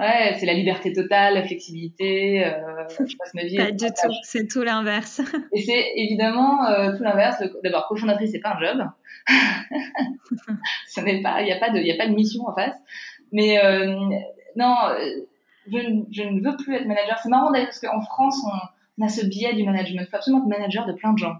Ouais, 0.00 0.34
c'est 0.38 0.46
la 0.46 0.54
liberté 0.54 0.94
totale, 0.94 1.34
la 1.34 1.42
flexibilité. 1.42 2.42
Euh, 2.46 2.84
je 2.88 3.16
passe 3.18 3.34
ma 3.34 3.44
vie. 3.44 3.58
Pas 3.58 3.70
du 3.70 3.84
tout, 3.84 4.12
c'est 4.22 4.48
tout 4.48 4.62
l'inverse. 4.62 5.20
Et 5.52 5.60
c'est 5.60 5.92
évidemment 5.94 6.64
euh, 6.64 6.96
tout 6.96 7.02
l'inverse. 7.02 7.42
D'abord, 7.62 7.86
cofondatrice, 7.86 8.30
c'est 8.32 8.40
pas 8.40 8.56
un 8.56 8.60
job. 8.60 8.88
Ce 10.88 11.02
n'est 11.02 11.20
pas, 11.20 11.42
il 11.42 11.44
n'y 11.44 11.52
a 11.52 11.58
pas 11.58 11.68
de, 11.68 11.78
il 11.80 11.86
y 11.86 11.92
a 11.92 11.96
pas 11.98 12.08
de 12.08 12.14
mission 12.14 12.48
en 12.48 12.54
face. 12.54 12.74
Mais 13.30 13.62
euh, 13.62 13.94
non, 14.56 14.74
je, 15.70 15.78
je, 16.10 16.22
ne 16.22 16.40
veux 16.40 16.56
plus 16.56 16.74
être 16.74 16.86
manager. 16.86 17.18
C'est 17.22 17.28
marrant 17.28 17.50
d'ailleurs 17.50 17.68
parce 17.68 17.80
qu'en 17.80 18.00
France, 18.00 18.40
on, 18.46 18.56
on 19.00 19.06
a 19.06 19.08
ce 19.08 19.24
biais 19.24 19.54
du 19.54 19.64
management. 19.64 20.02
Il 20.06 20.10
faut 20.10 20.16
absolument 20.16 20.42
être 20.42 20.48
manager 20.48 20.86
de 20.86 20.92
plein 20.92 21.12
de 21.12 21.18
gens. 21.18 21.34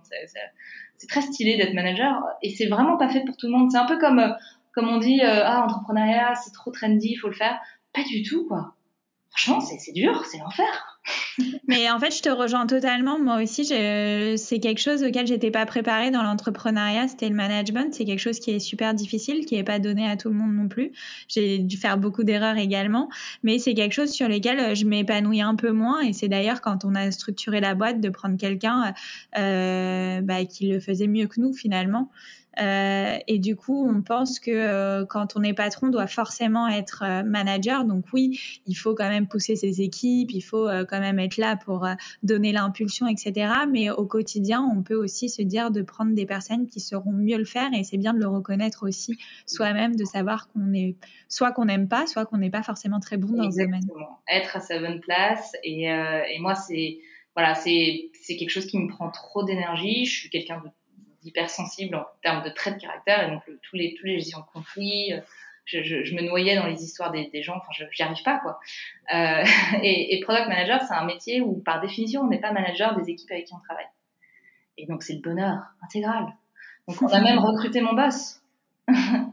C'est 0.96 1.06
très 1.06 1.20
stylé 1.20 1.56
d'être 1.56 1.74
manager 1.74 2.22
et 2.42 2.50
c'est 2.54 2.66
vraiment 2.66 2.96
pas 2.96 3.08
fait 3.08 3.24
pour 3.24 3.36
tout 3.36 3.46
le 3.46 3.52
monde. 3.52 3.70
C'est 3.70 3.78
un 3.78 3.86
peu 3.86 3.98
comme 3.98 4.34
comme 4.72 4.88
on 4.88 4.98
dit 4.98 5.20
ah 5.22 5.64
entrepreneuriat 5.64 6.34
c'est 6.34 6.52
trop 6.52 6.70
trendy, 6.70 7.10
il 7.12 7.16
faut 7.16 7.28
le 7.28 7.34
faire. 7.34 7.58
Pas 7.92 8.02
du 8.04 8.22
tout 8.22 8.46
quoi. 8.46 8.74
Franchement 9.30 9.60
c'est 9.60 9.92
dur, 9.92 10.24
c'est 10.24 10.38
l'enfer. 10.38 10.89
Mais 11.66 11.90
en 11.90 11.98
fait, 11.98 12.14
je 12.16 12.22
te 12.22 12.28
rejoins 12.28 12.66
totalement. 12.66 13.18
Moi 13.18 13.42
aussi, 13.42 13.64
c'est 13.64 14.60
quelque 14.60 14.80
chose 14.80 15.02
auquel 15.02 15.26
j'étais 15.26 15.50
pas 15.50 15.66
préparée 15.66 16.10
dans 16.10 16.22
l'entrepreneuriat. 16.22 17.08
C'était 17.08 17.28
le 17.28 17.34
management. 17.34 17.92
C'est 17.94 18.04
quelque 18.04 18.20
chose 18.20 18.38
qui 18.38 18.50
est 18.52 18.58
super 18.58 18.94
difficile, 18.94 19.46
qui 19.46 19.56
est 19.56 19.64
pas 19.64 19.78
donné 19.78 20.08
à 20.08 20.16
tout 20.16 20.28
le 20.28 20.34
monde 20.34 20.54
non 20.54 20.68
plus. 20.68 20.92
J'ai 21.28 21.58
dû 21.58 21.76
faire 21.76 21.98
beaucoup 21.98 22.24
d'erreurs 22.24 22.56
également, 22.56 23.08
mais 23.42 23.58
c'est 23.58 23.74
quelque 23.74 23.92
chose 23.92 24.10
sur 24.10 24.28
lequel 24.28 24.74
je 24.74 24.84
m'épanouis 24.84 25.40
un 25.42 25.54
peu 25.54 25.72
moins. 25.72 26.00
Et 26.00 26.12
c'est 26.12 26.28
d'ailleurs 26.28 26.60
quand 26.60 26.84
on 26.84 26.94
a 26.94 27.10
structuré 27.10 27.60
la 27.60 27.74
boîte 27.74 28.00
de 28.00 28.08
prendre 28.08 28.36
quelqu'un 28.36 28.94
euh, 29.38 30.20
bah, 30.20 30.44
qui 30.44 30.68
le 30.68 30.80
faisait 30.80 31.06
mieux 31.06 31.26
que 31.26 31.40
nous 31.40 31.52
finalement. 31.52 32.10
Euh, 32.58 33.18
et 33.26 33.38
du 33.38 33.56
coup, 33.56 33.88
on 33.88 34.02
pense 34.02 34.40
que 34.40 34.50
euh, 34.50 35.06
quand 35.06 35.36
on 35.36 35.42
est 35.42 35.54
patron, 35.54 35.86
on 35.86 35.90
doit 35.90 36.06
forcément 36.06 36.68
être 36.68 37.04
euh, 37.06 37.22
manager. 37.22 37.84
Donc 37.84 38.04
oui, 38.12 38.40
il 38.66 38.74
faut 38.74 38.94
quand 38.94 39.08
même 39.08 39.28
pousser 39.28 39.56
ses 39.56 39.80
équipes, 39.80 40.30
il 40.32 40.40
faut 40.40 40.68
quand 40.88 41.00
même 41.00 41.18
être 41.18 41.36
là 41.36 41.56
pour 41.56 41.86
donner 42.22 42.52
l'impulsion, 42.52 43.06
etc. 43.06 43.52
Mais 43.70 43.90
au 43.90 44.06
quotidien, 44.06 44.62
on 44.76 44.82
peut 44.82 44.94
aussi 44.94 45.28
se 45.28 45.42
dire 45.42 45.70
de 45.70 45.82
prendre 45.82 46.14
des 46.14 46.26
personnes 46.26 46.66
qui 46.66 46.80
sauront 46.80 47.12
mieux 47.12 47.38
le 47.38 47.44
faire. 47.44 47.68
Et 47.74 47.84
c'est 47.84 47.98
bien 47.98 48.14
de 48.14 48.18
le 48.18 48.28
reconnaître 48.28 48.86
aussi 48.86 49.18
soi-même, 49.46 49.96
de 49.96 50.04
savoir 50.04 50.48
qu'on 50.48 50.72
est 50.72 50.96
soit 51.28 51.52
qu'on 51.52 51.66
n'aime 51.66 51.88
pas, 51.88 52.06
soit 52.06 52.26
qu'on 52.26 52.38
n'est 52.38 52.50
pas 52.50 52.62
forcément 52.62 53.00
très 53.00 53.16
bon 53.16 53.28
dans 53.36 53.44
Exactement. 53.44 53.80
ce 53.80 53.86
domaine. 53.86 54.06
Être 54.28 54.56
à 54.56 54.60
sa 54.60 54.78
bonne 54.78 55.00
place. 55.00 55.52
Et, 55.62 55.88
moi, 56.40 56.54
c'est 56.54 56.98
voilà, 57.36 57.54
c'est 57.54 58.10
quelque 58.26 58.50
chose 58.50 58.66
qui 58.66 58.78
me 58.78 58.88
prend 58.88 59.10
trop 59.10 59.44
d'énergie. 59.44 60.04
Je 60.04 60.20
suis 60.20 60.30
quelqu'un 60.30 60.60
de 60.64 60.70
hypersensible 61.22 61.96
en 61.96 62.06
termes 62.22 62.42
de 62.42 62.50
traits 62.50 62.76
de 62.76 62.80
caractère 62.80 63.26
et 63.26 63.30
donc 63.30 63.42
tous 63.44 63.76
les 63.76 63.94
tous 63.94 64.06
les 64.06 64.18
gestions 64.18 64.40
de 64.40 64.46
conflits 64.52 65.12
euh, 65.12 65.20
je, 65.64 65.82
je, 65.82 66.04
je, 66.04 66.14
me 66.14 66.22
noyais 66.22 66.56
dans 66.56 66.66
les 66.66 66.82
histoires 66.82 67.12
des, 67.12 67.28
des 67.30 67.42
gens 67.42 67.56
enfin 67.56 67.70
je 67.72 67.84
j'y 67.92 68.02
arrive 68.02 68.22
pas 68.24 68.38
quoi. 68.38 68.58
Euh, 69.14 69.44
et, 69.82 70.16
et, 70.16 70.20
product 70.20 70.48
manager 70.48 70.80
c'est 70.82 70.94
un 70.94 71.04
métier 71.04 71.40
où 71.40 71.60
par 71.60 71.80
définition 71.80 72.22
on 72.22 72.28
n'est 72.28 72.40
pas 72.40 72.52
manager 72.52 72.96
des 72.96 73.10
équipes 73.10 73.30
avec 73.30 73.46
qui 73.46 73.54
on 73.54 73.60
travaille. 73.60 73.88
Et 74.78 74.86
donc 74.86 75.02
c'est 75.02 75.14
le 75.14 75.20
bonheur 75.20 75.58
intégral. 75.82 76.26
Donc 76.88 77.00
on 77.02 77.08
a 77.08 77.20
même 77.20 77.38
recruté 77.44 77.80
mon 77.80 77.92
boss 77.92 78.39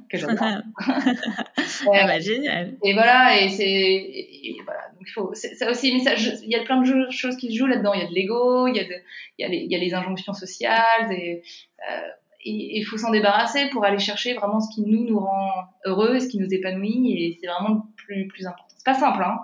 que 0.10 0.18
j'adore. 0.18 0.38
ouais, 1.88 2.06
bah, 2.06 2.20
génial. 2.20 2.78
Et 2.84 2.94
voilà, 2.94 3.42
et 3.42 3.50
c'est, 3.50 4.56
voilà, 4.64 4.82
donc 4.94 5.02
il 5.08 5.12
faut, 5.12 5.32
ça 5.34 5.70
aussi, 5.70 5.94
mais 5.94 6.00
ça, 6.00 6.14
il 6.16 6.50
y 6.50 6.56
a 6.56 6.64
plein 6.64 6.82
de 6.82 7.10
choses 7.12 7.38
qui 7.38 7.52
se 7.52 7.58
jouent 7.58 7.68
là-dedans. 7.68 7.94
Il 7.94 8.02
y 8.02 8.04
a 8.04 8.08
de 8.08 8.14
l'ego, 8.14 8.68
il 8.68 8.76
y 8.76 8.80
a 8.80 8.84
de, 8.84 8.96
il 9.38 9.44
y 9.44 9.46
a 9.46 9.48
les, 9.48 9.58
il 9.58 9.72
y 9.72 9.76
a 9.76 9.80
les 9.80 9.94
injonctions 9.94 10.34
sociales, 10.34 11.12
et, 11.12 11.44
euh, 11.90 12.08
il 12.50 12.84
faut 12.84 12.98
s'en 12.98 13.12
débarrasser 13.12 13.68
pour 13.72 13.84
aller 13.84 14.00
chercher 14.00 14.34
vraiment 14.34 14.62
ce 14.62 14.74
qui 14.74 14.82
nous 14.82 15.04
nous 15.04 15.20
rend 15.20 15.52
heureux, 15.86 16.20
ce 16.20 16.28
qui 16.28 16.40
nous 16.40 16.54
épanouit, 16.54 17.12
et 17.12 17.38
c'est 17.42 17.48
vraiment 17.48 17.70
le 17.76 17.82
plus, 17.98 18.28
plus 18.28 18.46
important. 18.46 18.68
C'est 18.78 18.86
pas 18.86 18.94
simple, 18.94 19.22
hein. 19.24 19.40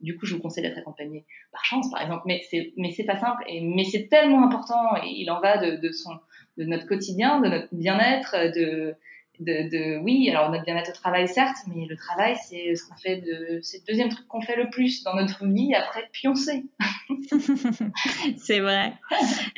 Du 0.00 0.16
coup, 0.16 0.24
je 0.24 0.34
vous 0.34 0.40
conseille 0.40 0.62
d'être 0.62 0.78
accompagné 0.78 1.26
par 1.52 1.64
chance, 1.64 1.90
par 1.90 2.00
exemple, 2.00 2.22
mais 2.26 2.42
c'est, 2.50 2.72
mais 2.76 2.92
c'est 2.92 3.04
pas 3.04 3.18
simple, 3.18 3.42
et, 3.48 3.60
mais 3.60 3.84
c'est 3.84 4.08
tellement 4.08 4.44
important, 4.44 4.96
et 5.02 5.08
il 5.08 5.30
en 5.30 5.40
va 5.40 5.58
de, 5.58 5.76
de 5.76 5.92
son, 5.92 6.10
de 6.56 6.64
notre 6.64 6.86
quotidien, 6.86 7.40
de 7.40 7.48
notre 7.48 7.68
bien-être, 7.72 8.36
de, 8.54 8.94
de, 9.40 9.98
oui, 10.02 10.28
alors 10.30 10.50
notre 10.50 10.64
bien-être 10.64 10.90
au 10.90 10.94
travail, 10.94 11.26
certes, 11.28 11.56
mais 11.66 11.86
le 11.86 11.96
travail, 11.96 12.36
c'est 12.48 12.74
ce 12.74 12.84
qu'on 12.84 12.96
fait 12.96 13.16
de, 13.16 13.60
c'est 13.62 13.78
le 13.78 13.84
deuxième 13.86 14.08
truc 14.08 14.26
qu'on 14.28 14.42
fait 14.42 14.56
le 14.56 14.68
plus 14.70 15.02
dans 15.02 15.14
notre 15.14 15.46
vie 15.46 15.74
après 15.74 16.08
pioncer. 16.12 16.64
c'est 18.38 18.60
vrai. 18.60 18.92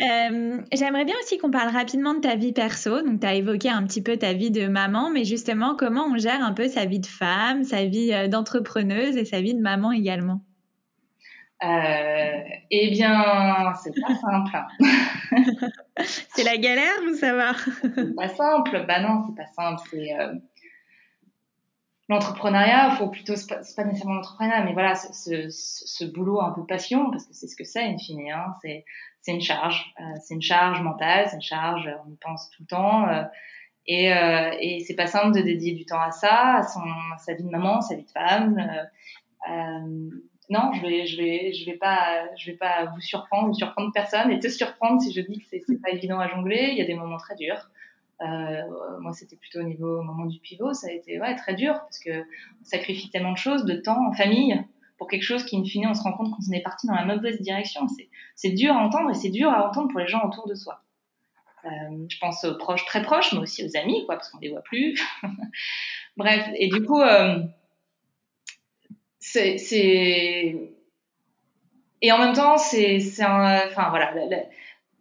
Euh, 0.00 0.60
j'aimerais 0.72 1.04
bien 1.04 1.16
aussi 1.22 1.38
qu'on 1.38 1.50
parle 1.50 1.70
rapidement 1.70 2.14
de 2.14 2.20
ta 2.20 2.36
vie 2.36 2.52
perso. 2.52 3.02
Donc, 3.02 3.20
tu 3.20 3.26
as 3.26 3.34
évoqué 3.34 3.68
un 3.68 3.84
petit 3.84 4.02
peu 4.02 4.16
ta 4.16 4.32
vie 4.32 4.50
de 4.50 4.68
maman, 4.68 5.10
mais 5.10 5.24
justement, 5.24 5.74
comment 5.76 6.06
on 6.06 6.16
gère 6.16 6.44
un 6.44 6.52
peu 6.52 6.68
sa 6.68 6.84
vie 6.84 7.00
de 7.00 7.06
femme, 7.06 7.64
sa 7.64 7.84
vie 7.84 8.12
euh, 8.12 8.28
d'entrepreneuse 8.28 9.16
et 9.16 9.24
sa 9.24 9.40
vie 9.40 9.54
de 9.54 9.60
maman 9.60 9.92
également? 9.92 10.42
Euh, 11.64 12.40
eh 12.70 12.90
bien, 12.90 13.72
c'est 13.82 13.94
pas 14.00 14.14
simple. 14.14 14.58
c'est 16.34 16.44
la 16.44 16.56
galère 16.56 16.98
ou 17.08 17.14
ça 17.14 17.34
va? 17.34 17.52
C'est 17.54 18.14
pas 18.14 18.28
simple. 18.28 18.84
Bah 18.86 19.00
non, 19.00 19.24
c'est 19.26 19.36
pas 19.36 19.48
simple. 19.52 19.80
C'est 19.90 20.14
euh... 20.18 20.34
l'entrepreneuriat. 22.08 22.92
Faut 22.92 23.08
plutôt, 23.08 23.36
c'est 23.36 23.48
pas, 23.48 23.60
pas 23.76 23.84
nécessairement 23.84 24.14
l'entrepreneuriat, 24.16 24.64
mais 24.64 24.72
voilà, 24.72 24.94
ce, 24.94 25.12
ce, 25.12 25.48
ce, 25.50 26.04
boulot 26.04 26.40
un 26.40 26.50
peu 26.50 26.66
passion, 26.66 27.10
parce 27.10 27.26
que 27.26 27.34
c'est 27.34 27.46
ce 27.46 27.56
que 27.56 27.64
c'est, 27.64 27.84
in 27.84 27.98
fine. 27.98 28.30
Hein. 28.30 28.54
C'est, 28.62 28.84
c'est 29.20 29.32
une 29.32 29.40
charge. 29.40 29.94
Euh, 30.00 30.04
c'est 30.20 30.34
une 30.34 30.42
charge 30.42 30.82
mentale, 30.82 31.28
c'est 31.28 31.36
une 31.36 31.42
charge. 31.42 31.88
On 32.06 32.10
y 32.10 32.16
pense 32.16 32.50
tout 32.50 32.62
le 32.62 32.66
temps. 32.66 33.08
Euh, 33.08 33.22
et, 33.86 34.12
euh, 34.12 34.50
et 34.60 34.80
c'est 34.80 34.94
pas 34.94 35.06
simple 35.06 35.34
de 35.36 35.42
dédier 35.42 35.74
du 35.74 35.84
temps 35.86 36.00
à 36.00 36.10
ça, 36.10 36.56
à, 36.56 36.62
son, 36.62 36.80
à 36.80 37.18
sa 37.18 37.34
vie 37.34 37.44
de 37.44 37.50
maman, 37.50 37.80
sa 37.80 37.94
vie 37.94 38.04
de 38.04 38.10
femme. 38.10 38.58
Euh, 39.50 40.10
non, 40.52 40.70
je 40.74 40.82
vais, 40.82 41.52
vais, 41.64 41.76
pas, 41.78 42.84
vous 42.94 43.00
surprendre, 43.00 43.48
vous 43.48 43.54
surprendre 43.54 43.90
personne 43.90 44.30
et 44.30 44.38
te 44.38 44.48
surprendre 44.48 45.00
si 45.00 45.10
je 45.10 45.22
dis 45.22 45.38
que 45.38 45.46
c'est 45.48 45.80
pas 45.80 45.90
évident 45.90 46.20
à 46.20 46.28
jongler. 46.28 46.68
Il 46.72 46.76
y 46.76 46.82
a 46.82 46.84
des 46.84 46.94
moments 46.94 47.16
très 47.16 47.36
durs. 47.36 47.70
Euh, 48.20 48.62
moi, 49.00 49.14
c'était 49.14 49.36
plutôt 49.36 49.60
au 49.60 49.62
niveau 49.62 50.00
au 50.00 50.02
moment 50.02 50.26
du 50.26 50.38
pivot, 50.40 50.74
ça 50.74 50.88
a 50.88 50.90
été 50.90 51.18
très 51.38 51.54
dur 51.54 51.72
parce 51.72 51.98
que 51.98 52.20
on 52.20 52.64
sacrifie 52.64 53.08
tellement 53.08 53.32
de 53.32 53.38
choses, 53.38 53.64
de 53.64 53.74
temps 53.74 54.06
en 54.06 54.12
famille 54.12 54.62
pour 54.98 55.08
quelque 55.08 55.22
chose 55.22 55.42
qui, 55.44 55.56
in 55.56 55.64
fine, 55.64 55.86
on 55.86 55.94
se 55.94 56.02
rend 56.02 56.12
compte 56.12 56.30
qu'on 56.30 56.52
est 56.52 56.60
parti 56.60 56.86
dans 56.86 56.94
la 56.94 57.06
mauvaise 57.06 57.40
direction. 57.40 57.86
C'est 58.36 58.50
dur 58.50 58.74
à 58.74 58.78
entendre 58.78 59.10
et 59.10 59.14
c'est 59.14 59.30
dur 59.30 59.48
à 59.48 59.66
entendre 59.66 59.88
pour 59.88 60.00
les 60.00 60.06
gens 60.06 60.22
autour 60.22 60.46
de 60.46 60.54
soi. 60.54 60.82
Euh, 61.64 62.06
je 62.08 62.18
pense 62.18 62.44
aux 62.44 62.58
proches 62.58 62.84
très 62.84 63.00
proches, 63.00 63.32
mais 63.32 63.38
aussi 63.38 63.64
aux 63.64 63.76
amis, 63.76 64.04
quoi, 64.04 64.16
parce 64.16 64.28
qu'on 64.28 64.38
les 64.38 64.50
voit 64.50 64.62
plus. 64.62 65.00
Bref, 66.18 66.46
et 66.56 66.68
du 66.68 66.84
coup. 66.84 67.00
Euh, 67.00 67.42
c'est 69.32 70.56
et 72.04 72.12
en 72.12 72.18
même 72.18 72.34
temps 72.34 72.58
c'est 72.58 72.98
enfin 73.20 73.90
voilà 73.90 74.14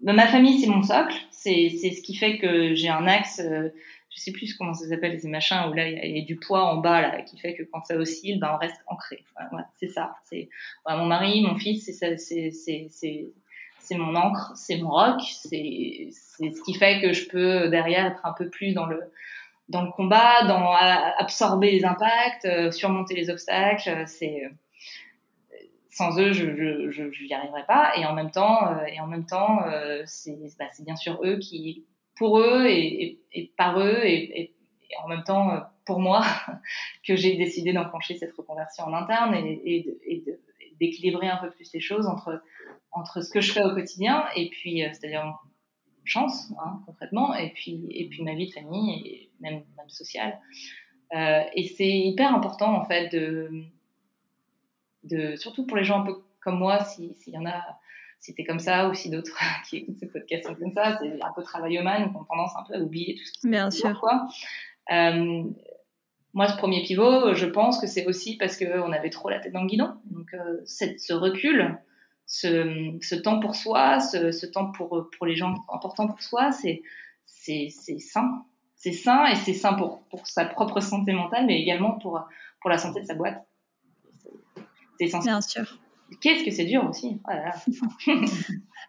ma 0.01 0.27
famille 0.27 0.59
c'est 0.59 0.67
mon 0.67 0.84
socle 0.84 1.15
c'est 1.32 1.69
c'est 1.82 1.91
ce 1.91 2.01
qui 2.01 2.15
fait 2.15 2.38
que 2.38 2.73
j'ai 2.75 2.89
un 2.89 3.07
axe 3.07 3.39
euh, 3.39 3.69
je 4.11 4.19
sais 4.19 4.32
plus 4.32 4.53
comment 4.55 4.73
ça 4.73 4.88
s'appelle 4.88 5.19
ces 5.19 5.29
machins 5.29 5.69
où 5.69 5.73
là 5.73 5.88
il 5.88 6.17
y, 6.17 6.21
a 6.21 6.25
du 6.25 6.36
poids 6.36 6.65
en 6.65 6.77
bas 6.77 7.01
là 7.01 7.21
qui 7.21 7.39
fait 7.39 7.55
que 7.55 7.63
quand 7.63 7.84
ça 7.86 7.95
oscille, 7.95 8.39
ben 8.39 8.51
on 8.53 8.57
reste 8.57 8.82
ancré. 8.88 9.23
Voilà, 9.51 9.67
c'est 9.79 9.88
ça. 9.88 10.15
C'est 10.29 10.49
mon 10.88 11.05
mari, 11.05 11.41
mon 11.41 11.57
fils, 11.57 11.86
c'est 11.86 12.17
c'est 12.17 12.51
c'est 12.51 12.89
c'est 13.79 13.95
mon 13.95 14.15
encre, 14.15 14.51
c'est 14.55 14.77
mon 14.77 14.89
rock, 14.89 15.21
c'est 15.21 16.09
c'est 16.11 16.51
ce 16.51 16.61
qui 16.63 16.73
fait 16.73 17.01
que 17.01 17.13
je 17.13 17.27
peux 17.27 17.69
derrière 17.69 18.05
être 18.05 18.25
un 18.25 18.34
peu 18.34 18.49
plus 18.49 18.73
dans 18.73 18.86
le 18.86 18.99
dans 19.72 19.84
le 19.84 19.91
combat, 19.91 20.45
dans 20.47 20.74
absorber 20.74 21.72
les 21.72 21.86
impacts, 21.86 22.45
euh, 22.45 22.72
surmonter 22.72 23.15
les 23.15 23.30
obstacles. 23.30 24.03
C'est 24.05 24.43
sans 25.89 26.19
eux, 26.19 26.34
je 26.34 26.89
je 26.91 27.11
je 27.11 27.24
n'y 27.24 27.34
arriverais 27.34 27.65
pas. 27.65 27.93
Et 27.97 28.05
en 28.05 28.13
même 28.13 28.32
temps, 28.32 28.67
euh, 28.67 28.86
et 28.86 28.99
en 28.99 29.07
même 29.07 29.26
temps, 29.26 29.65
euh, 29.65 30.03
c'est 30.05 30.38
bah, 30.59 30.65
bien 30.82 30.95
sûr 30.95 31.19
eux 31.24 31.38
qui 31.38 31.86
pour 32.15 32.39
eux 32.39 32.65
et, 32.67 33.19
et, 33.34 33.51
par 33.57 33.80
eux 33.80 34.01
et, 34.03 34.41
et, 34.41 34.53
en 35.03 35.07
même 35.07 35.24
temps 35.24 35.63
pour 35.86 35.99
moi 35.99 36.24
que 37.07 37.15
j'ai 37.15 37.36
décidé 37.38 37.74
d'enclencher 37.74 38.17
cette 38.17 38.34
reconversion 38.34 38.84
en 38.84 38.93
interne 38.93 39.34
et, 39.34 39.86
d'équilibrer 40.80 41.30
un 41.30 41.38
peu 41.38 41.49
plus 41.51 41.72
les 41.74 41.80
choses 41.80 42.07
entre 42.07 42.41
entre 42.91 43.22
ce 43.22 43.32
que 43.32 43.39
je 43.39 43.53
fais 43.53 43.63
au 43.63 43.74
quotidien 43.74 44.26
et 44.36 44.49
puis 44.49 44.80
c'est-à-dire 44.80 45.39
chance 46.03 46.51
hein, 46.63 46.81
concrètement 46.85 47.35
et 47.35 47.51
puis 47.51 47.85
et 47.89 48.07
puis 48.07 48.23
ma 48.23 48.33
vie 48.33 48.47
de 48.47 48.53
famille 48.53 49.01
et 49.05 49.29
même 49.39 49.63
même 49.77 49.89
sociale. 49.89 50.39
Euh, 51.13 51.41
et 51.55 51.67
c'est 51.67 51.89
hyper 51.89 52.33
important 52.33 52.75
en 52.75 52.85
fait 52.85 53.09
de 53.09 53.49
de 55.03 55.35
surtout 55.35 55.65
pour 55.65 55.77
les 55.77 55.83
gens 55.83 56.01
un 56.01 56.05
peu 56.05 56.15
comme 56.41 56.57
moi 56.57 56.83
s'il 56.83 57.15
y 57.27 57.37
en 57.37 57.45
a 57.45 57.61
si 58.19 58.35
t'es 58.35 58.43
comme 58.43 58.59
ça 58.59 58.87
ou 58.89 58.93
si 58.93 59.09
d'autres 59.09 59.37
qui 59.69 59.77
écoutent 59.77 59.99
ce 59.99 60.05
podcast 60.05 60.45
sont 60.47 60.55
comme 60.55 60.73
ça 60.73 60.97
c'est 60.99 61.21
un 61.21 61.33
peu 61.35 61.43
travaillomane 61.43 62.11
qui 62.11 62.15
ont 62.15 62.23
tendance 62.23 62.55
un 62.55 62.63
peu 62.67 62.75
à 62.75 62.79
oublier 62.79 63.15
tout 63.15 63.25
ce 63.25 63.33
qui 63.33 63.49
bien 63.49 63.69
sûr. 63.69 63.99
quoi 63.99 64.27
euh, 64.91 65.43
moi, 66.33 66.47
ce 66.47 66.57
premier 66.57 66.81
pivot, 66.83 67.33
je 67.33 67.45
pense 67.45 67.79
que 67.79 67.87
c'est 67.87 68.05
aussi 68.05 68.37
parce 68.37 68.57
qu'on 68.57 68.91
avait 68.91 69.09
trop 69.09 69.29
la 69.29 69.39
tête 69.39 69.51
dans 69.51 69.61
le 69.61 69.67
guidon. 69.67 69.93
Donc, 70.05 70.33
euh, 70.33 70.61
ce 70.65 71.13
recul, 71.13 71.77
ce, 72.32 73.15
temps 73.15 73.39
pour 73.39 73.55
soi, 73.55 73.99
ce, 73.99 74.45
temps 74.45 74.71
pour, 74.71 75.25
les 75.25 75.36
gens 75.36 75.53
importants 75.71 76.07
pour 76.07 76.21
soi, 76.21 76.51
c'est, 76.51 76.82
sain. 77.99 78.45
C'est 78.75 78.93
sain 78.93 79.27
et 79.27 79.36
c'est 79.36 79.53
sain 79.53 79.73
pour, 79.73 80.01
pour 80.03 80.25
sa 80.25 80.45
propre 80.45 80.79
santé 80.79 81.11
mentale, 81.11 81.45
mais 81.45 81.61
également 81.61 81.99
pour, 81.99 82.23
pour 82.61 82.69
la 82.69 82.77
santé 82.77 83.01
de 83.01 83.05
sa 83.05 83.15
boîte. 83.15 83.45
C'est 84.97 85.05
essentiel. 85.05 85.34
Bien 85.34 85.41
sûr. 85.41 85.77
Qu'est-ce 86.20 86.43
que 86.43 86.51
c'est 86.51 86.66
dur 86.66 86.88
aussi. 86.89 87.20
Oh 87.28 88.12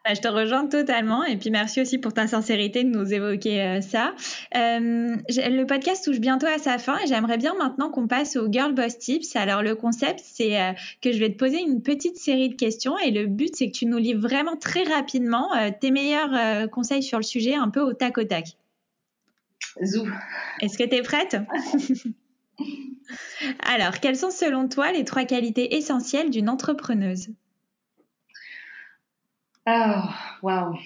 Bah, 0.04 0.14
je 0.14 0.20
te 0.20 0.26
rejoins 0.26 0.66
totalement 0.66 1.22
et 1.24 1.36
puis 1.36 1.50
merci 1.50 1.80
aussi 1.80 1.98
pour 1.98 2.12
ta 2.12 2.26
sincérité 2.26 2.82
de 2.82 2.88
nous 2.88 3.12
évoquer 3.14 3.62
euh, 3.62 3.80
ça. 3.80 4.14
Euh, 4.56 5.16
le 5.28 5.64
podcast 5.64 6.04
touche 6.04 6.18
bientôt 6.18 6.48
à 6.48 6.58
sa 6.58 6.78
fin 6.78 6.98
et 6.98 7.06
j'aimerais 7.06 7.38
bien 7.38 7.54
maintenant 7.54 7.88
qu'on 7.88 8.08
passe 8.08 8.34
aux 8.34 8.50
Girl 8.50 8.74
Boss 8.74 8.98
Tips. 8.98 9.36
Alors 9.36 9.62
le 9.62 9.76
concept 9.76 10.20
c'est 10.24 10.60
euh, 10.60 10.72
que 11.00 11.12
je 11.12 11.20
vais 11.20 11.30
te 11.30 11.36
poser 11.36 11.60
une 11.60 11.82
petite 11.82 12.16
série 12.16 12.48
de 12.48 12.56
questions 12.56 12.98
et 12.98 13.12
le 13.12 13.26
but 13.26 13.54
c'est 13.54 13.68
que 13.68 13.76
tu 13.76 13.86
nous 13.86 13.98
livres 13.98 14.20
vraiment 14.20 14.56
très 14.56 14.82
rapidement 14.82 15.50
tes 15.80 15.92
meilleurs 15.92 16.68
conseils 16.70 17.04
sur 17.04 17.18
le 17.18 17.24
sujet 17.24 17.54
un 17.54 17.68
peu 17.68 17.80
au 17.80 17.92
tac 17.92 18.18
au 18.18 18.24
tac. 18.24 18.46
Zou. 19.84 20.08
Est-ce 20.60 20.76
que 20.76 20.84
tu 20.84 20.96
es 20.96 21.02
prête? 21.02 21.36
Alors, 23.66 24.00
quelles 24.00 24.16
sont 24.16 24.30
selon 24.30 24.68
toi 24.68 24.92
les 24.92 25.04
trois 25.04 25.24
qualités 25.24 25.76
essentielles 25.76 26.30
d'une 26.30 26.48
entrepreneuse? 26.48 27.28
Oh, 29.66 30.02
waouh. 30.42 30.76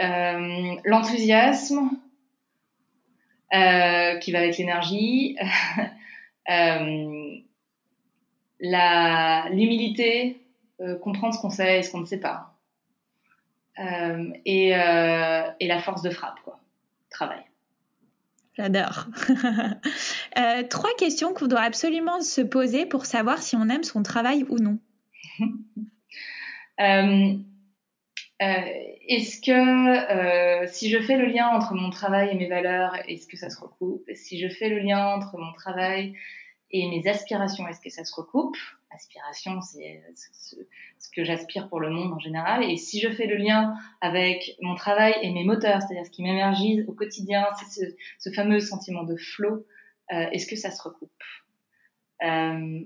Euh, 0.00 0.74
l'enthousiasme 0.84 1.90
euh, 3.52 4.18
qui 4.18 4.32
va 4.32 4.38
avec 4.38 4.58
l'énergie, 4.58 5.36
euh, 6.50 7.36
l'humilité, 8.60 10.40
comprendre 11.02 11.34
ce 11.34 11.40
qu'on 11.40 11.50
sait 11.50 11.78
et 11.78 11.82
ce 11.82 11.92
qu'on 11.92 12.00
ne 12.00 12.06
sait 12.06 12.20
pas, 12.20 12.56
et 13.78 14.70
la 14.70 15.80
force 15.80 16.02
de 16.02 16.10
frappe, 16.10 16.40
quoi. 16.44 16.58
Travail. 17.10 17.42
J'adore. 18.56 19.06
trois 20.70 20.94
questions 20.96 21.34
qu'on 21.34 21.46
doit 21.46 21.60
absolument 21.60 22.20
se 22.20 22.40
poser 22.40 22.86
pour 22.86 23.06
savoir 23.06 23.42
si 23.42 23.56
on 23.56 23.68
aime 23.68 23.82
son 23.82 24.02
travail 24.02 24.44
ou 24.48 24.58
non. 24.58 24.78
Euh, 28.42 28.56
est-ce 29.08 29.40
que 29.40 29.52
euh, 29.52 30.66
si 30.66 30.90
je 30.90 30.98
fais 30.98 31.16
le 31.16 31.26
lien 31.26 31.48
entre 31.48 31.74
mon 31.74 31.90
travail 31.90 32.30
et 32.30 32.34
mes 32.34 32.48
valeurs, 32.48 32.96
est-ce 33.06 33.28
que 33.28 33.36
ça 33.36 33.48
se 33.48 33.60
recoupe? 33.60 34.10
Si 34.14 34.40
je 34.40 34.48
fais 34.48 34.68
le 34.68 34.80
lien 34.80 35.06
entre 35.06 35.38
mon 35.38 35.52
travail 35.52 36.14
et 36.70 36.88
mes 36.88 37.06
aspirations, 37.08 37.66
est-ce 37.68 37.80
que 37.80 37.90
ça 37.90 38.04
se 38.04 38.14
recoupe? 38.14 38.56
Aspiration, 38.90 39.60
c'est 39.60 40.02
ce, 40.14 40.56
que 41.14 41.24
j'aspire 41.24 41.68
pour 41.68 41.80
le 41.80 41.90
monde 41.90 42.12
en 42.12 42.18
général. 42.18 42.62
Et 42.64 42.76
si 42.76 43.00
je 43.00 43.10
fais 43.10 43.26
le 43.26 43.36
lien 43.36 43.74
avec 44.00 44.56
mon 44.60 44.74
travail 44.74 45.14
et 45.22 45.32
mes 45.32 45.44
moteurs, 45.44 45.82
c'est-à-dire 45.82 46.06
ce 46.06 46.10
qui 46.10 46.22
m'émergise 46.22 46.84
au 46.88 46.92
quotidien, 46.92 47.46
c'est 47.70 47.96
ce, 48.18 48.30
fameux 48.30 48.60
sentiment 48.60 49.04
de 49.04 49.16
flow, 49.16 49.66
euh, 50.12 50.26
est-ce 50.32 50.46
que 50.46 50.56
ça 50.56 50.70
se 50.70 50.82
recoupe? 50.82 51.10
Euh, 52.22 52.80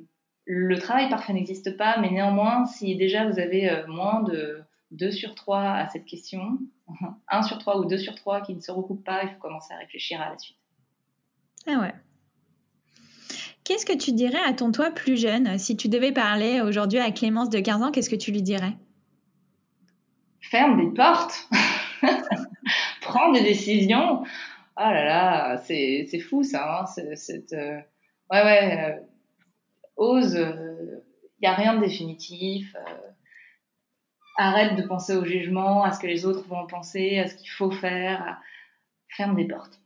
Le 0.46 0.78
travail 0.78 1.08
parfait 1.08 1.32
n'existe 1.32 1.76
pas, 1.76 1.98
mais 1.98 2.10
néanmoins, 2.10 2.66
si 2.66 2.96
déjà 2.96 3.26
vous 3.28 3.38
avez 3.38 3.70
euh, 3.70 3.86
moins 3.86 4.22
de 4.22 4.62
2 4.92 5.10
sur 5.10 5.34
3 5.34 5.60
à 5.60 5.88
cette 5.88 6.04
question, 6.04 6.58
1 7.28 7.42
sur 7.42 7.58
3 7.58 7.78
ou 7.80 7.84
2 7.84 7.98
sur 7.98 8.14
3 8.14 8.42
qui 8.42 8.54
ne 8.54 8.60
se 8.60 8.70
recoupent 8.70 9.04
pas, 9.04 9.24
il 9.24 9.30
faut 9.30 9.40
commencer 9.40 9.72
à 9.74 9.78
réfléchir 9.78 10.20
à 10.20 10.30
la 10.30 10.38
suite. 10.38 10.56
Ah 11.66 11.80
ouais. 11.80 11.94
Qu'est-ce 13.68 13.84
que 13.84 13.98
tu 13.98 14.12
dirais 14.12 14.40
à 14.46 14.54
ton 14.54 14.72
toi 14.72 14.90
plus 14.90 15.20
jeune? 15.20 15.58
Si 15.58 15.76
tu 15.76 15.90
devais 15.90 16.10
parler 16.10 16.62
aujourd'hui 16.62 17.00
à 17.00 17.12
Clémence 17.12 17.50
de 17.50 17.60
15 17.60 17.82
ans, 17.82 17.90
qu'est-ce 17.90 18.08
que 18.08 18.16
tu 18.16 18.32
lui 18.32 18.40
dirais? 18.40 18.72
Ferme 20.40 20.80
des 20.80 20.94
portes 20.94 21.50
Prends 23.02 23.30
des 23.30 23.42
décisions 23.42 24.22
Oh 24.22 24.24
là 24.78 25.04
là, 25.04 25.58
c'est 25.58 26.18
fou 26.18 26.42
ça. 26.42 26.80
Hein, 26.80 27.02
euh, 27.02 27.80
Ouais, 28.30 28.42
ouais. 28.42 28.96
Euh, 28.96 29.00
ose. 29.98 30.32
Il 30.32 30.40
euh, 30.40 31.04
n'y 31.42 31.48
a 31.48 31.52
rien 31.52 31.74
de 31.74 31.84
définitif 31.84 32.74
arrête 34.38 34.76
de 34.76 34.82
penser 34.86 35.14
au 35.14 35.26
jugement, 35.26 35.82
à 35.84 35.92
ce 35.92 36.00
que 36.00 36.06
les 36.06 36.24
autres 36.24 36.46
vont 36.48 36.66
penser, 36.66 37.18
à 37.18 37.26
ce 37.26 37.34
qu'il 37.34 37.50
faut 37.50 37.72
faire, 37.72 38.40
ferme 39.08 39.36
des 39.36 39.46
portes. 39.46 39.77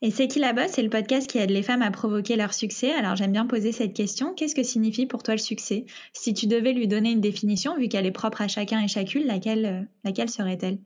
Et 0.00 0.12
c'est 0.12 0.28
qui 0.28 0.38
la 0.38 0.52
bosse 0.52 0.70
C'est 0.70 0.82
le 0.82 0.90
podcast 0.90 1.28
qui 1.28 1.38
aide 1.38 1.50
les 1.50 1.62
femmes 1.62 1.82
à 1.82 1.90
provoquer 1.90 2.36
leur 2.36 2.54
succès. 2.54 2.92
Alors 2.92 3.16
j'aime 3.16 3.32
bien 3.32 3.46
poser 3.46 3.72
cette 3.72 3.94
question. 3.94 4.32
Qu'est-ce 4.34 4.54
que 4.54 4.62
signifie 4.62 5.06
pour 5.06 5.24
toi 5.24 5.34
le 5.34 5.38
succès? 5.38 5.86
Si 6.12 6.34
tu 6.34 6.46
devais 6.46 6.72
lui 6.72 6.86
donner 6.86 7.10
une 7.10 7.20
définition, 7.20 7.76
vu 7.76 7.88
qu'elle 7.88 8.06
est 8.06 8.12
propre 8.12 8.42
à 8.42 8.48
chacun 8.48 8.80
et 8.80 8.86
chacune, 8.86 9.26
laquelle, 9.26 9.88
laquelle 10.04 10.28
serait-elle? 10.28 10.78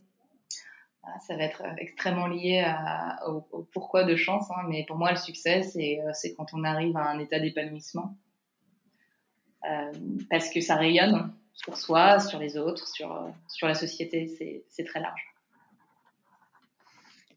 Ah, 1.03 1.19
ça 1.27 1.37
va 1.37 1.43
être 1.43 1.63
extrêmement 1.79 2.27
lié 2.27 2.65
au, 3.27 3.67
pourquoi 3.73 4.05
de 4.05 4.17
chance, 4.17 4.51
hein, 4.51 4.63
mais 4.69 4.85
pour 4.87 4.97
moi 4.97 5.11
le 5.11 5.19
succès, 5.19 5.61
euh, 5.77 6.11
c'est 6.15 6.35
quand 6.35 6.47
on 6.55 6.65
arrive 6.65 6.97
à 6.97 7.11
un 7.11 7.19
état 7.19 7.39
d'épanouissement. 7.39 8.17
Euh, 9.69 9.93
parce 10.31 10.49
que 10.49 10.61
ça 10.61 10.77
rayonne, 10.77 11.35
sur 11.53 11.77
soi, 11.77 12.19
sur 12.19 12.39
les 12.39 12.57
autres, 12.57 12.89
sur, 12.89 13.29
sur 13.49 13.67
la 13.67 13.75
société. 13.75 14.65
C'est 14.69 14.85
très 14.85 15.01
large. 15.01 15.32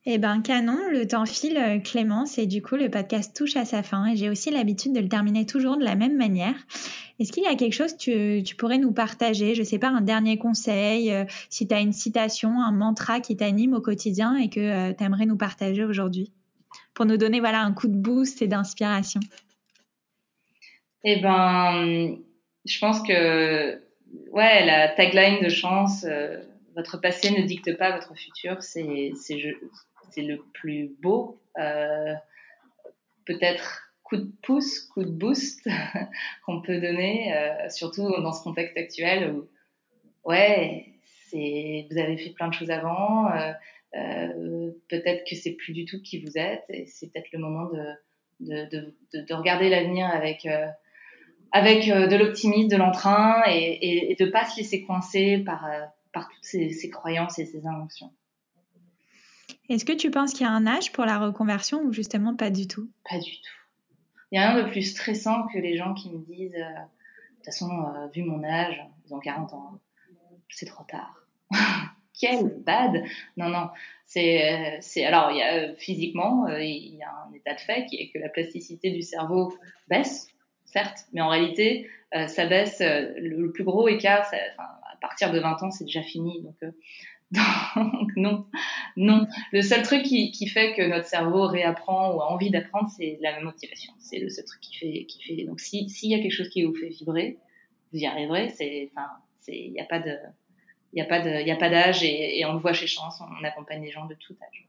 Eh 0.08 0.20
ben 0.20 0.42
canon, 0.42 0.78
le 0.92 1.08
temps 1.08 1.26
file 1.26 1.82
Clémence 1.84 2.38
et 2.38 2.46
du 2.46 2.62
coup 2.62 2.76
le 2.76 2.92
podcast 2.92 3.36
touche 3.36 3.56
à 3.56 3.66
sa 3.66 3.82
fin 3.82 4.06
et 4.06 4.16
j'ai 4.16 4.30
aussi 4.30 4.52
l'habitude 4.52 4.94
de 4.94 5.00
le 5.00 5.10
terminer 5.10 5.48
toujours 5.48 5.78
de 5.78 5.84
la 5.84 5.96
même 5.96 6.16
manière. 6.16 6.54
Est-ce 7.20 7.32
qu'il 7.32 7.42
y 7.42 7.48
a 7.48 7.56
quelque 7.56 7.74
chose 7.74 7.94
que 7.98 8.42
tu, 8.42 8.56
pourrais 8.56 8.78
nous 8.78 8.92
partager? 8.92 9.56
Je 9.56 9.64
sais 9.64 9.80
pas, 9.80 9.88
un 9.88 10.02
dernier 10.02 10.38
conseil, 10.38 11.12
euh, 11.12 11.24
si 11.50 11.68
tu 11.68 11.74
as 11.74 11.80
une 11.80 11.94
citation, 11.94 12.62
un 12.62 12.72
mantra 12.72 13.20
qui 13.20 13.36
t'anime 13.36 13.74
au 13.74 13.82
quotidien 13.82 14.36
et 14.36 14.50
que 14.50 14.60
euh, 14.60 14.94
tu 14.94 15.04
aimerais 15.04 15.26
nous 15.26 15.38
partager 15.38 15.84
aujourd'hui? 15.84 16.32
Pour 16.94 17.06
nous 17.06 17.18
donner 17.18 17.40
un 17.44 17.74
coup 17.74 17.88
de 17.88 17.96
boost 17.96 18.44
et 18.44 18.48
d'inspiration. 18.48 19.22
Eh 21.04 21.20
ben, 21.20 22.18
je 22.66 22.80
pense 22.80 23.02
que 23.02 23.82
ouais, 24.32 24.66
la 24.66 24.90
tagline 24.90 25.44
de 25.44 25.50
chance, 25.50 26.06
euh, 26.08 26.38
votre 26.76 27.00
passé 27.00 27.32
ne 27.32 27.44
dicte 27.44 27.76
pas 27.78 27.92
votre 27.92 28.14
futur, 28.16 28.62
c'est 28.62 29.14
c'est 30.16 30.22
le 30.22 30.42
plus 30.54 30.96
beau. 31.02 31.42
Euh, 31.60 32.14
Peut-être 33.26 33.92
coup 34.04 34.18
de 34.18 34.32
pouce, 34.44 34.82
coup 34.82 35.04
de 35.04 35.10
boost 35.10 35.68
qu'on 36.46 36.62
peut 36.62 36.80
donner, 36.80 37.36
euh, 37.36 37.70
surtout 37.70 38.08
dans 38.22 38.34
ce 38.34 38.44
contexte 38.44 38.78
actuel 38.78 39.32
où 39.32 39.50
ouais, 40.24 40.86
vous 41.34 41.98
avez 41.98 42.18
fait 42.18 42.30
plein 42.30 42.48
de 42.48 42.54
choses 42.54 42.70
avant. 42.70 43.32
Euh, 43.96 44.72
peut-être 44.90 45.28
que 45.28 45.36
c'est 45.36 45.54
plus 45.54 45.74
du 45.74 45.86
tout 45.86 46.02
qui 46.04 46.20
vous 46.20 46.38
êtes 46.38 46.66
et 46.70 46.86
c'est 46.86 47.12
peut-être 47.12 47.32
le 47.32 47.40
moment 47.40 47.66
de 47.66 47.84
de, 48.42 48.66
de, 48.70 49.22
de, 49.22 49.34
regarder 49.34 49.70
l'avenir 49.70 50.08
avec 50.08 50.46
de 50.46 52.16
l'optimisme, 52.16 52.68
de 52.68 52.76
l'entrain 52.76 53.42
et, 53.48 54.16
de 54.20 54.26
pas 54.26 54.46
se 54.46 54.58
laisser 54.58 54.84
coincer 54.84 55.38
par, 55.38 55.66
toutes 56.14 56.44
ces, 56.44 56.70
ces 56.72 56.90
croyances 56.90 57.40
et 57.40 57.46
ces 57.46 57.66
inventions. 57.66 58.12
Est-ce 59.70 59.86
que 59.86 59.94
tu 59.94 60.12
penses 60.12 60.34
qu'il 60.34 60.42
y 60.42 60.50
a 60.50 60.52
un 60.52 60.68
âge 60.68 60.92
pour 60.92 61.06
la 61.06 61.18
reconversion 61.18 61.82
ou 61.82 61.92
justement 61.92 62.36
pas 62.36 62.50
du 62.50 62.68
tout? 62.68 62.90
Pas 63.10 63.18
du 63.18 63.32
tout. 63.32 63.52
Il 64.32 64.40
y 64.40 64.42
a 64.42 64.52
rien 64.52 64.64
de 64.64 64.70
plus 64.70 64.84
stressant 64.84 65.48
que 65.54 65.60
les 65.60 65.78
gens 65.78 65.94
qui 65.94 66.12
me 66.12 66.20
disent, 66.26 66.56
euh, 66.56 66.60
de 66.60 67.36
toute 67.36 67.46
façon, 67.46 67.70
euh, 67.70 68.08
vu 68.14 68.24
mon 68.24 68.44
âge, 68.44 68.80
ils 69.06 69.14
ont 69.14 69.20
40 69.20 69.54
ans, 69.54 69.80
c'est 70.50 70.66
trop 70.66 70.84
tard. 70.84 71.26
Quel 72.20 72.62
bad 72.66 73.04
Non, 73.38 73.50
non. 73.50 73.70
C'est, 74.06 74.78
c'est 74.82 75.04
alors 75.04 75.32
il 75.32 75.38
y 75.38 75.42
a 75.42 75.74
physiquement, 75.76 76.48
il 76.48 76.96
y 76.96 77.04
a 77.04 77.10
un 77.28 77.34
état 77.34 77.56
de 77.56 77.60
fait 77.60 77.86
qui 77.88 77.98
est 77.98 78.10
que 78.10 78.20
la 78.20 78.30
plasticité 78.30 78.92
du 78.92 79.02
cerveau 79.02 79.54
baisse, 79.90 80.28
certes, 80.66 81.08
mais 81.12 81.20
en 81.20 81.28
réalité, 81.28 81.90
ça 82.28 82.46
baisse. 82.46 82.80
Le, 82.80 83.52
plus 83.52 83.66
gros 83.66 83.90
écart, 83.90 84.26
ça, 84.28 84.38
partir 85.08 85.32
de 85.32 85.40
20 85.40 85.64
ans, 85.64 85.72
c'est 85.72 85.86
déjà 85.86 86.02
fini. 86.02 86.42
Donc, 86.42 86.74
donc 87.76 88.12
non, 88.16 88.46
non. 88.96 89.28
Le 89.52 89.62
seul 89.62 89.82
truc 89.82 90.04
qui, 90.04 90.32
qui, 90.32 90.48
fait 90.48 90.74
que 90.76 90.82
notre 90.88 91.08
cerveau 91.08 91.48
réapprend 91.48 92.14
ou 92.14 92.22
a 92.22 92.32
envie 92.32 92.52
d'apprendre, 92.52 92.90
c'est 92.90 93.18
la 93.22 93.40
motivation. 93.42 93.94
C'est 94.00 94.20
le 94.20 94.30
seul 94.30 94.46
truc 94.46 94.62
qui 94.62 94.76
fait, 94.78 95.06
qui 95.06 95.24
fait. 95.24 95.44
Donc 95.44 95.60
s'il 95.60 96.10
y 96.10 96.16
a 96.16 96.20
quelque 96.20 96.32
chose 96.32 96.50
qui 96.50 96.64
vous 96.64 96.76
fait 96.76 96.90
vibrer, 96.90 97.38
vous 97.92 98.00
y 98.00 98.06
arriverez. 98.06 98.50
C'est, 98.50 98.92
enfin, 98.92 99.08
c'est, 99.40 99.58
il 99.58 99.72
n'y 99.72 99.82
a 99.82 99.86
pas 99.86 100.00
de, 100.00 100.16
il 100.94 101.00
y 101.00 101.02
a 101.02 101.06
pas 101.06 101.20
de, 101.20 101.42
il 101.42 101.48
y 101.48 101.52
a 101.52 101.56
pas 101.56 101.70
d'âge 101.70 102.04
et, 102.04 102.40
et, 102.40 102.46
on 102.46 102.54
le 102.54 102.60
voit 102.60 102.74
chez 102.74 102.88
Chance, 102.88 103.22
on 103.22 103.44
accompagne 103.44 103.84
les 103.84 103.92
gens 103.92 104.06
de 104.06 104.16
tout 104.16 104.36
âge. 104.42 104.68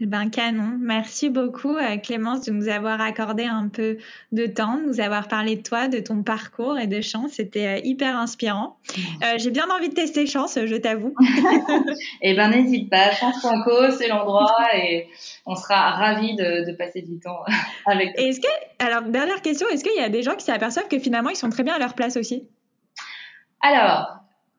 Eh 0.00 0.06
ben 0.06 0.30
canon. 0.30 0.78
Merci 0.78 1.28
beaucoup 1.28 1.76
euh, 1.76 1.96
Clémence 1.96 2.42
de 2.42 2.52
nous 2.52 2.68
avoir 2.68 3.00
accordé 3.00 3.44
un 3.44 3.68
peu 3.68 3.98
de 4.30 4.46
temps, 4.46 4.76
de 4.76 4.86
nous 4.86 5.00
avoir 5.00 5.26
parlé 5.26 5.56
de 5.56 5.62
toi, 5.62 5.88
de 5.88 5.98
ton 5.98 6.22
parcours 6.22 6.78
et 6.78 6.86
de 6.86 7.00
chance. 7.00 7.32
C'était 7.32 7.66
euh, 7.66 7.80
hyper 7.82 8.16
inspirant. 8.16 8.76
Euh, 8.96 9.34
J'ai 9.38 9.50
bien 9.50 9.68
envie 9.68 9.88
de 9.88 9.94
tester 9.94 10.26
chance, 10.26 10.56
je 10.64 10.76
t'avoue. 10.76 11.14
eh 12.22 12.34
ben 12.34 12.50
n'hésite 12.50 12.88
pas, 12.88 13.10
chance.co 13.10 13.90
c'est 13.90 14.06
l'endroit 14.06 14.54
et 14.76 15.08
on 15.46 15.56
sera 15.56 15.90
ravis 15.90 16.36
de, 16.36 16.70
de, 16.70 16.76
passer 16.76 17.02
du 17.02 17.18
temps 17.18 17.40
avec 17.86 18.14
toi. 18.14 18.24
Est-ce 18.24 18.40
que, 18.40 18.48
alors 18.78 19.02
dernière 19.02 19.42
question, 19.42 19.66
est-ce 19.68 19.82
qu'il 19.82 19.96
y 19.96 20.04
a 20.04 20.08
des 20.08 20.22
gens 20.22 20.36
qui 20.36 20.44
s'aperçoivent 20.44 20.88
que 20.88 21.00
finalement 21.00 21.30
ils 21.30 21.36
sont 21.36 21.50
très 21.50 21.64
bien 21.64 21.74
à 21.74 21.78
leur 21.80 21.94
place 21.94 22.16
aussi? 22.16 22.46
Alors, 23.60 24.18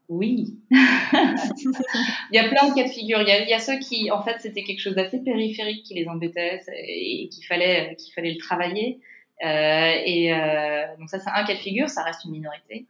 oui. 0.10 0.58
il 0.72 2.34
y 2.34 2.40
a 2.40 2.50
plein 2.50 2.70
de 2.70 2.76
cas 2.76 2.84
de 2.84 2.90
figure. 2.90 3.22
Il 3.22 3.28
y 3.28 3.32
a, 3.32 3.44
il 3.44 3.50
y 3.50 3.54
a 3.54 3.60
ceux 3.60 3.78
qui, 3.78 4.10
en 4.12 4.24
fait, 4.24 4.38
c'était 4.40 4.64
quelque 4.64 4.82
chose 4.82 4.96
d'assez 4.96 5.20
périphérique 5.24 5.84
qui 5.84 5.94
les 5.94 6.08
embêtait 6.08 6.62
et 6.88 7.30
qu'il 7.30 7.46
fallait, 7.46 7.96
qu'il 7.96 8.14
fallait 8.14 8.32
le 8.34 8.40
travailler. 8.40 9.00
Euh, 9.46 9.94
et 10.06 10.34
euh, 10.34 10.98
donc 10.98 11.10
ça, 11.10 11.20
c'est 11.20 11.30
un 11.30 11.44
cas 11.46 11.54
de 11.54 11.60
figure, 11.60 11.90
ça 11.90 12.04
reste 12.04 12.26
une 12.26 12.32
minorité. 12.32 12.88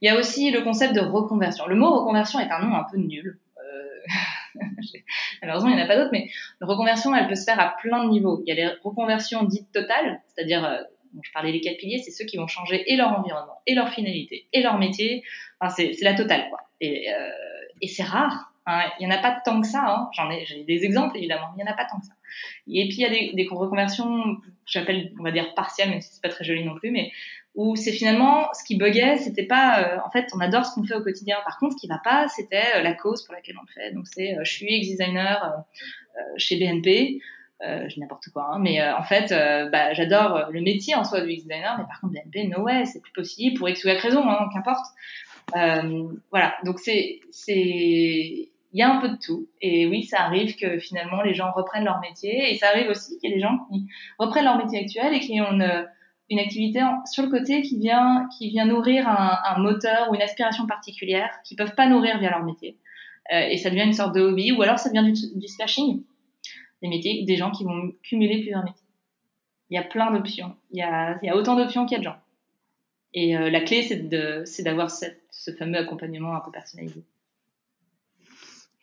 Il 0.00 0.06
y 0.06 0.08
a 0.08 0.18
aussi 0.18 0.50
le 0.50 0.62
concept 0.62 0.94
de 0.94 1.00
reconversion. 1.00 1.66
Le 1.66 1.76
mot 1.76 2.00
reconversion 2.00 2.40
est 2.40 2.50
un 2.50 2.60
nom 2.60 2.74
un 2.74 2.84
peu 2.90 2.96
nul. 2.96 3.38
Euh, 3.58 4.60
malheureusement, 5.42 5.70
il 5.70 5.76
n'y 5.76 5.82
en 5.82 5.84
a 5.84 5.88
pas 5.88 5.96
d'autres, 5.96 6.10
mais 6.12 6.28
la 6.60 6.66
reconversion, 6.66 7.14
elle 7.14 7.28
peut 7.28 7.36
se 7.36 7.44
faire 7.44 7.60
à 7.60 7.76
plein 7.80 8.04
de 8.04 8.10
niveaux. 8.10 8.42
Il 8.44 8.48
y 8.48 8.52
a 8.52 8.54
les 8.54 8.72
reconversions 8.82 9.44
dites 9.44 9.70
totales, 9.72 10.20
c'est-à-dire 10.26 10.64
euh, 10.64 10.78
je 11.22 11.30
parlais 11.32 11.52
des 11.52 11.60
quatre 11.60 11.76
piliers, 11.76 11.98
c'est 11.98 12.10
ceux 12.10 12.24
qui 12.24 12.36
vont 12.36 12.46
changer 12.46 12.90
et 12.90 12.96
leur 12.96 13.18
environnement, 13.18 13.60
et 13.66 13.74
leur 13.74 13.90
finalité, 13.90 14.46
et 14.52 14.62
leur 14.62 14.78
métier. 14.78 15.22
C'est 15.70 15.96
la 16.02 16.14
totale, 16.14 16.48
quoi. 16.50 16.60
Et, 16.80 17.12
euh, 17.12 17.30
c'est 17.88 18.02
rare. 18.02 18.52
Hein. 18.66 18.82
Il 19.00 19.04
y 19.04 19.06
en 19.06 19.10
a 19.10 19.18
pas 19.18 19.40
tant 19.44 19.60
que 19.60 19.66
ça. 19.66 19.84
Hein. 19.86 20.08
J'en 20.12 20.30
ai, 20.30 20.44
j'ai 20.44 20.62
des 20.64 20.84
exemples 20.84 21.16
évidemment, 21.16 21.48
il 21.56 21.60
y 21.60 21.64
en 21.64 21.72
a 21.72 21.74
pas 21.74 21.84
tant 21.84 21.98
que 21.98 22.06
ça. 22.06 22.12
Et 22.68 22.88
puis 22.88 22.98
il 22.98 23.00
y 23.00 23.04
a 23.04 23.10
des, 23.10 23.32
des 23.34 23.48
reconversions, 23.50 24.36
j'appelle, 24.66 25.12
on 25.18 25.22
va 25.24 25.32
dire 25.32 25.52
partielles, 25.54 25.90
même 25.90 26.00
si 26.00 26.14
c'est 26.14 26.22
pas 26.22 26.28
très 26.28 26.44
joli 26.44 26.64
non 26.64 26.76
plus, 26.76 26.90
mais 26.90 27.10
où 27.54 27.76
c'est 27.76 27.92
finalement 27.92 28.48
ce 28.54 28.64
qui 28.64 28.76
buguait, 28.76 29.18
c'était 29.18 29.44
pas, 29.44 29.82
euh, 29.82 29.98
en 30.06 30.10
fait, 30.10 30.28
on 30.34 30.40
adore 30.40 30.64
ce 30.64 30.74
qu'on 30.74 30.84
fait 30.84 30.94
au 30.94 31.02
quotidien. 31.02 31.36
Par 31.44 31.58
contre, 31.58 31.74
ce 31.74 31.80
qui 31.80 31.86
va 31.86 32.00
pas, 32.02 32.28
c'était 32.28 32.76
euh, 32.76 32.82
la 32.82 32.94
cause 32.94 33.24
pour 33.24 33.34
laquelle 33.34 33.56
on 33.58 33.62
le 33.66 33.72
fait. 33.72 33.92
Donc 33.92 34.06
c'est, 34.06 34.36
je 34.42 34.50
suis 34.50 34.72
ex 34.74 34.88
designer 34.88 35.64
chez 36.36 36.56
BNP 36.56 37.20
euh, 37.62 37.88
je 37.88 38.00
n'importe 38.00 38.28
quoi, 38.30 38.50
hein, 38.52 38.58
mais 38.58 38.82
en 38.82 39.04
fait, 39.04 39.30
bah, 39.70 39.92
j'adore 39.92 40.50
le 40.50 40.60
métier 40.60 40.96
en 40.96 41.04
soi 41.04 41.20
du 41.20 41.28
UX 41.32 41.42
designer, 41.42 41.76
mais 41.78 41.84
par 41.84 42.00
contre 42.00 42.14
BNP, 42.14 42.48
no 42.48 42.62
way, 42.62 42.86
c'est 42.86 43.00
plus 43.00 43.12
possible 43.12 43.56
pour 43.56 43.68
X 43.68 43.84
ou 43.84 43.88
Y 43.88 44.00
raison, 44.00 44.28
hein, 44.28 44.48
qu'importe. 44.52 44.84
Voilà, 46.30 46.54
donc 46.64 46.78
c'est 46.78 47.20
c'est 47.30 48.48
il 48.72 48.78
y 48.78 48.82
a 48.82 48.90
un 48.90 49.00
peu 49.00 49.08
de 49.10 49.16
tout. 49.16 49.48
Et 49.60 49.86
oui, 49.86 50.04
ça 50.04 50.22
arrive 50.22 50.56
que 50.56 50.78
finalement 50.78 51.22
les 51.22 51.34
gens 51.34 51.52
reprennent 51.52 51.84
leur 51.84 52.00
métier. 52.00 52.50
Et 52.50 52.56
ça 52.56 52.68
arrive 52.68 52.88
aussi 52.88 53.18
qu'il 53.18 53.30
y 53.30 53.32
a 53.32 53.36
des 53.36 53.42
gens 53.42 53.58
qui 53.70 53.86
reprennent 54.18 54.44
leur 54.44 54.56
métier 54.56 54.80
actuel 54.80 55.14
et 55.14 55.20
qui 55.20 55.40
ont 55.40 55.52
une, 55.52 56.38
activité 56.38 56.80
sur 57.12 57.24
le 57.24 57.28
côté 57.28 57.60
qui 57.60 57.78
vient, 57.78 58.26
qui 58.38 58.48
vient 58.48 58.64
nourrir 58.64 59.06
un, 59.06 59.58
moteur 59.58 60.10
ou 60.10 60.14
une 60.14 60.22
aspiration 60.22 60.66
particulière 60.66 61.30
qu'ils 61.44 61.58
peuvent 61.58 61.74
pas 61.74 61.86
nourrir 61.86 62.18
via 62.18 62.30
leur 62.30 62.42
métier. 62.42 62.78
Euh, 63.32 63.48
et 63.50 63.58
ça 63.58 63.68
devient 63.68 63.84
une 63.84 63.92
sorte 63.92 64.14
de 64.14 64.22
hobby. 64.22 64.52
Ou 64.52 64.62
alors 64.62 64.78
ça 64.78 64.88
devient 64.88 65.12
du, 65.12 65.12
du 65.12 65.46
des 66.80 66.88
métiers, 66.88 67.24
des 67.24 67.36
gens 67.36 67.50
qui 67.50 67.64
vont 67.64 67.92
cumuler 68.02 68.40
plusieurs 68.40 68.64
métiers. 68.64 68.86
Il 69.68 69.74
y 69.74 69.78
a 69.78 69.82
plein 69.82 70.10
d'options. 70.10 70.56
Il 70.70 70.78
il 71.22 71.26
y 71.26 71.30
a 71.30 71.36
autant 71.36 71.56
d'options 71.56 71.84
qu'il 71.84 71.96
y 71.96 71.96
a 71.96 71.98
de 71.98 72.04
gens. 72.04 72.21
Et 73.14 73.36
euh, 73.36 73.50
la 73.50 73.60
clé, 73.60 73.82
c'est 73.82 74.62
d'avoir 74.62 74.90
ce 74.90 75.50
fameux 75.58 75.78
accompagnement 75.78 76.34
un 76.34 76.40
peu 76.40 76.50
personnalisé. 76.50 77.04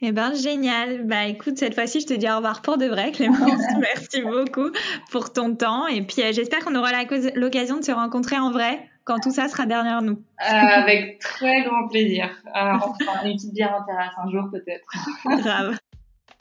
Eh 0.02 0.14
ben 0.14 0.34
génial. 0.34 1.04
Bah 1.04 1.26
écoute, 1.26 1.58
cette 1.58 1.76
fois-ci, 1.76 2.00
je 2.00 2.08
te 2.08 2.14
dis 2.14 2.30
au 2.30 2.38
revoir 2.38 2.62
pour 2.62 2.78
de 2.78 2.86
vrai, 2.86 3.12
Clémence. 3.12 3.40
Merci 3.80 4.22
beaucoup 4.22 4.72
pour 5.12 5.34
ton 5.34 5.56
temps. 5.56 5.88
Et 5.88 6.02
puis 6.02 6.22
euh, 6.22 6.32
j'espère 6.32 6.64
qu'on 6.64 6.76
aura 6.76 6.92
l'occasion 7.36 7.78
de 7.78 7.84
se 7.84 7.92
rencontrer 7.92 8.38
en 8.38 8.52
vrai 8.52 8.80
quand 9.04 9.20
tout 9.20 9.32
ça 9.32 9.50
sera 9.50 9.66
derrière 9.66 10.02
nous. 10.02 10.24
Euh, 10.42 10.46
avec 10.50 11.20
très 11.20 11.64
grand 11.64 11.90
plaisir. 11.90 12.30
Euh, 12.56 12.76
on 12.76 12.94
fera 12.94 13.26
une 13.26 13.36
petite 13.36 13.54
bière 13.54 13.76
en 13.76 13.86
terrasse 13.86 14.14
un 14.24 14.32
jour 14.32 14.50
peut-être. 14.52 14.86
Grave. 15.44 15.78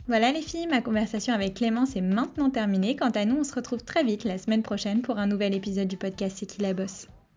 Voilà 0.06 0.30
les 0.30 0.40
filles, 0.40 0.68
ma 0.68 0.80
conversation 0.80 1.34
avec 1.34 1.54
Clémence 1.54 1.96
est 1.96 2.00
maintenant 2.00 2.50
terminée. 2.50 2.96
Quant 2.96 3.10
à 3.10 3.24
nous, 3.24 3.38
on 3.40 3.44
se 3.44 3.54
retrouve 3.54 3.82
très 3.82 4.04
vite 4.04 4.24
la 4.24 4.38
semaine 4.38 4.62
prochaine 4.62 5.02
pour 5.02 5.18
un 5.18 5.26
nouvel 5.26 5.54
épisode 5.54 5.88
du 5.88 5.96
podcast 5.96 6.36
C'est 6.38 6.46
qui 6.46 6.62
la 6.62 6.74
bosse. 6.74 7.08